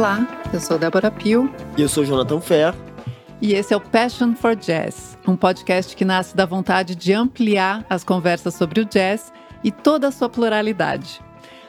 Olá, 0.00 0.26
eu 0.50 0.58
sou 0.58 0.78
Débora 0.78 1.10
Pio. 1.10 1.54
E 1.76 1.82
eu 1.82 1.86
sou 1.86 2.06
Jonathan 2.06 2.40
Fer. 2.40 2.74
E 3.38 3.52
esse 3.52 3.74
é 3.74 3.76
o 3.76 3.80
Passion 3.82 4.34
for 4.34 4.56
Jazz, 4.56 5.18
um 5.28 5.36
podcast 5.36 5.94
que 5.94 6.06
nasce 6.06 6.34
da 6.34 6.46
vontade 6.46 6.94
de 6.94 7.12
ampliar 7.12 7.84
as 7.86 8.02
conversas 8.02 8.54
sobre 8.54 8.80
o 8.80 8.86
jazz 8.86 9.30
e 9.62 9.70
toda 9.70 10.08
a 10.08 10.10
sua 10.10 10.30
pluralidade. 10.30 11.20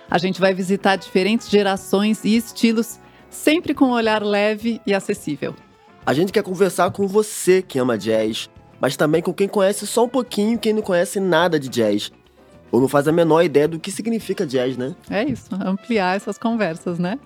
A 0.09 0.17
gente 0.17 0.39
vai 0.39 0.53
visitar 0.53 0.95
diferentes 0.95 1.49
gerações 1.49 2.23
e 2.23 2.37
estilos, 2.37 3.01
sempre 3.29 3.73
com 3.73 3.87
um 3.87 3.91
olhar 3.91 4.23
leve 4.23 4.79
e 4.87 4.93
acessível. 4.93 5.53
A 6.05 6.13
gente 6.13 6.31
quer 6.31 6.41
conversar 6.41 6.89
com 6.91 7.05
você 7.09 7.61
que 7.61 7.77
ama 7.77 7.97
jazz, 7.97 8.49
mas 8.79 8.95
também 8.95 9.21
com 9.21 9.33
quem 9.33 9.49
conhece 9.49 9.85
só 9.85 10.05
um 10.05 10.09
pouquinho 10.09 10.57
quem 10.57 10.71
não 10.71 10.81
conhece 10.81 11.19
nada 11.19 11.59
de 11.59 11.67
jazz. 11.67 12.13
Ou 12.71 12.79
não 12.79 12.87
faz 12.87 13.09
a 13.09 13.11
menor 13.11 13.43
ideia 13.43 13.67
do 13.67 13.77
que 13.77 13.91
significa 13.91 14.47
jazz, 14.47 14.77
né? 14.77 14.95
É 15.09 15.21
isso, 15.21 15.49
ampliar 15.53 16.15
essas 16.15 16.37
conversas, 16.37 16.97
né? 16.97 17.19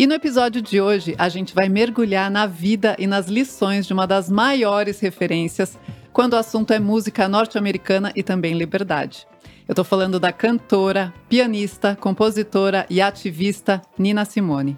E 0.00 0.06
no 0.06 0.14
episódio 0.14 0.62
de 0.62 0.80
hoje, 0.80 1.14
a 1.18 1.28
gente 1.28 1.54
vai 1.54 1.68
mergulhar 1.68 2.30
na 2.30 2.46
vida 2.46 2.96
e 2.98 3.06
nas 3.06 3.28
lições 3.28 3.86
de 3.86 3.92
uma 3.92 4.06
das 4.06 4.30
maiores 4.30 4.98
referências 4.98 5.78
quando 6.10 6.32
o 6.32 6.36
assunto 6.36 6.72
é 6.72 6.78
música 6.78 7.28
norte-americana 7.28 8.10
e 8.16 8.22
também 8.22 8.56
liberdade. 8.56 9.26
Eu 9.68 9.72
estou 9.72 9.84
falando 9.84 10.18
da 10.18 10.32
cantora, 10.32 11.12
pianista, 11.28 11.94
compositora 12.00 12.86
e 12.88 12.98
ativista 13.02 13.82
Nina 13.98 14.24
Simone. 14.24 14.74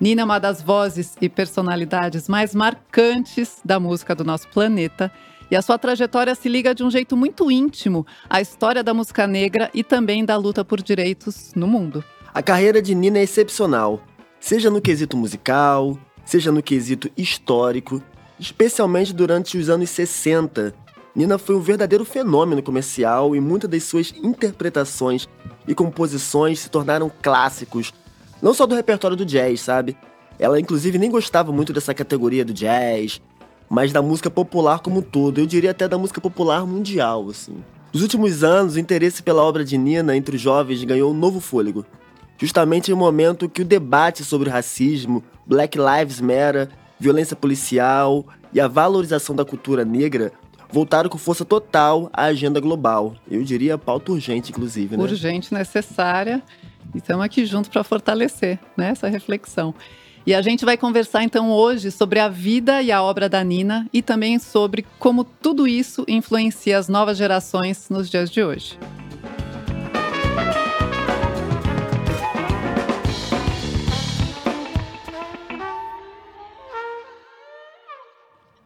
Nina 0.00 0.22
é 0.22 0.24
uma 0.24 0.40
das 0.40 0.60
vozes 0.60 1.16
e 1.20 1.28
personalidades 1.28 2.28
mais 2.28 2.52
marcantes 2.52 3.60
da 3.64 3.78
música 3.78 4.16
do 4.16 4.24
nosso 4.24 4.48
planeta 4.48 5.12
e 5.48 5.54
a 5.54 5.62
sua 5.62 5.78
trajetória 5.78 6.34
se 6.34 6.48
liga 6.48 6.74
de 6.74 6.82
um 6.82 6.90
jeito 6.90 7.16
muito 7.16 7.52
íntimo 7.52 8.04
à 8.28 8.40
história 8.40 8.82
da 8.82 8.92
música 8.92 9.28
negra 9.28 9.70
e 9.72 9.84
também 9.84 10.24
da 10.24 10.36
luta 10.36 10.64
por 10.64 10.82
direitos 10.82 11.52
no 11.54 11.68
mundo. 11.68 12.02
A 12.34 12.42
carreira 12.42 12.82
de 12.82 12.96
Nina 12.96 13.18
é 13.18 13.22
excepcional 13.22 14.02
seja 14.46 14.70
no 14.70 14.80
quesito 14.80 15.16
musical, 15.16 15.98
seja 16.24 16.52
no 16.52 16.62
quesito 16.62 17.10
histórico, 17.16 18.00
especialmente 18.38 19.12
durante 19.12 19.58
os 19.58 19.68
anos 19.68 19.90
60. 19.90 20.72
Nina 21.16 21.36
foi 21.36 21.56
um 21.56 21.60
verdadeiro 21.60 22.04
fenômeno 22.04 22.62
comercial 22.62 23.34
e 23.34 23.40
muitas 23.40 23.68
das 23.68 23.82
suas 23.82 24.14
interpretações 24.22 25.28
e 25.66 25.74
composições 25.74 26.60
se 26.60 26.70
tornaram 26.70 27.10
clássicos, 27.20 27.92
não 28.40 28.54
só 28.54 28.66
do 28.66 28.76
repertório 28.76 29.16
do 29.16 29.26
jazz, 29.26 29.62
sabe? 29.62 29.96
Ela 30.38 30.60
inclusive 30.60 30.96
nem 30.96 31.10
gostava 31.10 31.50
muito 31.50 31.72
dessa 31.72 31.92
categoria 31.92 32.44
do 32.44 32.54
jazz, 32.54 33.20
mas 33.68 33.92
da 33.92 34.00
música 34.00 34.30
popular 34.30 34.78
como 34.78 35.00
um 35.00 35.02
todo, 35.02 35.40
eu 35.40 35.46
diria 35.46 35.72
até 35.72 35.88
da 35.88 35.98
música 35.98 36.20
popular 36.20 36.64
mundial, 36.64 37.28
assim. 37.30 37.64
Nos 37.92 38.00
últimos 38.00 38.44
anos, 38.44 38.76
o 38.76 38.78
interesse 38.78 39.24
pela 39.24 39.42
obra 39.42 39.64
de 39.64 39.76
Nina 39.76 40.16
entre 40.16 40.36
os 40.36 40.40
jovens 40.40 40.84
ganhou 40.84 41.10
um 41.10 41.18
novo 41.18 41.40
fôlego 41.40 41.84
justamente 42.38 42.90
em 42.90 42.94
um 42.94 42.98
momento 42.98 43.48
que 43.48 43.62
o 43.62 43.64
debate 43.64 44.24
sobre 44.24 44.50
racismo, 44.50 45.22
Black 45.46 45.78
Lives 45.78 46.20
Matter, 46.20 46.68
violência 46.98 47.36
policial 47.36 48.26
e 48.52 48.60
a 48.60 48.68
valorização 48.68 49.34
da 49.34 49.44
cultura 49.44 49.84
negra 49.84 50.32
voltaram 50.70 51.08
com 51.08 51.18
força 51.18 51.44
total 51.44 52.10
à 52.12 52.24
agenda 52.24 52.60
global. 52.60 53.14
Eu 53.30 53.42
diria 53.42 53.78
pauta 53.78 54.12
urgente, 54.12 54.50
inclusive. 54.50 54.96
Né? 54.96 55.02
Urgente, 55.02 55.52
necessária. 55.52 56.42
E 56.94 56.98
estamos 56.98 57.24
aqui 57.24 57.46
juntos 57.46 57.68
para 57.68 57.84
fortalecer 57.84 58.58
né, 58.76 58.90
essa 58.90 59.08
reflexão. 59.08 59.74
E 60.26 60.34
a 60.34 60.42
gente 60.42 60.64
vai 60.64 60.76
conversar 60.76 61.22
então 61.22 61.50
hoje 61.50 61.90
sobre 61.92 62.18
a 62.18 62.28
vida 62.28 62.82
e 62.82 62.90
a 62.90 63.00
obra 63.00 63.28
da 63.28 63.44
Nina 63.44 63.88
e 63.92 64.02
também 64.02 64.40
sobre 64.40 64.84
como 64.98 65.22
tudo 65.22 65.68
isso 65.68 66.04
influencia 66.08 66.78
as 66.78 66.88
novas 66.88 67.16
gerações 67.16 67.88
nos 67.88 68.10
dias 68.10 68.28
de 68.28 68.42
hoje. 68.42 68.76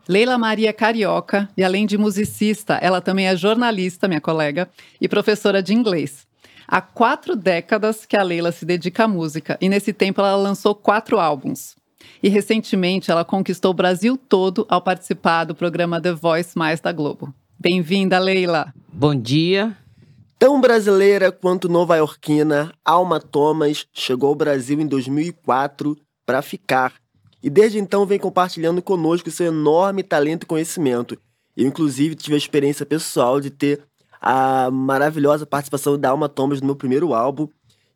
Leila 0.08 0.38
Maria 0.38 0.72
Carioca, 0.72 1.48
e 1.56 1.62
além 1.62 1.86
de 1.86 1.96
musicista, 1.96 2.74
ela 2.74 3.00
também 3.00 3.26
é 3.26 3.36
jornalista, 3.36 4.08
minha 4.08 4.20
colega, 4.20 4.68
e 5.00 5.08
professora 5.08 5.62
de 5.62 5.74
inglês. 5.74 6.26
Há 6.66 6.80
quatro 6.80 7.36
décadas 7.36 8.06
que 8.06 8.16
a 8.16 8.22
Leila 8.22 8.52
se 8.52 8.64
dedica 8.64 9.04
à 9.04 9.08
música, 9.08 9.58
e 9.60 9.68
nesse 9.68 9.92
tempo 9.92 10.20
ela 10.20 10.36
lançou 10.36 10.74
quatro 10.74 11.18
álbuns. 11.18 11.76
E 12.22 12.28
recentemente 12.28 13.10
ela 13.10 13.24
conquistou 13.24 13.72
o 13.72 13.74
Brasil 13.74 14.16
todo 14.16 14.66
ao 14.68 14.80
participar 14.80 15.44
do 15.44 15.54
programa 15.54 16.00
The 16.00 16.12
Voice 16.12 16.56
Mais 16.56 16.80
da 16.80 16.92
Globo. 16.92 17.32
Bem-vinda, 17.58 18.18
Leila! 18.18 18.72
Bom 18.92 19.14
dia! 19.14 19.76
Tão 20.38 20.58
brasileira 20.60 21.30
quanto 21.30 21.68
nova-iorquina, 21.68 22.72
Alma 22.82 23.20
Thomas 23.20 23.86
chegou 23.92 24.30
ao 24.30 24.34
Brasil 24.34 24.80
em 24.80 24.86
2004 24.86 25.94
para 26.24 26.40
ficar 26.40 26.94
e 27.42 27.48
desde 27.48 27.78
então 27.78 28.04
vem 28.04 28.18
compartilhando 28.18 28.82
conosco 28.82 29.30
seu 29.30 29.46
enorme 29.46 30.02
talento 30.02 30.44
e 30.44 30.46
conhecimento. 30.46 31.18
Eu, 31.56 31.66
inclusive, 31.66 32.14
tive 32.14 32.34
a 32.34 32.38
experiência 32.38 32.86
pessoal 32.86 33.40
de 33.40 33.50
ter 33.50 33.82
a 34.20 34.70
maravilhosa 34.70 35.46
participação 35.46 35.98
da 35.98 36.10
Alma 36.10 36.28
Thomas 36.28 36.60
no 36.60 36.66
meu 36.66 36.76
primeiro 36.76 37.14
álbum, 37.14 37.48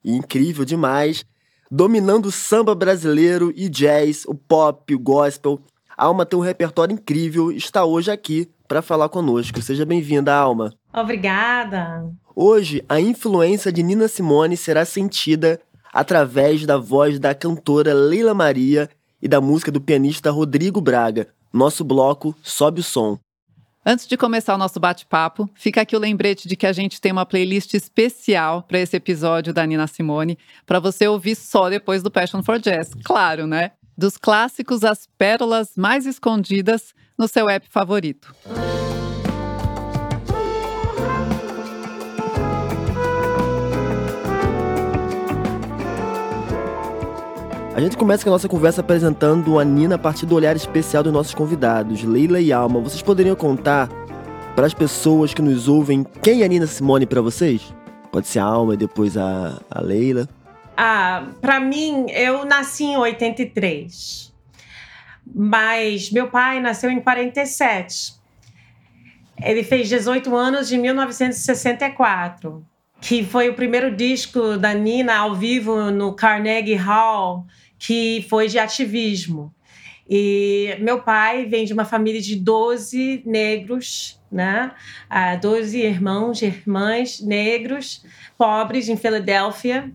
incrível 0.03 0.65
demais, 0.65 1.25
dominando 1.71 2.27
o 2.27 2.33
samba 2.33 2.75
brasileiro 2.75 3.53
e 3.55 3.69
jazz, 3.69 4.25
o 4.27 4.35
pop, 4.35 4.95
o 4.95 4.99
gospel. 4.99 5.61
A 5.97 6.07
Alma 6.07 6.25
tem 6.25 6.39
um 6.39 6.43
repertório 6.43 6.95
incrível 6.95 7.53
e 7.53 7.57
está 7.57 7.85
hoje 7.85 8.11
aqui 8.11 8.51
para 8.67 8.81
falar 8.81 9.09
conosco. 9.09 9.61
Seja 9.61 9.85
bem-vinda, 9.85 10.35
Alma. 10.35 10.73
Obrigada. 10.93 12.11
Hoje, 12.35 12.83
a 12.89 12.99
influência 13.01 13.71
de 13.71 13.83
Nina 13.83 14.09
Simone 14.09 14.57
será 14.57 14.85
sentida 14.85 15.61
através 15.93 16.67
da 16.67 16.77
voz 16.77 17.19
da 17.21 17.35
cantora 17.35 17.93
Leila 17.95 18.35
Maria 18.35 18.91
e 19.25 19.29
da 19.29 19.41
música 19.41 19.73
do 19.73 19.81
pianista 19.81 20.31
Rodrigo 20.31 20.83
Braga. 20.83 21.29
Nosso 21.51 21.83
bloco 21.83 22.37
Sobe 22.43 22.81
o 22.81 22.85
Som. 22.85 23.19
Antes 23.87 24.07
de 24.07 24.19
começar 24.19 24.55
o 24.55 24.59
nosso 24.59 24.79
bate-papo, 24.79 25.49
fica 25.55 25.81
aqui 25.81 25.97
o 25.97 25.99
lembrete 25.99 26.47
de 26.47 26.57
que 26.57 26.67
a 26.67 26.73
gente 26.73 27.01
tem 27.01 27.11
uma 27.11 27.25
playlist 27.25 27.73
especial 27.73 28.63
para 28.63 28.79
esse 28.79 28.97
episódio 28.97 29.53
da 29.53 29.65
Nina 29.65 29.87
Simone, 29.87 30.39
para 30.67 30.79
você 30.79 31.09
ouvir 31.09 31.35
só 31.35 31.71
depois 31.71 32.03
do 32.03 32.11
Passion 32.11 32.43
for 32.43 32.59
Jazz. 32.59 32.93
Claro, 33.03 33.47
né? 33.47 33.73
Dos 33.97 34.19
clássicos 34.19 34.85
às 34.85 35.07
pérolas 35.19 35.71
mais 35.77 36.07
escondidas 36.07 36.95
no 37.17 37.27
seu 37.27 37.49
app 37.49 37.67
favorito. 37.71 38.35
A 47.75 47.81
gente 47.81 47.97
começa 47.97 48.23
com 48.23 48.31
a 48.31 48.35
nossa 48.35 48.49
conversa 48.49 48.83
apresentando 48.83 49.59
a 49.59 49.65
Nina 49.65 49.97
a 49.97 49.99
partir 49.99 50.27
do 50.27 50.37
olhar 50.37 50.55
especial 50.55 51.03
dos 51.03 51.13
nossos 51.13 51.35
convidados, 51.35 52.05
Leila 52.05 52.41
e 52.41 52.53
Alma. 52.53 52.79
Vocês 52.79 53.03
poderiam 53.03 53.35
contar 53.35 53.89
para 54.55 54.65
as 54.65 54.73
pessoas 54.73 55.35
que 55.35 55.43
nos 55.43 55.67
ouvem 55.67 56.07
quem 56.23 56.43
é 56.43 56.45
a 56.45 56.49
Nina 56.49 56.69
Simone 56.69 57.05
para 57.05 57.21
vocês? 57.21 57.75
Pode 58.13 58.29
ser 58.29 58.39
a 58.39 58.45
Alma 58.45 58.75
e 58.75 58.77
depois 58.77 59.17
a, 59.17 59.61
a 59.69 59.81
Leila. 59.81 60.29
Ah, 60.77 61.27
para 61.41 61.59
mim, 61.59 62.07
eu 62.11 62.45
nasci 62.45 62.85
em 62.85 62.97
83. 62.97 64.33
Mas 65.35 66.13
meu 66.13 66.29
pai 66.29 66.61
nasceu 66.61 66.93
em 66.93 67.01
47. 67.01 68.15
Ele 69.43 69.65
fez 69.65 69.89
18 69.89 70.33
anos 70.37 70.69
de 70.69 70.79
1964, 70.79 72.65
que 73.01 73.25
foi 73.25 73.49
o 73.49 73.55
primeiro 73.55 73.97
disco 73.97 74.57
da 74.57 74.73
Nina 74.73 75.17
ao 75.17 75.35
vivo 75.35 75.91
no 75.91 76.15
Carnegie 76.15 76.77
Hall 76.77 77.45
que 77.87 78.25
foi 78.31 78.49
de 78.49 78.59
ativismo. 78.59 79.55
E 80.09 80.77
meu 80.81 81.03
pai 81.03 81.45
vem 81.47 81.65
de 81.65 81.73
uma 81.73 81.85
família 81.85 82.21
de 82.21 82.37
12 82.37 83.23
negros, 83.27 84.21
né? 84.31 84.73
Ah, 85.09 85.37
12 85.37 85.79
irmãos 85.79 86.41
e 86.41 86.47
irmãs 86.47 87.21
negros, 87.21 88.05
pobres 88.39 88.89
em 88.89 88.97
Filadélfia, 88.97 89.91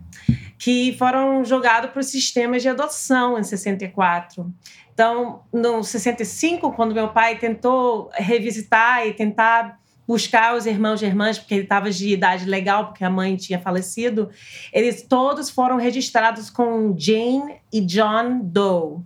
que 0.58 0.94
foram 0.98 1.44
jogados 1.44 1.90
para 1.90 2.00
o 2.00 2.04
sistema 2.04 2.58
de 2.58 2.68
adoção 2.68 3.38
em 3.38 3.42
64. 3.42 4.52
Então, 4.92 5.42
no 5.52 5.82
65, 5.82 6.72
quando 6.72 6.94
meu 6.94 7.08
pai 7.08 7.38
tentou 7.38 8.10
revisitar 8.14 9.06
e 9.06 9.14
tentar 9.14 9.79
buscar 10.10 10.56
os 10.56 10.66
irmãos 10.66 11.00
e 11.00 11.06
irmãs, 11.06 11.38
porque 11.38 11.54
ele 11.54 11.62
estava 11.62 11.88
de 11.88 12.08
idade 12.08 12.44
legal, 12.44 12.86
porque 12.86 13.04
a 13.04 13.08
mãe 13.08 13.36
tinha 13.36 13.60
falecido, 13.60 14.28
eles 14.72 15.02
todos 15.02 15.48
foram 15.48 15.76
registrados 15.76 16.50
com 16.50 16.96
Jane 16.98 17.60
e 17.72 17.80
John 17.80 18.40
Doe. 18.42 19.04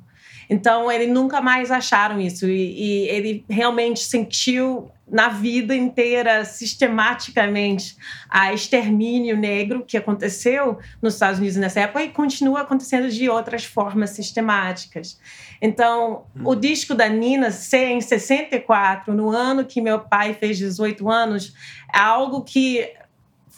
Então, 0.48 0.90
ele 0.90 1.06
nunca 1.06 1.40
mais 1.40 1.70
acharam 1.70 2.20
isso. 2.20 2.46
E, 2.46 3.04
e, 3.04 3.08
ele 3.08 3.44
realmente 3.48 4.00
sentiu 4.00 4.90
na 5.06 5.28
vida 5.28 5.74
inteira, 5.74 6.44
sistematicamente, 6.44 7.96
a 8.28 8.52
extermínio 8.52 9.36
negro 9.36 9.84
que 9.86 9.96
aconteceu 9.96 10.78
nos 11.00 11.14
Estados 11.14 11.38
Unidos 11.38 11.56
nessa 11.56 11.80
época 11.80 12.02
e 12.02 12.08
continua 12.08 12.62
acontecendo 12.62 13.10
de 13.10 13.28
outras 13.28 13.64
formas 13.64 14.10
sistemáticas. 14.10 15.18
Então, 15.60 16.24
hum. 16.34 16.42
o 16.44 16.54
disco 16.54 16.94
da 16.94 17.08
Nina 17.08 17.50
ser 17.50 17.88
em 17.88 18.00
64, 18.00 19.12
no 19.14 19.30
ano 19.30 19.64
que 19.64 19.80
meu 19.80 20.00
pai 20.00 20.34
fez 20.34 20.56
18 20.58 21.08
anos, 21.10 21.54
é 21.94 21.98
algo 21.98 22.42
que 22.42 22.90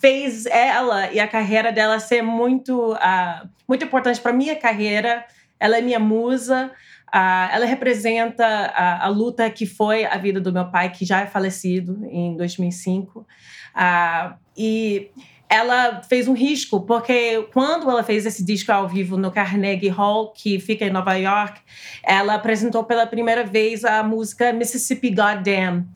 fez 0.01 0.47
ela 0.47 1.11
e 1.11 1.19
a 1.19 1.27
carreira 1.27 1.73
dela 1.73 1.99
ser 1.99 2.23
muito, 2.23 2.93
uh, 2.93 3.49
muito 3.67 3.85
importante 3.85 4.21
para 4.21 4.33
minha 4.33 4.55
carreira 4.55 5.25
ela 5.59 5.79
é 5.79 5.81
minha 5.81 5.99
musa. 5.99 6.71
Uh, 7.09 7.49
ela 7.53 7.67
representa 7.67 8.45
a, 8.45 9.07
a, 9.07 9.09
luta 9.09 9.49
que 9.49 9.65
foi 9.65 10.05
a 10.05 10.19
vida 10.19 10.41
do 10.41 10.53
meu 10.53 10.71
pai, 10.71 10.91
que 10.91 11.05
já 11.05 11.21
é 11.21 11.27
falecido 11.27 12.05
em 12.11 12.37
2005. 12.37 13.21
Uh, 13.21 14.35
e 14.57 15.11
ela 15.49 16.03
fez 16.03 16.27
um 16.27 16.33
risco, 16.33 16.81
porque 16.81 17.47
quando 17.53 17.89
ela 17.89 18.03
fez 18.03 18.27
esse 18.27 18.45
disco 18.45 18.73
ao 18.73 18.89
vivo 18.89 19.17
no 19.17 19.31
Carnegie 19.31 19.89
Hall, 19.89 20.33
que 20.33 20.59
fica 20.59 20.85
em 20.85 20.91
Nova 20.91 21.15
York, 21.15 21.61
ela 22.03 22.35
apresentou 22.35 22.83
pela 22.85 23.07
primeira 23.07 23.45
vez 23.45 23.85
a 23.85 24.03
música 24.03 24.53
Mississippi 24.53 25.11
Goddamn, 25.11 25.87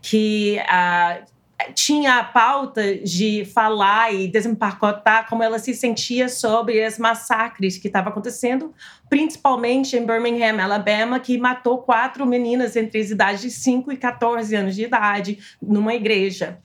que 0.00 0.58
uh, 0.60 1.24
tinha 1.74 2.18
a 2.18 2.24
pauta 2.24 2.96
de 2.96 3.44
falar 3.44 4.12
e 4.14 4.28
desempacotar 4.28 5.28
como 5.28 5.42
ela 5.42 5.58
se 5.58 5.74
sentia 5.74 6.28
sobre 6.28 6.82
as 6.84 6.98
massacres 6.98 7.76
que 7.78 7.86
estavam 7.86 8.10
acontecendo, 8.10 8.74
principalmente 9.08 9.96
em 9.96 10.04
Birmingham, 10.04 10.62
Alabama, 10.62 11.18
que 11.20 11.38
matou 11.38 11.78
quatro 11.78 12.26
meninas 12.26 12.76
entre 12.76 13.00
as 13.00 13.10
idades 13.10 13.40
de 13.42 13.50
5 13.50 13.92
e 13.92 13.96
14 13.96 14.54
anos 14.54 14.74
de 14.74 14.84
idade 14.84 15.38
numa 15.60 15.94
igreja. 15.94 16.58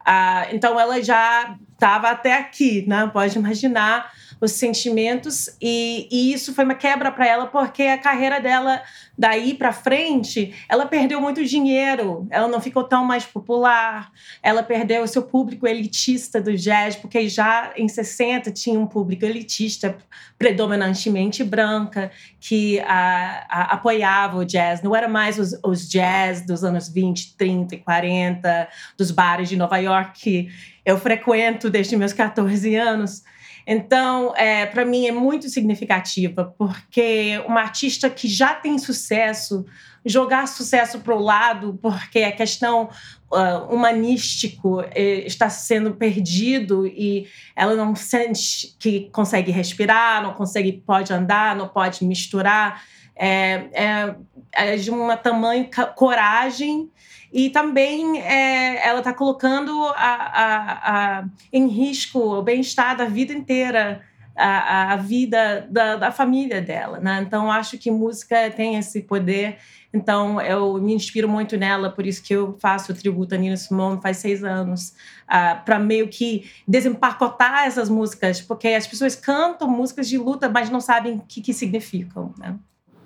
Uh, 0.00 0.54
então 0.54 0.78
ela 0.78 1.02
já 1.02 1.56
estava 1.72 2.10
até 2.10 2.38
aqui, 2.38 2.84
né? 2.86 3.10
Pode 3.12 3.36
imaginar 3.36 4.10
os 4.40 4.52
sentimentos 4.52 5.48
e, 5.60 6.08
e 6.10 6.32
isso 6.32 6.54
foi 6.54 6.64
uma 6.64 6.74
quebra 6.74 7.10
para 7.10 7.26
ela 7.26 7.46
porque 7.46 7.84
a 7.84 7.98
carreira 7.98 8.40
dela 8.40 8.82
daí 9.16 9.54
para 9.54 9.72
frente 9.72 10.54
ela 10.68 10.86
perdeu 10.86 11.20
muito 11.20 11.44
dinheiro 11.44 12.26
ela 12.30 12.48
não 12.48 12.60
ficou 12.60 12.84
tão 12.84 13.04
mais 13.04 13.24
popular 13.24 14.10
ela 14.42 14.62
perdeu 14.62 15.02
o 15.02 15.08
seu 15.08 15.22
público 15.22 15.66
elitista 15.66 16.40
do 16.40 16.54
jazz 16.54 16.96
porque 16.96 17.28
já 17.28 17.72
em 17.76 17.88
60 17.88 18.50
tinha 18.50 18.78
um 18.78 18.86
público 18.86 19.24
elitista 19.24 19.96
predominantemente 20.38 21.42
branca 21.42 22.10
que 22.40 22.78
a, 22.80 23.46
a, 23.48 23.62
apoiava 23.74 24.38
o 24.38 24.44
jazz. 24.44 24.82
Não 24.82 24.94
era 24.94 25.08
mais 25.08 25.38
os, 25.38 25.58
os 25.64 25.88
jazz 25.88 26.44
dos 26.44 26.62
anos 26.62 26.88
20 26.88 27.36
30 27.36 27.74
e 27.74 27.78
40 27.78 28.68
dos 28.96 29.10
bares 29.10 29.48
de 29.48 29.56
Nova 29.56 29.78
York 29.78 30.20
que 30.20 30.48
eu 30.84 30.98
frequento 30.98 31.70
desde 31.70 31.96
meus 31.96 32.12
14 32.12 32.74
anos 32.76 33.22
então, 33.66 34.32
é, 34.36 34.64
para 34.64 34.84
mim 34.84 35.06
é 35.06 35.12
muito 35.12 35.48
significativa, 35.48 36.54
porque 36.56 37.42
uma 37.48 37.60
artista 37.60 38.08
que 38.08 38.28
já 38.28 38.54
tem 38.54 38.78
sucesso, 38.78 39.66
jogar 40.04 40.46
sucesso 40.46 41.00
para 41.00 41.14
o 41.14 41.18
lado, 41.18 41.76
porque 41.82 42.20
a 42.20 42.30
questão 42.30 42.88
uh, 43.32 43.74
humanístico 43.74 44.82
eh, 44.92 45.24
está 45.26 45.50
sendo 45.50 45.94
perdido 45.94 46.86
e 46.86 47.26
ela 47.56 47.74
não 47.74 47.96
sente 47.96 48.76
que 48.78 49.10
consegue 49.10 49.50
respirar, 49.50 50.22
não 50.22 50.34
consegue, 50.34 50.72
pode 50.86 51.12
andar, 51.12 51.56
não 51.56 51.66
pode 51.66 52.04
misturar. 52.04 52.84
É, 53.18 53.68
é, 53.72 54.14
é 54.52 54.76
de 54.76 54.90
uma 54.90 55.16
tamanho 55.16 55.68
coragem 55.94 56.90
e 57.32 57.50
também 57.50 58.20
é, 58.20 58.86
ela 58.86 59.00
está 59.00 59.12
colocando 59.12 59.70
a, 59.94 60.14
a, 60.14 61.18
a, 61.18 61.24
em 61.52 61.66
risco 61.66 62.18
o 62.18 62.42
bem-estar 62.42 62.96
da 62.96 63.04
vida 63.04 63.32
inteira, 63.32 64.02
a, 64.34 64.92
a 64.92 64.96
vida 64.96 65.66
da, 65.70 65.96
da, 65.96 66.12
família 66.12 66.60
dela. 66.60 66.98
Né? 66.98 67.22
Então, 67.26 67.50
acho 67.50 67.78
que 67.78 67.90
música 67.90 68.50
tem 68.50 68.76
esse 68.76 69.02
poder. 69.02 69.58
Então, 69.92 70.40
eu 70.40 70.74
me 70.78 70.92
inspiro 70.94 71.28
muito 71.28 71.56
nela, 71.56 71.90
por 71.90 72.06
isso 72.06 72.22
que 72.22 72.34
eu 72.34 72.56
faço 72.60 72.92
o 72.92 72.94
tributo 72.94 73.34
a 73.34 73.38
Nina 73.38 73.56
Simone 73.56 74.00
faz 74.00 74.18
seis 74.18 74.44
anos, 74.44 74.94
uh, 75.24 75.64
para 75.64 75.78
meio 75.78 76.08
que 76.08 76.50
desempacotar 76.68 77.66
essas 77.66 77.88
músicas, 77.88 78.40
porque 78.40 78.68
as 78.68 78.86
pessoas 78.86 79.16
cantam 79.16 79.68
músicas 79.68 80.08
de 80.08 80.18
luta, 80.18 80.48
mas 80.48 80.70
não 80.70 80.80
sabem 80.80 81.14
o 81.14 81.20
que, 81.26 81.40
que 81.40 81.54
significam. 81.54 82.34
Né? 82.38 82.54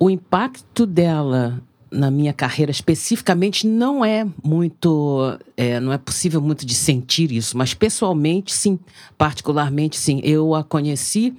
O 0.01 0.09
impacto 0.09 0.87
dela 0.87 1.61
na 1.91 2.09
minha 2.09 2.33
carreira 2.33 2.71
especificamente 2.71 3.67
não 3.67 4.03
é 4.03 4.25
muito, 4.43 5.37
é, 5.55 5.79
não 5.79 5.93
é 5.93 5.97
possível 5.99 6.41
muito 6.41 6.65
de 6.65 6.73
sentir 6.73 7.31
isso, 7.31 7.55
mas 7.55 7.75
pessoalmente 7.75 8.51
sim, 8.51 8.79
particularmente 9.15 9.99
sim. 9.99 10.19
Eu 10.23 10.55
a 10.55 10.63
conheci, 10.63 11.35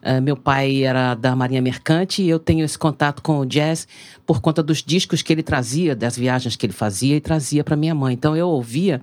uh, 0.00 0.22
meu 0.22 0.36
pai 0.36 0.84
era 0.84 1.16
da 1.16 1.34
Marinha 1.34 1.60
Mercante 1.60 2.22
e 2.22 2.28
eu 2.28 2.38
tenho 2.38 2.64
esse 2.64 2.78
contato 2.78 3.20
com 3.20 3.40
o 3.40 3.44
jazz 3.44 3.88
por 4.26 4.40
conta 4.40 4.62
dos 4.62 4.82
discos 4.82 5.22
que 5.22 5.32
ele 5.32 5.42
trazia, 5.42 5.94
das 5.94 6.16
viagens 6.16 6.56
que 6.56 6.66
ele 6.66 6.72
fazia 6.72 7.16
e 7.16 7.20
trazia 7.20 7.62
para 7.62 7.76
minha 7.76 7.94
mãe. 7.94 8.14
Então 8.14 8.36
eu 8.36 8.48
ouvia 8.48 9.00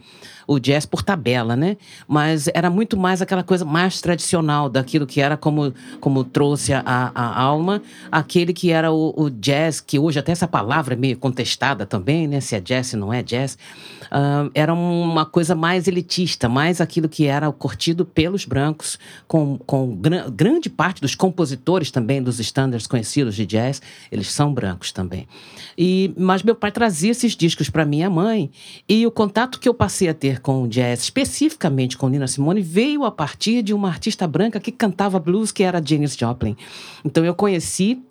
o 0.47 0.59
jazz 0.59 0.85
por 0.85 1.03
tabela, 1.03 1.55
né? 1.55 1.77
Mas 2.07 2.49
era 2.53 2.69
muito 2.69 2.97
mais 2.97 3.21
aquela 3.21 3.43
coisa 3.43 3.63
mais 3.63 4.01
tradicional 4.01 4.67
daquilo 4.67 5.05
que 5.05 5.21
era 5.21 5.37
como, 5.37 5.73
como 5.99 6.23
trouxe 6.23 6.73
a, 6.73 6.83
a 6.85 7.41
alma, 7.41 7.81
aquele 8.11 8.53
que 8.53 8.71
era 8.71 8.91
o, 8.91 9.13
o, 9.15 9.29
jazz, 9.29 9.79
que 9.79 9.99
hoje 9.99 10.19
até 10.19 10.31
essa 10.31 10.47
palavra 10.47 10.93
é 10.93 10.97
meio 10.97 11.17
contestada 11.17 11.85
também, 11.85 12.27
né? 12.27 12.41
Se 12.41 12.55
é 12.55 12.59
jazz, 12.59 12.87
se 12.87 12.97
não 12.97 13.13
é 13.13 13.21
jazz. 13.21 13.57
Uh, 14.11 14.51
era 14.53 14.73
uma 14.73 15.25
coisa 15.25 15.55
mais 15.55 15.87
elitista, 15.87 16.49
mais 16.49 16.81
aquilo 16.81 17.07
que 17.07 17.27
era 17.27 17.49
curtido 17.49 18.03
pelos 18.03 18.43
brancos, 18.43 18.99
com, 19.25 19.57
com 19.57 19.95
gran, 19.95 20.29
grande 20.29 20.69
parte 20.69 20.99
dos 20.99 21.15
compositores 21.15 21.91
também 21.91 22.21
dos 22.21 22.37
standards 22.39 22.87
conhecidos 22.87 23.35
de 23.35 23.45
jazz, 23.45 23.81
eles 24.11 24.29
são 24.29 24.53
brancos 24.53 24.91
também. 24.91 25.25
E, 25.77 26.13
mas 26.17 26.43
meu 26.43 26.55
pai 26.55 26.73
trazia 26.73 27.11
esses 27.11 27.37
discos 27.37 27.69
para 27.69 27.85
minha 27.85 28.09
mãe 28.09 28.51
e 28.87 29.07
o 29.07 29.11
contato 29.11 29.59
que 29.59 29.69
eu 29.69 29.73
passei 29.73 30.09
a 30.09 30.13
ter 30.13 30.41
com 30.41 30.63
o 30.63 30.67
jazz, 30.67 31.03
especificamente 31.03 31.97
com 31.97 32.09
Nina 32.09 32.27
Simone, 32.27 32.61
veio 32.61 33.05
a 33.05 33.11
partir 33.11 33.61
de 33.63 33.73
uma 33.73 33.87
artista 33.87 34.27
branca 34.27 34.59
que 34.59 34.73
cantava 34.73 35.19
blues, 35.19 35.53
que 35.53 35.63
era 35.63 35.81
Janis 35.83 36.17
Joplin. 36.17 36.57
Então 37.05 37.23
eu 37.23 37.33
conheci 37.33 38.03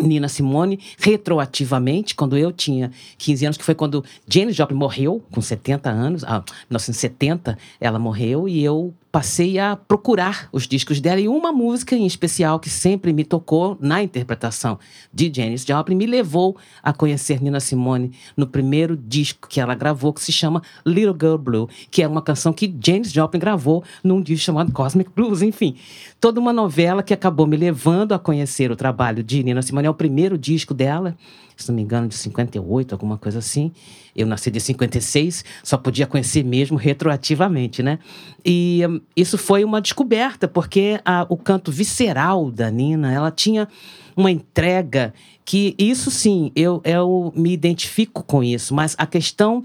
Nina 0.00 0.28
Simone, 0.28 0.80
retroativamente, 0.98 2.14
quando 2.14 2.36
eu 2.36 2.50
tinha 2.50 2.90
15 3.18 3.44
anos, 3.46 3.58
que 3.58 3.64
foi 3.64 3.74
quando 3.74 4.04
Janis 4.26 4.56
Joplin 4.56 4.76
morreu, 4.76 5.22
com 5.30 5.40
70 5.40 5.90
anos, 5.90 6.24
ah, 6.24 6.42
1970 6.70 7.58
ela 7.80 7.98
morreu, 7.98 8.48
e 8.48 8.62
eu 8.64 8.94
passei 9.12 9.58
a 9.58 9.76
procurar 9.76 10.48
os 10.50 10.66
discos 10.66 10.98
dela 10.98 11.20
e 11.20 11.28
uma 11.28 11.52
música 11.52 11.94
em 11.94 12.06
especial 12.06 12.58
que 12.58 12.70
sempre 12.70 13.12
me 13.12 13.24
tocou 13.24 13.76
na 13.78 14.02
interpretação 14.02 14.78
de 15.12 15.30
Janis 15.32 15.66
Joplin 15.66 15.94
me 15.94 16.06
levou 16.06 16.56
a 16.82 16.94
conhecer 16.94 17.42
Nina 17.42 17.60
Simone 17.60 18.12
no 18.34 18.46
primeiro 18.46 18.96
disco 18.96 19.46
que 19.46 19.60
ela 19.60 19.74
gravou 19.74 20.14
que 20.14 20.22
se 20.22 20.32
chama 20.32 20.62
Little 20.86 21.12
Girl 21.12 21.36
Blue, 21.36 21.68
que 21.90 22.02
é 22.02 22.08
uma 22.08 22.22
canção 22.22 22.54
que 22.54 22.74
Janis 22.82 23.12
Joplin 23.12 23.38
gravou 23.38 23.84
num 24.02 24.22
disco 24.22 24.46
chamado 24.46 24.72
Cosmic 24.72 25.10
Blues, 25.14 25.42
enfim, 25.42 25.76
toda 26.18 26.40
uma 26.40 26.52
novela 26.52 27.02
que 27.02 27.12
acabou 27.12 27.46
me 27.46 27.56
levando 27.56 28.12
a 28.12 28.18
conhecer 28.18 28.70
o 28.70 28.76
trabalho 28.76 29.22
de 29.22 29.44
Nina 29.44 29.60
Simone, 29.60 29.88
é 29.88 29.90
o 29.90 29.94
primeiro 29.94 30.38
disco 30.38 30.72
dela 30.72 31.14
se 31.56 31.68
não 31.68 31.76
me 31.76 31.82
engano, 31.82 32.08
de 32.08 32.14
58, 32.14 32.92
alguma 32.92 33.18
coisa 33.18 33.38
assim. 33.38 33.72
Eu 34.14 34.26
nasci 34.26 34.50
de 34.50 34.60
56, 34.60 35.44
só 35.62 35.78
podia 35.78 36.06
conhecer 36.06 36.44
mesmo 36.44 36.76
retroativamente, 36.76 37.82
né? 37.82 37.98
E 38.44 38.82
um, 38.86 39.00
isso 39.16 39.38
foi 39.38 39.64
uma 39.64 39.80
descoberta, 39.80 40.46
porque 40.46 41.00
a, 41.04 41.26
o 41.28 41.36
canto 41.36 41.72
visceral 41.72 42.50
da 42.50 42.70
Nina, 42.70 43.12
ela 43.12 43.30
tinha 43.30 43.68
uma 44.16 44.30
entrega 44.30 45.14
que, 45.44 45.74
isso 45.78 46.10
sim, 46.10 46.52
eu, 46.54 46.80
eu 46.84 47.32
me 47.34 47.52
identifico 47.52 48.22
com 48.22 48.44
isso, 48.44 48.74
mas 48.74 48.94
a 48.98 49.06
questão 49.06 49.64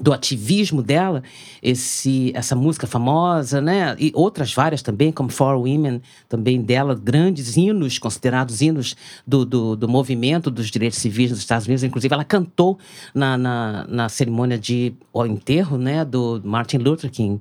do 0.00 0.12
ativismo 0.12 0.82
dela, 0.82 1.22
esse, 1.62 2.32
essa 2.34 2.56
música 2.56 2.86
famosa, 2.86 3.60
né? 3.60 3.94
E 3.98 4.10
outras 4.14 4.52
várias 4.54 4.80
também, 4.80 5.12
como 5.12 5.28
For 5.28 5.54
Women, 5.56 6.00
também 6.28 6.62
dela, 6.62 6.94
grandes 6.94 7.56
hinos, 7.56 7.98
considerados 7.98 8.62
hinos 8.62 8.96
do, 9.26 9.44
do, 9.44 9.76
do 9.76 9.88
movimento 9.88 10.50
dos 10.50 10.70
direitos 10.70 10.98
civis 10.98 11.30
nos 11.30 11.40
Estados 11.40 11.66
Unidos. 11.66 11.84
Inclusive, 11.84 12.14
ela 12.14 12.24
cantou 12.24 12.78
na, 13.14 13.36
na, 13.36 13.86
na 13.86 14.08
cerimônia 14.08 14.58
de 14.58 14.94
enterro, 15.26 15.76
né? 15.76 16.04
Do 16.04 16.40
Martin 16.42 16.78
Luther 16.78 17.10
King. 17.10 17.40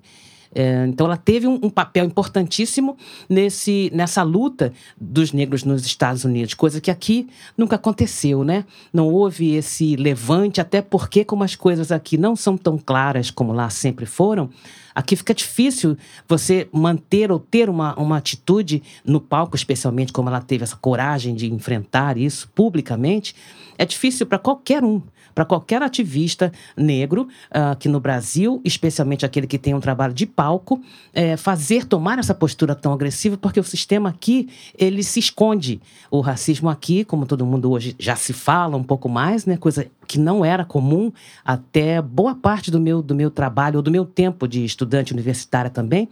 É, 0.53 0.85
então, 0.85 1.05
ela 1.05 1.15
teve 1.15 1.47
um, 1.47 1.59
um, 1.63 1.69
papel 1.69 2.05
importantíssimo 2.05 2.97
nesse, 3.29 3.89
nessa 3.93 4.21
luta 4.21 4.73
dos 4.99 5.31
negros 5.31 5.63
nos 5.63 5.85
Estados 5.85 6.25
Unidos, 6.25 6.53
coisa 6.53 6.81
que 6.81 6.91
aqui 6.91 7.27
nunca 7.57 7.77
aconteceu, 7.77 8.43
né? 8.43 8.65
Não 8.91 9.07
houve 9.07 9.55
esse 9.55 9.95
levante, 9.95 10.59
até 10.59 10.81
porque, 10.81 11.23
como 11.23 11.43
as 11.43 11.55
coisas 11.55 11.91
aqui 11.91 12.17
não 12.17 12.35
são 12.35 12.57
tão 12.57 12.77
claras 12.77 13.31
como 13.31 13.53
lá 13.53 13.69
sempre 13.69 14.05
foram, 14.05 14.49
aqui 14.93 15.15
fica 15.15 15.33
difícil 15.33 15.97
você 16.27 16.67
manter 16.71 17.31
ou 17.31 17.39
ter 17.39 17.69
uma, 17.69 17.95
uma 17.95 18.17
atitude 18.17 18.83
no 19.05 19.21
palco, 19.21 19.55
especialmente 19.55 20.11
como 20.11 20.27
ela 20.27 20.41
teve 20.41 20.65
essa 20.65 20.75
coragem 20.75 21.33
de 21.33 21.51
enfrentar 21.51 22.17
isso 22.17 22.49
publicamente. 22.53 23.33
É 23.77 23.85
difícil 23.85 24.25
para 24.25 24.37
qualquer 24.37 24.83
um 24.83 25.01
para 25.41 25.45
qualquer 25.45 25.81
ativista 25.81 26.51
negro 26.77 27.23
uh, 27.23 27.71
aqui 27.71 27.89
no 27.89 27.99
Brasil, 27.99 28.61
especialmente 28.63 29.25
aquele 29.25 29.47
que 29.47 29.57
tem 29.57 29.73
um 29.73 29.79
trabalho 29.79 30.13
de 30.13 30.27
palco, 30.27 30.79
é, 31.13 31.35
fazer, 31.35 31.85
tomar 31.85 32.19
essa 32.19 32.35
postura 32.35 32.75
tão 32.75 32.93
agressiva, 32.93 33.35
porque 33.37 33.59
o 33.59 33.63
sistema 33.63 34.09
aqui, 34.09 34.47
ele 34.77 35.01
se 35.01 35.19
esconde. 35.19 35.81
O 36.11 36.21
racismo 36.21 36.69
aqui, 36.69 37.03
como 37.03 37.25
todo 37.25 37.43
mundo 37.43 37.71
hoje 37.71 37.95
já 37.97 38.15
se 38.15 38.33
fala 38.33 38.77
um 38.77 38.83
pouco 38.83 39.09
mais, 39.09 39.47
né, 39.47 39.57
coisa 39.57 39.87
que 40.07 40.19
não 40.19 40.45
era 40.45 40.63
comum 40.63 41.11
até 41.43 42.01
boa 42.01 42.35
parte 42.35 42.69
do 42.69 42.79
meu, 42.79 43.01
do 43.01 43.15
meu 43.15 43.31
trabalho, 43.31 43.77
ou 43.77 43.81
do 43.81 43.89
meu 43.89 44.05
tempo 44.05 44.47
de 44.47 44.63
estudante 44.63 45.11
universitária 45.11 45.71
também, 45.71 46.07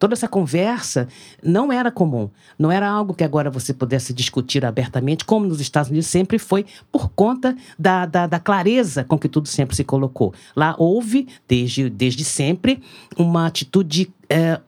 toda 0.00 0.14
essa 0.14 0.26
conversa 0.26 1.06
não 1.44 1.70
era 1.70 1.92
comum. 1.92 2.30
Não 2.58 2.72
era 2.72 2.88
algo 2.88 3.14
que 3.14 3.22
agora 3.22 3.50
você 3.50 3.72
pudesse 3.72 4.12
discutir 4.14 4.64
abertamente, 4.64 5.26
como 5.26 5.46
nos 5.46 5.60
Estados 5.60 5.90
Unidos 5.90 6.08
sempre 6.08 6.38
foi, 6.38 6.64
por 6.90 7.10
conta 7.10 7.54
da, 7.78 8.06
da, 8.06 8.26
da 8.26 8.40
clareza 8.40 9.04
com 9.04 9.18
que 9.18 9.28
tudo 9.28 9.46
sempre 9.46 9.76
se 9.76 9.84
colocou. 9.84 10.32
Lá 10.56 10.74
houve, 10.78 11.28
desde, 11.46 11.88
desde 11.90 12.24
sempre, 12.24 12.82
uma 13.16 13.46
atitude. 13.46 14.10
É, 14.28 14.58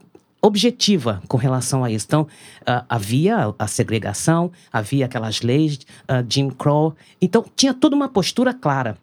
objetiva 0.45 1.23
com 1.29 1.37
relação 1.37 1.85
a 1.85 1.91
isso. 1.93 2.05
Então, 2.05 2.23
uh, 2.23 2.85
havia 2.89 3.55
a 3.57 3.69
segregação, 3.69 4.51
havia 4.73 5.07
aquelas 5.07 5.41
leis, 5.41 5.77
uh, 5.77 6.27
Jim 6.29 6.51
Crow. 6.51 6.97
Então, 7.21 7.45
tinha 7.55 7.73
toda 7.73 7.95
uma 7.95 8.09
postura 8.09 8.53
clara. 8.53 8.99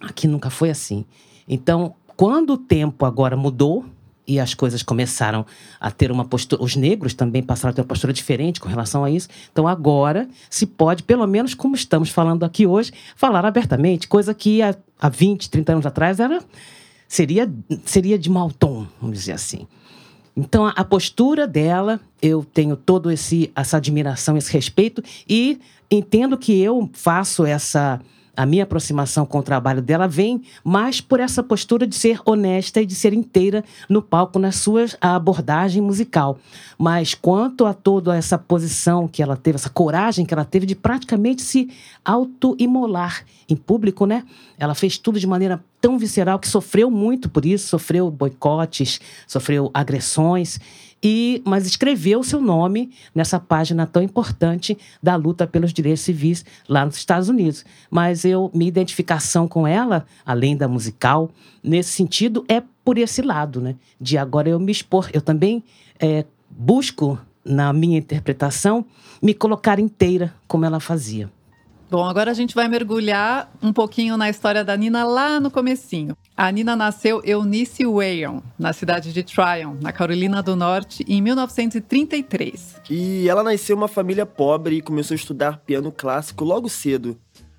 Aqui 0.00 0.28
nunca 0.28 0.48
foi 0.48 0.70
assim. 0.70 1.04
Então, 1.48 1.92
quando 2.16 2.50
o 2.52 2.56
tempo 2.56 3.04
agora 3.04 3.36
mudou 3.36 3.84
e 4.26 4.40
as 4.40 4.54
coisas 4.54 4.82
começaram 4.82 5.46
a 5.80 5.90
ter 5.90 6.10
uma 6.10 6.24
postura, 6.24 6.62
os 6.62 6.74
negros 6.74 7.14
também 7.14 7.42
passaram 7.42 7.70
a 7.70 7.74
ter 7.74 7.80
uma 7.80 7.86
postura 7.86 8.12
diferente 8.12 8.60
com 8.60 8.68
relação 8.68 9.04
a 9.04 9.10
isso. 9.10 9.28
Então, 9.52 9.68
agora 9.68 10.28
se 10.50 10.66
pode, 10.66 11.02
pelo 11.02 11.26
menos 11.26 11.54
como 11.54 11.74
estamos 11.74 12.10
falando 12.10 12.44
aqui 12.44 12.66
hoje, 12.66 12.92
falar 13.14 13.44
abertamente, 13.44 14.08
coisa 14.08 14.34
que 14.34 14.62
há, 14.62 14.74
há 14.98 15.08
20, 15.08 15.48
30 15.50 15.72
anos 15.72 15.86
atrás 15.86 16.18
era 16.20 16.42
seria 17.08 17.50
seria 17.84 18.18
de 18.18 18.28
mau 18.28 18.50
tom, 18.50 18.86
vamos 19.00 19.18
dizer 19.18 19.32
assim. 19.32 19.66
Então, 20.36 20.66
a 20.66 20.84
postura 20.84 21.46
dela, 21.46 21.98
eu 22.20 22.44
tenho 22.44 22.76
todo 22.76 23.10
esse 23.10 23.50
essa 23.54 23.76
admiração, 23.78 24.36
esse 24.36 24.52
respeito 24.52 25.02
e 25.28 25.58
entendo 25.90 26.36
que 26.36 26.60
eu 26.60 26.90
faço 26.92 27.46
essa 27.46 28.00
a 28.36 28.44
minha 28.44 28.64
aproximação 28.64 29.24
com 29.24 29.38
o 29.38 29.42
trabalho 29.42 29.80
dela 29.80 30.06
vem 30.06 30.42
mais 30.62 31.00
por 31.00 31.20
essa 31.20 31.42
postura 31.42 31.86
de 31.86 31.94
ser 31.94 32.20
honesta 32.24 32.82
e 32.82 32.86
de 32.86 32.94
ser 32.94 33.12
inteira 33.12 33.64
no 33.88 34.02
palco 34.02 34.38
na 34.38 34.52
sua 34.52 34.86
abordagem 35.00 35.80
musical. 35.80 36.38
Mas 36.78 37.14
quanto 37.14 37.64
a 37.64 37.72
toda 37.72 38.16
essa 38.16 38.36
posição 38.36 39.08
que 39.08 39.22
ela 39.22 39.36
teve, 39.36 39.56
essa 39.56 39.70
coragem 39.70 40.26
que 40.26 40.34
ela 40.34 40.44
teve 40.44 40.66
de 40.66 40.74
praticamente 40.74 41.42
se 41.42 41.70
auto-imolar 42.04 43.24
em 43.48 43.56
público, 43.56 44.04
né? 44.04 44.24
Ela 44.58 44.74
fez 44.74 44.98
tudo 44.98 45.18
de 45.18 45.26
maneira 45.26 45.62
tão 45.80 45.98
visceral 45.98 46.38
que 46.38 46.48
sofreu 46.48 46.90
muito 46.90 47.28
por 47.28 47.44
isso, 47.44 47.68
sofreu 47.68 48.10
boicotes, 48.10 49.00
sofreu 49.26 49.70
agressões 49.72 50.58
e 51.02 51.42
mas 51.44 51.66
escreveu 51.66 52.22
seu 52.22 52.40
nome 52.40 52.90
nessa 53.14 53.38
página 53.38 53.86
tão 53.86 54.02
importante 54.02 54.76
da 55.02 55.14
luta 55.14 55.46
pelos 55.46 55.72
direitos 55.72 56.02
civis 56.02 56.44
lá 56.68 56.84
nos 56.84 56.96
Estados 56.96 57.28
Unidos. 57.28 57.64
Mas 57.90 58.24
eu 58.24 58.50
minha 58.54 58.68
identificação 58.68 59.46
com 59.46 59.66
ela, 59.66 60.06
além 60.24 60.56
da 60.56 60.66
musical, 60.66 61.30
nesse 61.62 61.92
sentido 61.92 62.44
é 62.48 62.62
por 62.84 62.98
esse 62.98 63.22
lado, 63.22 63.60
né? 63.60 63.76
De 64.00 64.16
agora 64.16 64.48
eu 64.48 64.58
me 64.58 64.72
expor. 64.72 65.10
Eu 65.12 65.20
também 65.20 65.62
é, 66.00 66.24
busco 66.50 67.18
na 67.44 67.72
minha 67.72 67.98
interpretação 67.98 68.84
me 69.22 69.34
colocar 69.34 69.78
inteira 69.78 70.34
como 70.48 70.64
ela 70.64 70.80
fazia. 70.80 71.30
Bom, 71.88 72.04
agora 72.04 72.32
a 72.32 72.34
gente 72.34 72.52
vai 72.52 72.66
mergulhar 72.66 73.48
um 73.62 73.72
pouquinho 73.72 74.16
na 74.16 74.28
história 74.28 74.64
da 74.64 74.76
Nina 74.76 75.04
lá 75.04 75.38
no 75.38 75.52
comecinho. 75.52 76.16
A 76.36 76.50
Nina 76.50 76.74
nasceu 76.74 77.22
Eunice 77.24 77.86
Wayon, 77.86 78.40
na 78.58 78.72
cidade 78.72 79.12
de 79.12 79.22
Tryon, 79.22 79.76
na 79.80 79.92
Carolina 79.92 80.42
do 80.42 80.56
Norte, 80.56 81.04
em 81.06 81.22
1933. 81.22 82.80
E 82.90 83.28
ela 83.28 83.44
nasceu 83.44 83.76
em 83.76 83.78
uma 83.78 83.86
família 83.86 84.26
pobre 84.26 84.76
e 84.76 84.82
começou 84.82 85.14
a 85.14 85.16
estudar 85.16 85.58
piano 85.58 85.92
clássico 85.92 86.44
logo 86.44 86.68
cedo, 86.68 87.16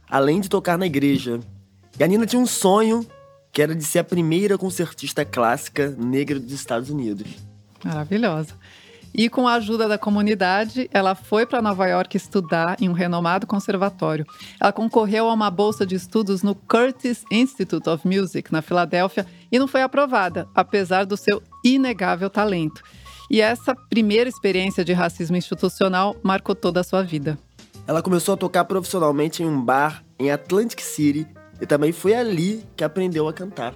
além 0.09 0.41
de 0.41 0.49
tocar 0.49 0.77
na 0.77 0.85
igreja. 0.85 1.39
E 1.97 2.03
a 2.03 2.07
Nina 2.07 2.25
tinha 2.25 2.41
um 2.41 2.45
sonho, 2.45 3.07
que 3.53 3.61
era 3.61 3.73
de 3.73 3.83
ser 3.85 3.99
a 3.99 4.03
primeira 4.03 4.57
concertista 4.57 5.23
clássica 5.23 5.95
negra 5.97 6.37
dos 6.37 6.51
Estados 6.51 6.89
Unidos. 6.89 7.27
Maravilhosa. 7.81 8.53
E 9.17 9.29
com 9.29 9.47
a 9.47 9.55
ajuda 9.55 9.87
da 9.87 9.97
comunidade, 9.97 10.87
ela 10.93 11.15
foi 11.15 11.43
para 11.43 11.59
Nova 11.59 11.87
York 11.87 12.15
estudar 12.15 12.77
em 12.79 12.87
um 12.87 12.93
renomado 12.93 13.47
conservatório. 13.47 14.23
Ela 14.61 14.71
concorreu 14.71 15.27
a 15.27 15.33
uma 15.33 15.49
bolsa 15.49 15.87
de 15.87 15.95
estudos 15.95 16.43
no 16.43 16.53
Curtis 16.53 17.23
Institute 17.31 17.89
of 17.89 18.07
Music, 18.07 18.53
na 18.53 18.61
Filadélfia, 18.61 19.25
e 19.51 19.57
não 19.57 19.67
foi 19.67 19.81
aprovada, 19.81 20.47
apesar 20.53 21.03
do 21.03 21.17
seu 21.17 21.41
inegável 21.65 22.29
talento. 22.29 22.83
E 23.27 23.41
essa 23.41 23.75
primeira 23.75 24.29
experiência 24.29 24.85
de 24.85 24.93
racismo 24.93 25.35
institucional 25.35 26.15
marcou 26.21 26.53
toda 26.53 26.81
a 26.81 26.83
sua 26.83 27.01
vida. 27.01 27.39
Ela 27.87 28.03
começou 28.03 28.35
a 28.35 28.37
tocar 28.37 28.65
profissionalmente 28.65 29.41
em 29.41 29.47
um 29.47 29.59
bar 29.59 30.03
em 30.19 30.29
Atlantic 30.29 30.79
City 30.79 31.27
e 31.59 31.65
também 31.65 31.91
foi 31.91 32.13
ali 32.13 32.63
que 32.75 32.83
aprendeu 32.83 33.27
a 33.27 33.33
cantar. 33.33 33.73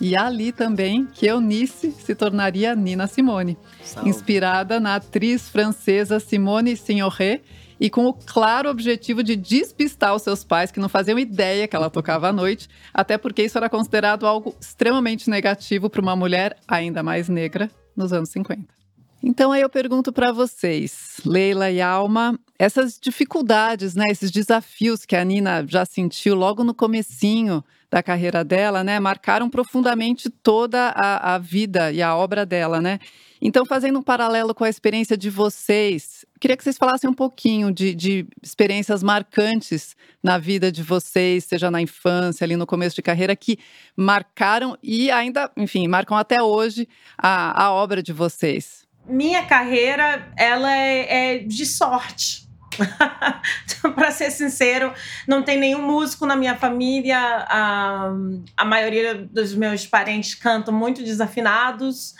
E 0.00 0.14
ali 0.14 0.52
também 0.52 1.06
que 1.06 1.26
Eunice 1.26 1.90
se 1.90 2.14
tornaria 2.14 2.74
Nina 2.74 3.06
Simone, 3.06 3.56
Salve. 3.82 4.10
inspirada 4.10 4.78
na 4.78 4.96
atriz 4.96 5.48
francesa 5.48 6.20
Simone 6.20 6.76
Signoret 6.76 7.42
e 7.80 7.90
com 7.90 8.06
o 8.06 8.12
claro 8.12 8.70
objetivo 8.70 9.22
de 9.22 9.36
despistar 9.36 10.14
os 10.14 10.22
seus 10.22 10.44
pais 10.44 10.70
que 10.70 10.80
não 10.80 10.88
faziam 10.88 11.18
ideia 11.18 11.68
que 11.68 11.76
ela 11.76 11.90
tocava 11.90 12.28
à 12.28 12.32
noite, 12.32 12.68
até 12.92 13.18
porque 13.18 13.42
isso 13.42 13.58
era 13.58 13.68
considerado 13.68 14.26
algo 14.26 14.54
extremamente 14.60 15.28
negativo 15.30 15.88
para 15.88 16.00
uma 16.00 16.16
mulher 16.16 16.56
ainda 16.66 17.02
mais 17.02 17.28
negra 17.28 17.70
nos 17.94 18.12
anos 18.12 18.30
50. 18.30 18.76
Então 19.22 19.50
aí 19.50 19.62
eu 19.62 19.68
pergunto 19.68 20.12
para 20.12 20.30
vocês, 20.30 21.20
Leila 21.24 21.70
e 21.70 21.80
Alma, 21.80 22.38
essas 22.58 22.98
dificuldades, 23.00 23.94
né, 23.94 24.04
esses 24.10 24.30
desafios 24.30 25.04
que 25.04 25.16
a 25.16 25.24
Nina 25.24 25.66
já 25.66 25.84
sentiu 25.84 26.34
logo 26.34 26.62
no 26.62 26.74
comecinho 26.74 27.64
da 27.90 28.02
carreira 28.02 28.44
dela, 28.44 28.82
né, 28.82 28.98
marcaram 28.98 29.48
profundamente 29.48 30.28
toda 30.28 30.88
a, 30.88 31.34
a 31.34 31.38
vida 31.38 31.92
e 31.92 32.02
a 32.02 32.16
obra 32.16 32.44
dela, 32.44 32.80
né? 32.80 32.98
Então, 33.40 33.66
fazendo 33.66 33.98
um 33.98 34.02
paralelo 34.02 34.54
com 34.54 34.64
a 34.64 34.68
experiência 34.68 35.16
de 35.16 35.28
vocês, 35.28 36.24
queria 36.40 36.56
que 36.56 36.64
vocês 36.64 36.78
falassem 36.78 37.08
um 37.08 37.14
pouquinho 37.14 37.70
de, 37.70 37.94
de, 37.94 38.26
experiências 38.42 39.02
marcantes 39.02 39.94
na 40.22 40.38
vida 40.38 40.72
de 40.72 40.82
vocês, 40.82 41.44
seja 41.44 41.70
na 41.70 41.82
infância, 41.82 42.44
ali 42.44 42.56
no 42.56 42.66
começo 42.66 42.96
de 42.96 43.02
carreira, 43.02 43.36
que 43.36 43.58
marcaram 43.94 44.76
e 44.82 45.10
ainda, 45.10 45.50
enfim, 45.56 45.86
marcam 45.86 46.16
até 46.16 46.42
hoje 46.42 46.88
a, 47.18 47.64
a 47.64 47.72
obra 47.72 48.02
de 48.02 48.12
vocês 48.12 48.86
minha 49.08 49.44
carreira 49.44 50.28
ela 50.36 50.76
é, 50.76 51.34
é 51.34 51.38
de 51.38 51.64
sorte. 51.64 52.45
para 53.94 54.10
ser 54.10 54.30
sincero, 54.30 54.92
não 55.26 55.42
tem 55.42 55.58
nenhum 55.58 55.82
músico 55.82 56.26
na 56.26 56.36
minha 56.36 56.54
família. 56.56 57.18
A, 57.18 58.10
a 58.56 58.64
maioria 58.64 59.14
dos 59.14 59.54
meus 59.54 59.86
parentes 59.86 60.34
cantam 60.34 60.74
muito 60.74 61.02
desafinados, 61.02 62.14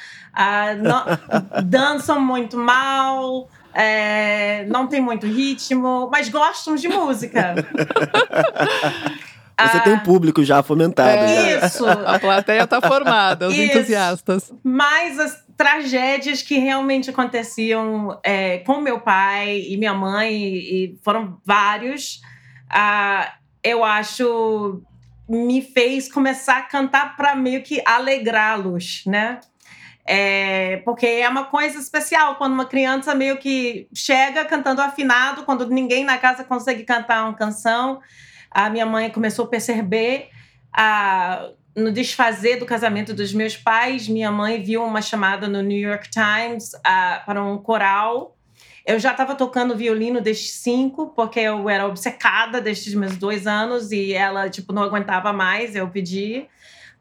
não, 0.82 1.04
dançam 1.64 2.20
muito 2.20 2.56
mal, 2.56 3.48
é, 3.74 4.64
não 4.66 4.86
tem 4.86 5.00
muito 5.00 5.26
ritmo, 5.26 6.08
mas 6.10 6.28
gostam 6.28 6.76
de 6.76 6.88
música. 6.88 7.54
Você 9.58 9.78
ah, 9.78 9.80
tem 9.80 9.92
um 9.94 10.00
público 10.00 10.44
já 10.44 10.62
fomentado. 10.62 11.08
É, 11.08 11.60
já. 11.60 11.66
Isso. 11.66 11.86
A 11.86 12.18
plateia 12.18 12.64
está 12.64 12.78
formada, 12.80 13.48
os 13.48 13.54
isso. 13.54 13.78
entusiastas. 13.78 14.52
Mas 14.62 15.18
as 15.18 15.42
tragédias 15.56 16.42
que 16.42 16.58
realmente 16.58 17.08
aconteciam 17.08 18.20
é, 18.22 18.58
com 18.58 18.82
meu 18.82 19.00
pai 19.00 19.64
e 19.66 19.78
minha 19.78 19.94
mãe, 19.94 20.34
e 20.36 20.98
foram 21.02 21.40
vários, 21.42 22.20
ah, 22.68 23.32
eu 23.64 23.82
acho 23.82 24.82
me 25.28 25.60
fez 25.60 26.10
começar 26.10 26.58
a 26.58 26.62
cantar 26.62 27.16
para 27.16 27.34
meio 27.34 27.62
que 27.62 27.82
alegrá-los, 27.84 29.02
né? 29.06 29.40
É, 30.08 30.76
porque 30.84 31.06
é 31.06 31.28
uma 31.28 31.46
coisa 31.46 31.78
especial 31.80 32.36
quando 32.36 32.52
uma 32.52 32.66
criança 32.66 33.12
meio 33.12 33.38
que 33.38 33.88
chega 33.92 34.44
cantando 34.44 34.80
afinado, 34.80 35.42
quando 35.42 35.68
ninguém 35.68 36.04
na 36.04 36.16
casa 36.16 36.44
consegue 36.44 36.84
cantar 36.84 37.24
uma 37.24 37.34
canção 37.34 38.00
a 38.56 38.70
minha 38.70 38.86
mãe 38.86 39.10
começou 39.10 39.44
a 39.44 39.48
perceber 39.48 40.30
a 40.72 41.50
no 41.76 41.92
desfazer 41.92 42.56
do 42.56 42.64
casamento 42.64 43.12
dos 43.12 43.34
meus 43.34 43.54
pais, 43.54 44.08
minha 44.08 44.32
mãe 44.32 44.62
viu 44.62 44.82
uma 44.82 45.02
chamada 45.02 45.46
no 45.46 45.60
New 45.60 45.78
York 45.78 46.08
Times 46.08 46.70
para 47.26 47.44
um 47.44 47.58
coral. 47.58 48.34
Eu 48.86 48.98
já 48.98 49.10
estava 49.10 49.34
tocando 49.34 49.76
violino 49.76 50.22
desde 50.22 50.48
cinco, 50.48 51.08
porque 51.08 51.38
eu 51.40 51.68
era 51.68 51.86
obcecada 51.86 52.58
desde 52.58 52.96
meus 52.96 53.18
dois 53.18 53.46
anos 53.46 53.92
e 53.92 54.14
ela 54.14 54.48
tipo 54.48 54.72
não 54.72 54.82
aguentava 54.82 55.34
mais. 55.34 55.76
Eu 55.76 55.86
pedi, 55.90 56.46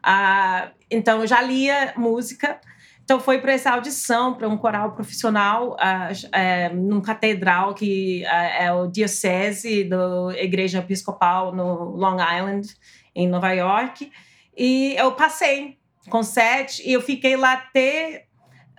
uh, 0.06 0.70
então 0.92 1.22
eu 1.22 1.28
já 1.28 1.42
lia 1.42 1.94
música. 1.96 2.60
Então 3.06 3.20
foi 3.20 3.38
para 3.38 3.54
essa 3.54 3.70
audição 3.70 4.34
para 4.34 4.50
um 4.50 4.58
coral 4.58 4.94
profissional 4.94 5.78
uh, 5.78 6.76
num 6.76 7.00
catedral 7.00 7.76
que 7.76 8.24
uh, 8.26 8.64
é 8.64 8.74
o 8.74 8.88
diocese 8.88 9.84
da 9.84 9.98
Igreja 10.38 10.80
Episcopal 10.80 11.54
no 11.54 11.96
Long 11.96 12.18
Island 12.18 12.68
em 13.16 13.28
Nova 13.28 13.52
York 13.52 14.12
e 14.58 14.96
eu 14.98 15.12
passei 15.12 15.78
com 16.10 16.24
sete 16.24 16.82
e 16.84 16.94
eu 16.94 17.02
fiquei 17.02 17.38
lá 17.38 17.54
até 17.54 18.26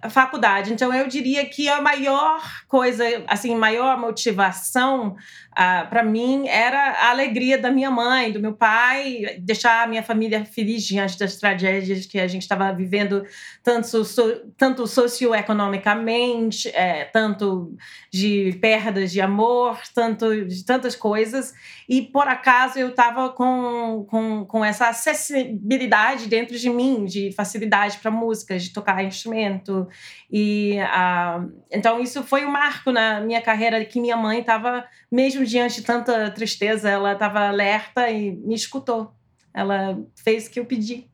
a 0.03 0.11
faculdade. 0.11 0.73
Então 0.73 0.93
eu 0.93 1.07
diria 1.07 1.45
que 1.47 1.69
a 1.69 1.81
maior 1.81 2.43
coisa, 2.69 3.05
assim, 3.27 3.55
maior 3.55 3.99
motivação 3.99 5.17
ah, 5.53 5.87
para 5.89 6.03
mim 6.03 6.47
era 6.49 6.93
a 6.93 7.11
alegria 7.11 7.59
da 7.59 7.71
minha 7.71 7.91
mãe, 7.91 8.31
do 8.31 8.41
meu 8.41 8.53
pai, 8.55 9.39
deixar 9.41 9.85
a 9.85 9.87
minha 9.87 10.03
família 10.03 10.45
feliz 10.45 10.85
diante 10.85 11.19
das 11.19 11.37
tragédias 11.37 12.07
que 12.07 12.19
a 12.19 12.29
gente 12.29 12.43
estava 12.43 12.73
vivendo, 12.73 13.25
tanto, 13.67 14.05
so, 14.05 14.23
tanto 14.57 14.87
socioeconomicamente, 14.87 16.69
é, 16.69 17.05
tanto 17.07 17.77
de 18.13 18.57
perdas 18.61 19.11
de 19.11 19.21
amor, 19.21 19.81
tanto 19.93 20.47
de 20.47 20.65
tantas 20.65 20.95
coisas. 20.95 21.53
E 21.89 22.01
por 22.01 22.29
acaso 22.29 22.79
eu 22.79 22.91
estava 22.91 23.29
com, 23.31 24.07
com, 24.09 24.45
com 24.45 24.65
essa 24.65 24.87
acessibilidade 24.87 26.29
dentro 26.29 26.57
de 26.57 26.71
mim, 26.71 27.07
de 27.07 27.33
facilidade 27.33 27.99
para 27.99 28.09
música, 28.09 28.57
de 28.57 28.73
tocar 28.73 29.03
instrumento. 29.03 29.89
E 30.31 30.79
uh, 30.79 31.53
então 31.69 32.01
isso 32.01 32.23
foi 32.23 32.47
um 32.47 32.53
marco 32.53 32.93
na 32.93 33.21
minha 33.21 33.43
carreira 33.43 33.85
que 33.85 34.01
minha 34.01 34.17
mãe 34.17 34.39
estava 34.39 34.85
mesmo 35.11 35.45
diante 35.45 35.81
de 35.81 35.83
tanta 35.83 36.31
tristeza, 36.31 36.89
ela 36.89 37.15
estava 37.15 37.49
alerta 37.49 38.09
e 38.09 38.31
me 38.31 38.55
escutou. 38.55 39.16
Ela 39.57 39.99
fez 40.15 40.47
o 40.47 40.51
que 40.51 40.61
eu 40.61 40.67
pedi. 40.67 41.07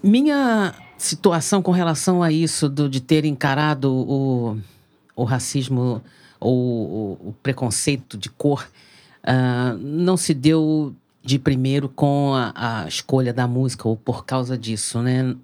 Minha 0.00 0.72
situação 0.96 1.60
com 1.60 1.72
relação 1.72 2.22
a 2.22 2.30
isso, 2.30 2.68
do, 2.68 2.88
de 2.88 3.00
ter 3.00 3.24
encarado 3.24 3.92
o, 3.92 4.56
o 5.16 5.24
racismo 5.24 6.00
ou 6.38 7.14
o, 7.14 7.34
preconceito 7.42 8.16
de 8.16 8.30
cor, 8.30 8.64
uh, 9.24 9.76
não 9.76 10.16
se 10.16 10.32
deu 10.32 10.94
de 11.20 11.36
primeiro 11.36 11.88
com 11.88 12.34
a, 12.34 12.82
a, 12.84 12.86
escolha 12.86 13.32
da 13.32 13.48
música 13.48 13.88
ou 13.88 13.96
por 13.96 14.24
causa 14.24 14.56
disso, 14.56 15.02
né? 15.02 15.34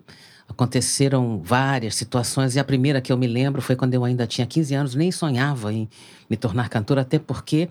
Aconteceram 0.49 1.40
várias 1.42 1.96
situações 1.96 2.54
e 2.54 2.60
a 2.60 2.64
primeira 2.64 3.00
que 3.00 3.10
eu 3.12 3.16
me 3.16 3.26
lembro 3.26 3.60
foi 3.60 3.75
quando 3.75 3.94
eu 3.94 4.04
ainda 4.04 4.25
tinha 4.25 4.46
15 4.46 4.75
anos, 4.75 4.94
nem 4.94 5.10
sonhava 5.10 5.72
em 5.72 5.88
me 6.28 6.37
tornar 6.37 6.68
cantora, 6.68 7.00
até 7.00 7.18
porque, 7.18 7.68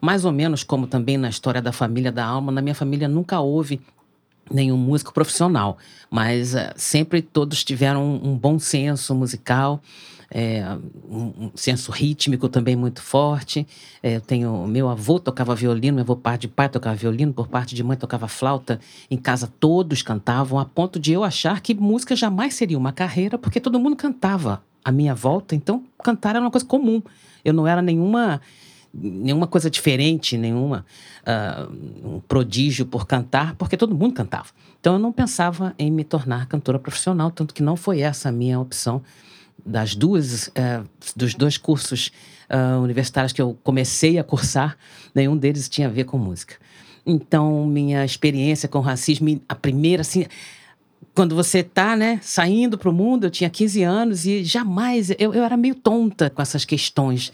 mais 0.00 0.26
ou 0.26 0.32
menos 0.32 0.62
como 0.62 0.86
também 0.86 1.16
na 1.16 1.30
história 1.30 1.62
da 1.62 1.72
família 1.72 2.12
da 2.12 2.26
alma, 2.26 2.52
na 2.52 2.60
minha 2.60 2.74
família 2.74 3.08
nunca 3.08 3.40
houve 3.40 3.80
nenhum 4.50 4.76
músico 4.76 5.12
profissional, 5.12 5.78
mas 6.10 6.54
uh, 6.54 6.72
sempre 6.76 7.22
todos 7.22 7.64
tiveram 7.64 8.04
um, 8.04 8.30
um 8.30 8.36
bom 8.36 8.58
senso 8.58 9.14
musical 9.14 9.80
é, 10.34 10.64
um, 11.08 11.50
senso 11.54 11.92
rítmico 11.92 12.48
também 12.48 12.74
muito 12.74 13.02
forte. 13.02 13.66
É, 14.02 14.16
eu 14.16 14.20
tenho 14.20 14.66
meu 14.66 14.88
avô 14.88 15.20
tocava 15.20 15.54
violino, 15.54 15.96
meu 15.96 16.04
avô 16.04 16.16
parte 16.16 16.42
de 16.42 16.48
pai 16.48 16.68
tocava 16.68 16.96
violino, 16.96 17.34
por 17.34 17.48
parte 17.48 17.74
de 17.74 17.84
mãe 17.84 17.96
tocava 17.96 18.26
flauta. 18.26 18.80
Em 19.10 19.18
casa 19.18 19.52
todos 19.60 20.00
cantavam, 20.00 20.58
a 20.58 20.64
ponto 20.64 20.98
de 20.98 21.12
eu 21.12 21.22
achar 21.22 21.60
que 21.60 21.74
música 21.74 22.16
jamais 22.16 22.54
seria 22.54 22.78
uma 22.78 22.92
carreira, 22.92 23.36
porque 23.36 23.60
todo 23.60 23.78
mundo 23.78 23.94
cantava 23.94 24.62
à 24.82 24.90
minha 24.90 25.14
volta. 25.14 25.54
Então 25.54 25.84
cantar 26.02 26.30
era 26.30 26.40
uma 26.40 26.50
coisa 26.50 26.66
comum. 26.66 27.02
Eu 27.44 27.52
não 27.52 27.66
era 27.66 27.82
nenhuma 27.82 28.40
nenhuma 28.92 29.46
coisa 29.46 29.70
diferente, 29.70 30.36
nenhuma 30.36 30.84
uh, 31.22 32.14
um 32.16 32.20
prodígio 32.20 32.84
por 32.84 33.06
cantar, 33.06 33.54
porque 33.56 33.76
todo 33.76 33.94
mundo 33.94 34.14
cantava. 34.14 34.48
Então 34.80 34.94
eu 34.94 34.98
não 34.98 35.12
pensava 35.12 35.74
em 35.78 35.90
me 35.90 36.04
tornar 36.04 36.46
cantora 36.46 36.78
profissional, 36.78 37.30
tanto 37.30 37.54
que 37.54 37.62
não 37.62 37.76
foi 37.76 38.00
essa 38.00 38.28
a 38.28 38.32
minha 38.32 38.60
opção 38.60 39.02
das 39.64 39.94
duas, 39.94 40.48
uh, 40.48 40.86
dos 41.16 41.34
dois 41.34 41.56
cursos 41.56 42.10
uh, 42.50 42.80
universitários 42.82 43.32
que 43.32 43.40
eu 43.40 43.56
comecei 43.62 44.18
a 44.18 44.24
cursar, 44.24 44.76
nenhum 45.14 45.36
deles 45.36 45.68
tinha 45.68 45.86
a 45.88 45.90
ver 45.90 46.04
com 46.04 46.18
música. 46.18 46.56
Então, 47.04 47.66
minha 47.66 48.04
experiência 48.04 48.68
com 48.68 48.80
racismo, 48.80 49.40
a 49.48 49.54
primeira, 49.54 50.02
assim, 50.02 50.26
quando 51.14 51.34
você 51.34 51.58
está 51.58 51.96
né, 51.96 52.20
saindo 52.22 52.78
para 52.78 52.88
o 52.88 52.92
mundo, 52.92 53.24
eu 53.24 53.30
tinha 53.30 53.50
15 53.50 53.82
anos 53.82 54.24
e 54.24 54.44
jamais, 54.44 55.10
eu, 55.10 55.34
eu 55.34 55.42
era 55.42 55.56
meio 55.56 55.74
tonta 55.74 56.30
com 56.30 56.40
essas 56.40 56.64
questões 56.64 57.32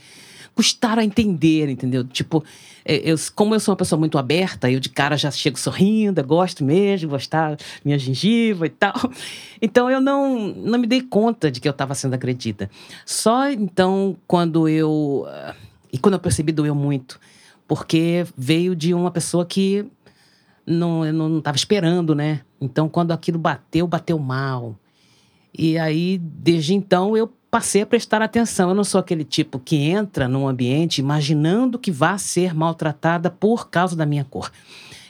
custaram 0.59 1.01
a 1.01 1.05
entender, 1.05 1.69
entendeu? 1.69 2.03
Tipo, 2.03 2.43
é, 2.85 2.97
eu, 3.09 3.15
como 3.33 3.55
eu 3.55 3.61
sou 3.61 3.71
uma 3.71 3.77
pessoa 3.77 3.97
muito 3.97 4.19
aberta, 4.19 4.69
eu 4.69 4.81
de 4.81 4.89
cara 4.89 5.17
já 5.17 5.31
chego 5.31 5.57
sorrindo, 5.57 6.21
gosto 6.25 6.65
mesmo, 6.65 7.11
gostar 7.11 7.57
minha 7.85 7.97
gengiva 7.97 8.67
e 8.67 8.69
tal. 8.69 8.93
Então 9.63 9.89
eu 9.89 10.01
não, 10.01 10.53
não 10.55 10.77
me 10.77 10.87
dei 10.89 11.01
conta 11.01 11.49
de 11.49 11.61
que 11.61 11.69
eu 11.69 11.71
estava 11.71 11.95
sendo 11.95 12.15
agredida. 12.15 12.69
Só 13.07 13.49
então 13.49 14.17
quando 14.27 14.69
eu. 14.69 15.27
Ah, 15.29 15.55
e 15.93 15.99
quando 15.99 16.15
eu 16.15 16.21
percebi, 16.21 16.51
doeu 16.51 16.75
muito. 16.75 17.21
Porque 17.69 18.27
veio 18.37 18.75
de 18.75 18.93
uma 18.93 19.13
pessoa 19.13 19.47
que 19.47 19.87
não, 20.67 21.07
eu 21.07 21.13
não 21.13 21.39
estava 21.39 21.57
esperando, 21.57 22.17
né? 22.17 22.41
Então 22.61 22.89
quando 22.89 23.13
aquilo 23.13 23.39
bateu, 23.39 23.87
bateu 23.87 24.19
mal. 24.19 24.75
E 25.57 25.79
aí, 25.79 26.19
desde 26.19 26.75
então, 26.75 27.17
eu 27.17 27.33
passei 27.51 27.83
a 27.83 27.87
prestar 27.87 28.23
atenção. 28.23 28.71
Eu 28.71 28.75
não 28.75 28.85
sou 28.85 28.99
aquele 28.99 29.25
tipo 29.25 29.59
que 29.59 29.77
entra 29.77 30.29
num 30.29 30.47
ambiente 30.47 30.99
imaginando 30.99 31.79
que 31.79 31.91
vá 31.91 32.19
ser 32.19 32.55
maltratada 32.55 33.31
por 33.31 33.69
causa 33.69 33.97
da 33.97 34.07
minha 34.07 34.25
cor. 34.25 34.51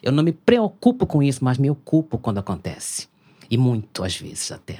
Eu 0.03 0.13
não 0.13 0.23
me 0.23 0.33
preocupo 0.33 1.07
com 1.07 1.23
isso, 1.23 1.45
mas 1.45 1.59
me 1.59 1.71
ocupo 1.71 2.19
quando 2.19 2.39
acontece. 2.39 3.09
E 3.51 3.57
muito, 3.57 4.05
às 4.05 4.17
vezes, 4.17 4.53
até. 4.53 4.79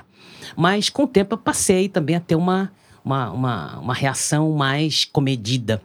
Mas 0.57 0.89
com 0.89 1.05
o 1.05 1.09
tempo 1.09 1.35
eu 1.35 1.39
passei 1.39 1.89
também 1.89 2.17
a 2.17 2.21
ter 2.21 2.37
uma, 2.37 2.73
uma, 3.05 3.31
uma, 3.31 3.79
uma 3.79 3.95
reação 3.95 4.53
mais 4.53 5.05
comedida 5.05 5.83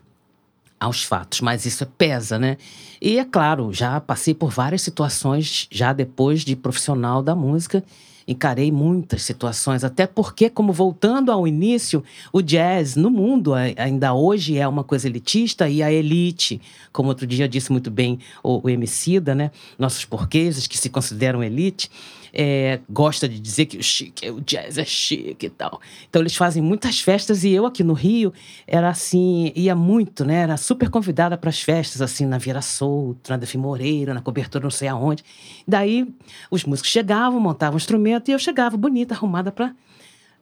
aos 0.80 1.04
fatos, 1.04 1.40
mas 1.40 1.66
isso 1.66 1.86
pesa, 1.86 2.38
né? 2.38 2.58
E 3.02 3.18
é 3.18 3.24
claro, 3.24 3.72
já 3.72 4.00
passei 4.02 4.34
por 4.34 4.52
várias 4.52 4.82
situações, 4.82 5.68
já 5.72 5.94
depois 5.94 6.42
de 6.42 6.56
profissional 6.56 7.24
da 7.24 7.34
música, 7.34 7.84
encarei 8.28 8.72
muitas 8.72 9.24
situações, 9.24 9.84
até 9.84 10.08
porque, 10.08 10.50
como 10.50 10.72
voltando 10.72 11.32
ao 11.32 11.48
início, 11.48 12.04
o 12.32 12.42
jazz 12.42 12.96
no 12.96 13.10
mundo 13.10 13.54
ainda 13.54 14.14
hoje 14.14 14.58
é 14.58 14.68
uma 14.68 14.84
coisa 14.84 15.08
elitista 15.08 15.70
e 15.70 15.84
a 15.84 15.92
elite, 15.92 16.62
como 16.92 17.10
outro 17.10 17.28
dia 17.28 17.48
disse 17.48 17.72
muito 17.72 17.92
bem 17.92 18.20
o, 18.42 18.66
o 18.66 18.70
Emicida, 18.70 19.36
né? 19.36 19.52
Nossos 19.78 20.06
porqueses 20.06 20.68
que 20.68 20.78
se 20.78 20.90
consideram 20.90 21.44
elite, 21.44 21.90
é, 22.34 22.80
gosta 22.90 23.30
de 23.30 23.40
dizer 23.40 23.68
que 23.68 23.78
o 23.78 23.84
chique, 23.84 24.28
o 24.30 24.42
jazz 24.42 24.80
é 24.80 24.84
chique 24.84 25.46
e 25.46 25.50
tal. 25.50 25.80
Então 26.10 26.22
eles 26.22 26.36
fazem 26.36 26.64
muitas 26.64 27.00
festas 27.00 27.44
e 27.44 27.52
eu 27.52 27.66
aqui 27.66 27.84
no 27.84 27.94
Rio 27.94 28.34
era 28.66 28.90
assim, 28.90 29.54
ia 29.56 29.76
muito, 29.76 30.26
né? 30.26 30.38
Era 30.38 30.58
super 30.58 30.90
convidada 30.90 31.38
para 31.38 31.52
as 31.52 31.62
festas, 31.62 32.02
assim, 32.02 32.26
na 32.26 32.40
Vieira 32.40 32.62
Solto, 32.62 33.30
na 33.30 33.38
Defi 33.38 33.58
Moreira, 33.58 34.14
na 34.14 34.22
cobertura 34.22 34.64
não 34.64 34.72
sei 34.72 34.88
aonde. 34.88 35.24
Daí 35.68 36.12
os 36.50 36.64
músicos 36.66 36.90
chegavam, 36.90 37.40
montavam 37.40 37.76
um 37.76 37.78
instrumento 37.78 38.30
e 38.30 38.32
eu 38.32 38.40
chegava 38.40 38.76
bonita, 38.76 39.14
arrumada 39.14 39.52
para. 39.52 39.76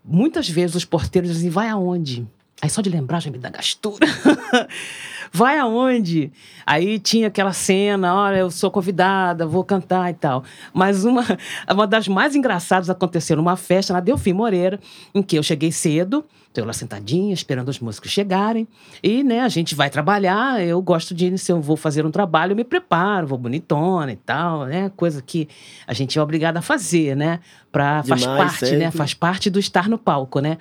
Muitas 0.04 0.48
vezes 0.50 0.76
os 0.76 0.86
porteiros 0.86 1.30
diziam: 1.32 1.52
vai 1.52 1.68
aonde? 1.68 2.26
Aí 2.62 2.70
só 2.70 2.82
de 2.82 2.90
lembrar 2.90 3.20
já 3.20 3.32
me 3.32 3.40
dá 3.40 3.50
gastura. 3.50 4.06
Vai 5.34 5.58
aonde? 5.58 6.32
Aí 6.66 7.00
tinha 7.00 7.30
aquela 7.30 7.54
cena, 7.54 8.14
olha, 8.14 8.38
eu 8.38 8.52
sou 8.52 8.70
convidada, 8.70 9.48
vou 9.48 9.64
cantar 9.64 10.12
e 10.12 10.14
tal. 10.14 10.44
Mas 10.74 11.06
uma, 11.06 11.24
uma 11.72 11.88
das 11.88 12.08
mais 12.08 12.36
engraçadas 12.36 12.90
aconteceu 12.90 13.38
numa 13.38 13.56
festa 13.56 13.94
na 13.94 14.02
Delfim 14.02 14.34
Moreira, 14.34 14.80
em 15.16 15.24
que 15.24 15.38
eu 15.38 15.42
cheguei 15.42 15.72
cedo, 15.72 16.26
estou 16.50 16.66
lá 16.66 16.74
sentadinha, 16.74 17.34
esperando 17.34 17.70
os 17.70 17.80
músicos 17.80 18.12
chegarem. 18.12 18.68
E, 19.02 19.24
né, 19.24 19.40
a 19.40 19.50
gente 19.50 19.74
vai 19.74 19.90
trabalhar, 19.90 20.62
eu 20.62 20.82
gosto 20.82 21.16
de, 21.16 21.38
se 21.38 21.50
eu 21.52 21.62
vou 21.62 21.78
fazer 21.78 22.06
um 22.06 22.12
trabalho, 22.12 22.52
eu 22.52 22.56
me 22.58 22.66
preparo, 22.66 23.26
vou 23.26 23.38
bonitona 23.38 24.12
e 24.12 24.18
tal, 24.18 24.66
né? 24.66 24.92
Coisa 24.98 25.22
que 25.22 25.48
a 25.88 25.94
gente 25.94 26.20
é 26.20 26.22
obrigada 26.22 26.60
a 26.60 26.62
fazer, 26.62 27.16
né? 27.16 27.40
Pra, 27.72 28.04
faz 28.04 28.26
parte, 28.26 28.60
sempre. 28.60 28.78
né? 28.78 28.92
Faz 28.92 29.14
parte 29.14 29.50
do 29.50 29.60
estar 29.60 29.88
no 29.88 29.98
palco, 29.98 30.42
né? 30.42 30.58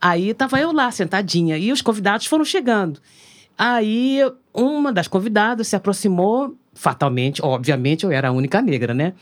Aí 0.00 0.32
tava 0.32 0.58
eu 0.58 0.72
lá, 0.72 0.90
sentadinha, 0.90 1.58
e 1.58 1.70
os 1.70 1.82
convidados 1.82 2.26
foram 2.26 2.44
chegando. 2.44 3.00
Aí 3.58 4.20
uma 4.54 4.90
das 4.90 5.06
convidadas 5.06 5.68
se 5.68 5.76
aproximou, 5.76 6.56
fatalmente, 6.72 7.42
obviamente 7.42 8.04
eu 8.04 8.10
era 8.10 8.28
a 8.28 8.32
única 8.32 8.62
negra, 8.62 8.94
né? 8.94 9.12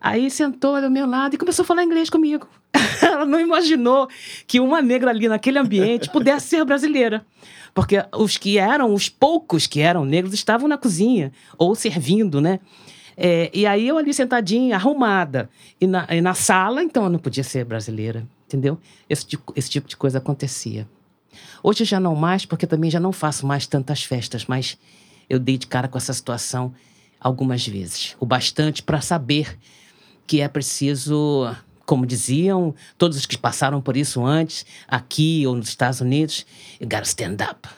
Aí 0.00 0.30
sentou 0.30 0.76
ao 0.76 0.90
meu 0.90 1.06
lado 1.06 1.34
e 1.34 1.38
começou 1.38 1.64
a 1.64 1.66
falar 1.66 1.82
inglês 1.82 2.08
comigo. 2.08 2.48
Ela 3.02 3.26
não 3.26 3.40
imaginou 3.40 4.08
que 4.46 4.60
uma 4.60 4.80
negra 4.80 5.10
ali 5.10 5.28
naquele 5.28 5.58
ambiente 5.58 6.08
pudesse 6.08 6.48
ser 6.48 6.64
brasileira. 6.64 7.26
Porque 7.74 8.02
os 8.16 8.36
que 8.38 8.56
eram, 8.56 8.94
os 8.94 9.08
poucos 9.08 9.66
que 9.66 9.80
eram 9.80 10.04
negros, 10.04 10.32
estavam 10.32 10.68
na 10.68 10.78
cozinha 10.78 11.32
ou 11.58 11.74
servindo, 11.74 12.40
né? 12.40 12.60
É, 13.16 13.50
e 13.52 13.66
aí 13.66 13.86
eu 13.86 13.98
ali 13.98 14.14
sentadinha, 14.14 14.76
arrumada. 14.76 15.50
E 15.80 15.86
na, 15.86 16.06
e 16.08 16.20
na 16.20 16.32
sala, 16.32 16.82
então 16.82 17.04
eu 17.04 17.10
não 17.10 17.18
podia 17.18 17.44
ser 17.44 17.64
brasileira 17.64 18.26
entendeu? 18.50 18.78
Esse, 19.08 19.26
esse 19.54 19.70
tipo 19.70 19.88
de 19.88 19.96
coisa 19.96 20.18
acontecia. 20.18 20.86
Hoje 21.62 21.84
já 21.84 22.00
não 22.00 22.16
mais, 22.16 22.44
porque 22.44 22.66
também 22.66 22.90
já 22.90 22.98
não 22.98 23.12
faço 23.12 23.46
mais 23.46 23.66
tantas 23.66 24.02
festas, 24.02 24.44
mas 24.46 24.76
eu 25.28 25.38
dei 25.38 25.56
de 25.56 25.68
cara 25.68 25.86
com 25.86 25.96
essa 25.96 26.12
situação 26.12 26.74
algumas 27.20 27.66
vezes. 27.66 28.16
O 28.18 28.26
bastante 28.26 28.82
para 28.82 29.00
saber 29.00 29.56
que 30.26 30.40
é 30.40 30.48
preciso, 30.48 31.54
como 31.86 32.04
diziam 32.04 32.74
todos 32.98 33.16
os 33.16 33.26
que 33.26 33.38
passaram 33.38 33.80
por 33.80 33.96
isso 33.96 34.24
antes, 34.24 34.66
aqui 34.88 35.46
ou 35.46 35.54
nos 35.54 35.68
Estados 35.68 36.00
Unidos, 36.00 36.44
you 36.80 36.88
gotta 36.88 37.02
stand 37.02 37.36
up. 37.48 37.68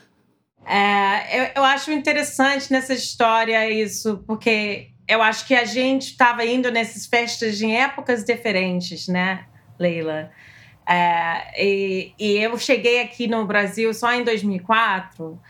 É, 0.64 1.40
eu, 1.40 1.50
eu 1.56 1.64
acho 1.64 1.90
interessante 1.90 2.70
nessa 2.72 2.94
história 2.94 3.68
isso, 3.68 4.22
porque 4.26 4.92
eu 5.08 5.20
acho 5.20 5.46
que 5.46 5.54
a 5.54 5.64
gente 5.64 6.12
estava 6.12 6.44
indo 6.46 6.70
nessas 6.70 7.06
festas 7.06 7.60
em 7.60 7.76
épocas 7.76 8.24
diferentes, 8.24 9.08
né, 9.08 9.44
Leila? 9.78 10.30
É, 10.86 11.64
e, 11.64 12.12
e, 12.18 12.38
eu 12.38 12.58
cheguei 12.58 13.00
aqui 13.00 13.28
no 13.28 13.46
Brasil 13.46 13.94
só 13.94 14.12
em 14.12 14.24
2004 14.24 15.40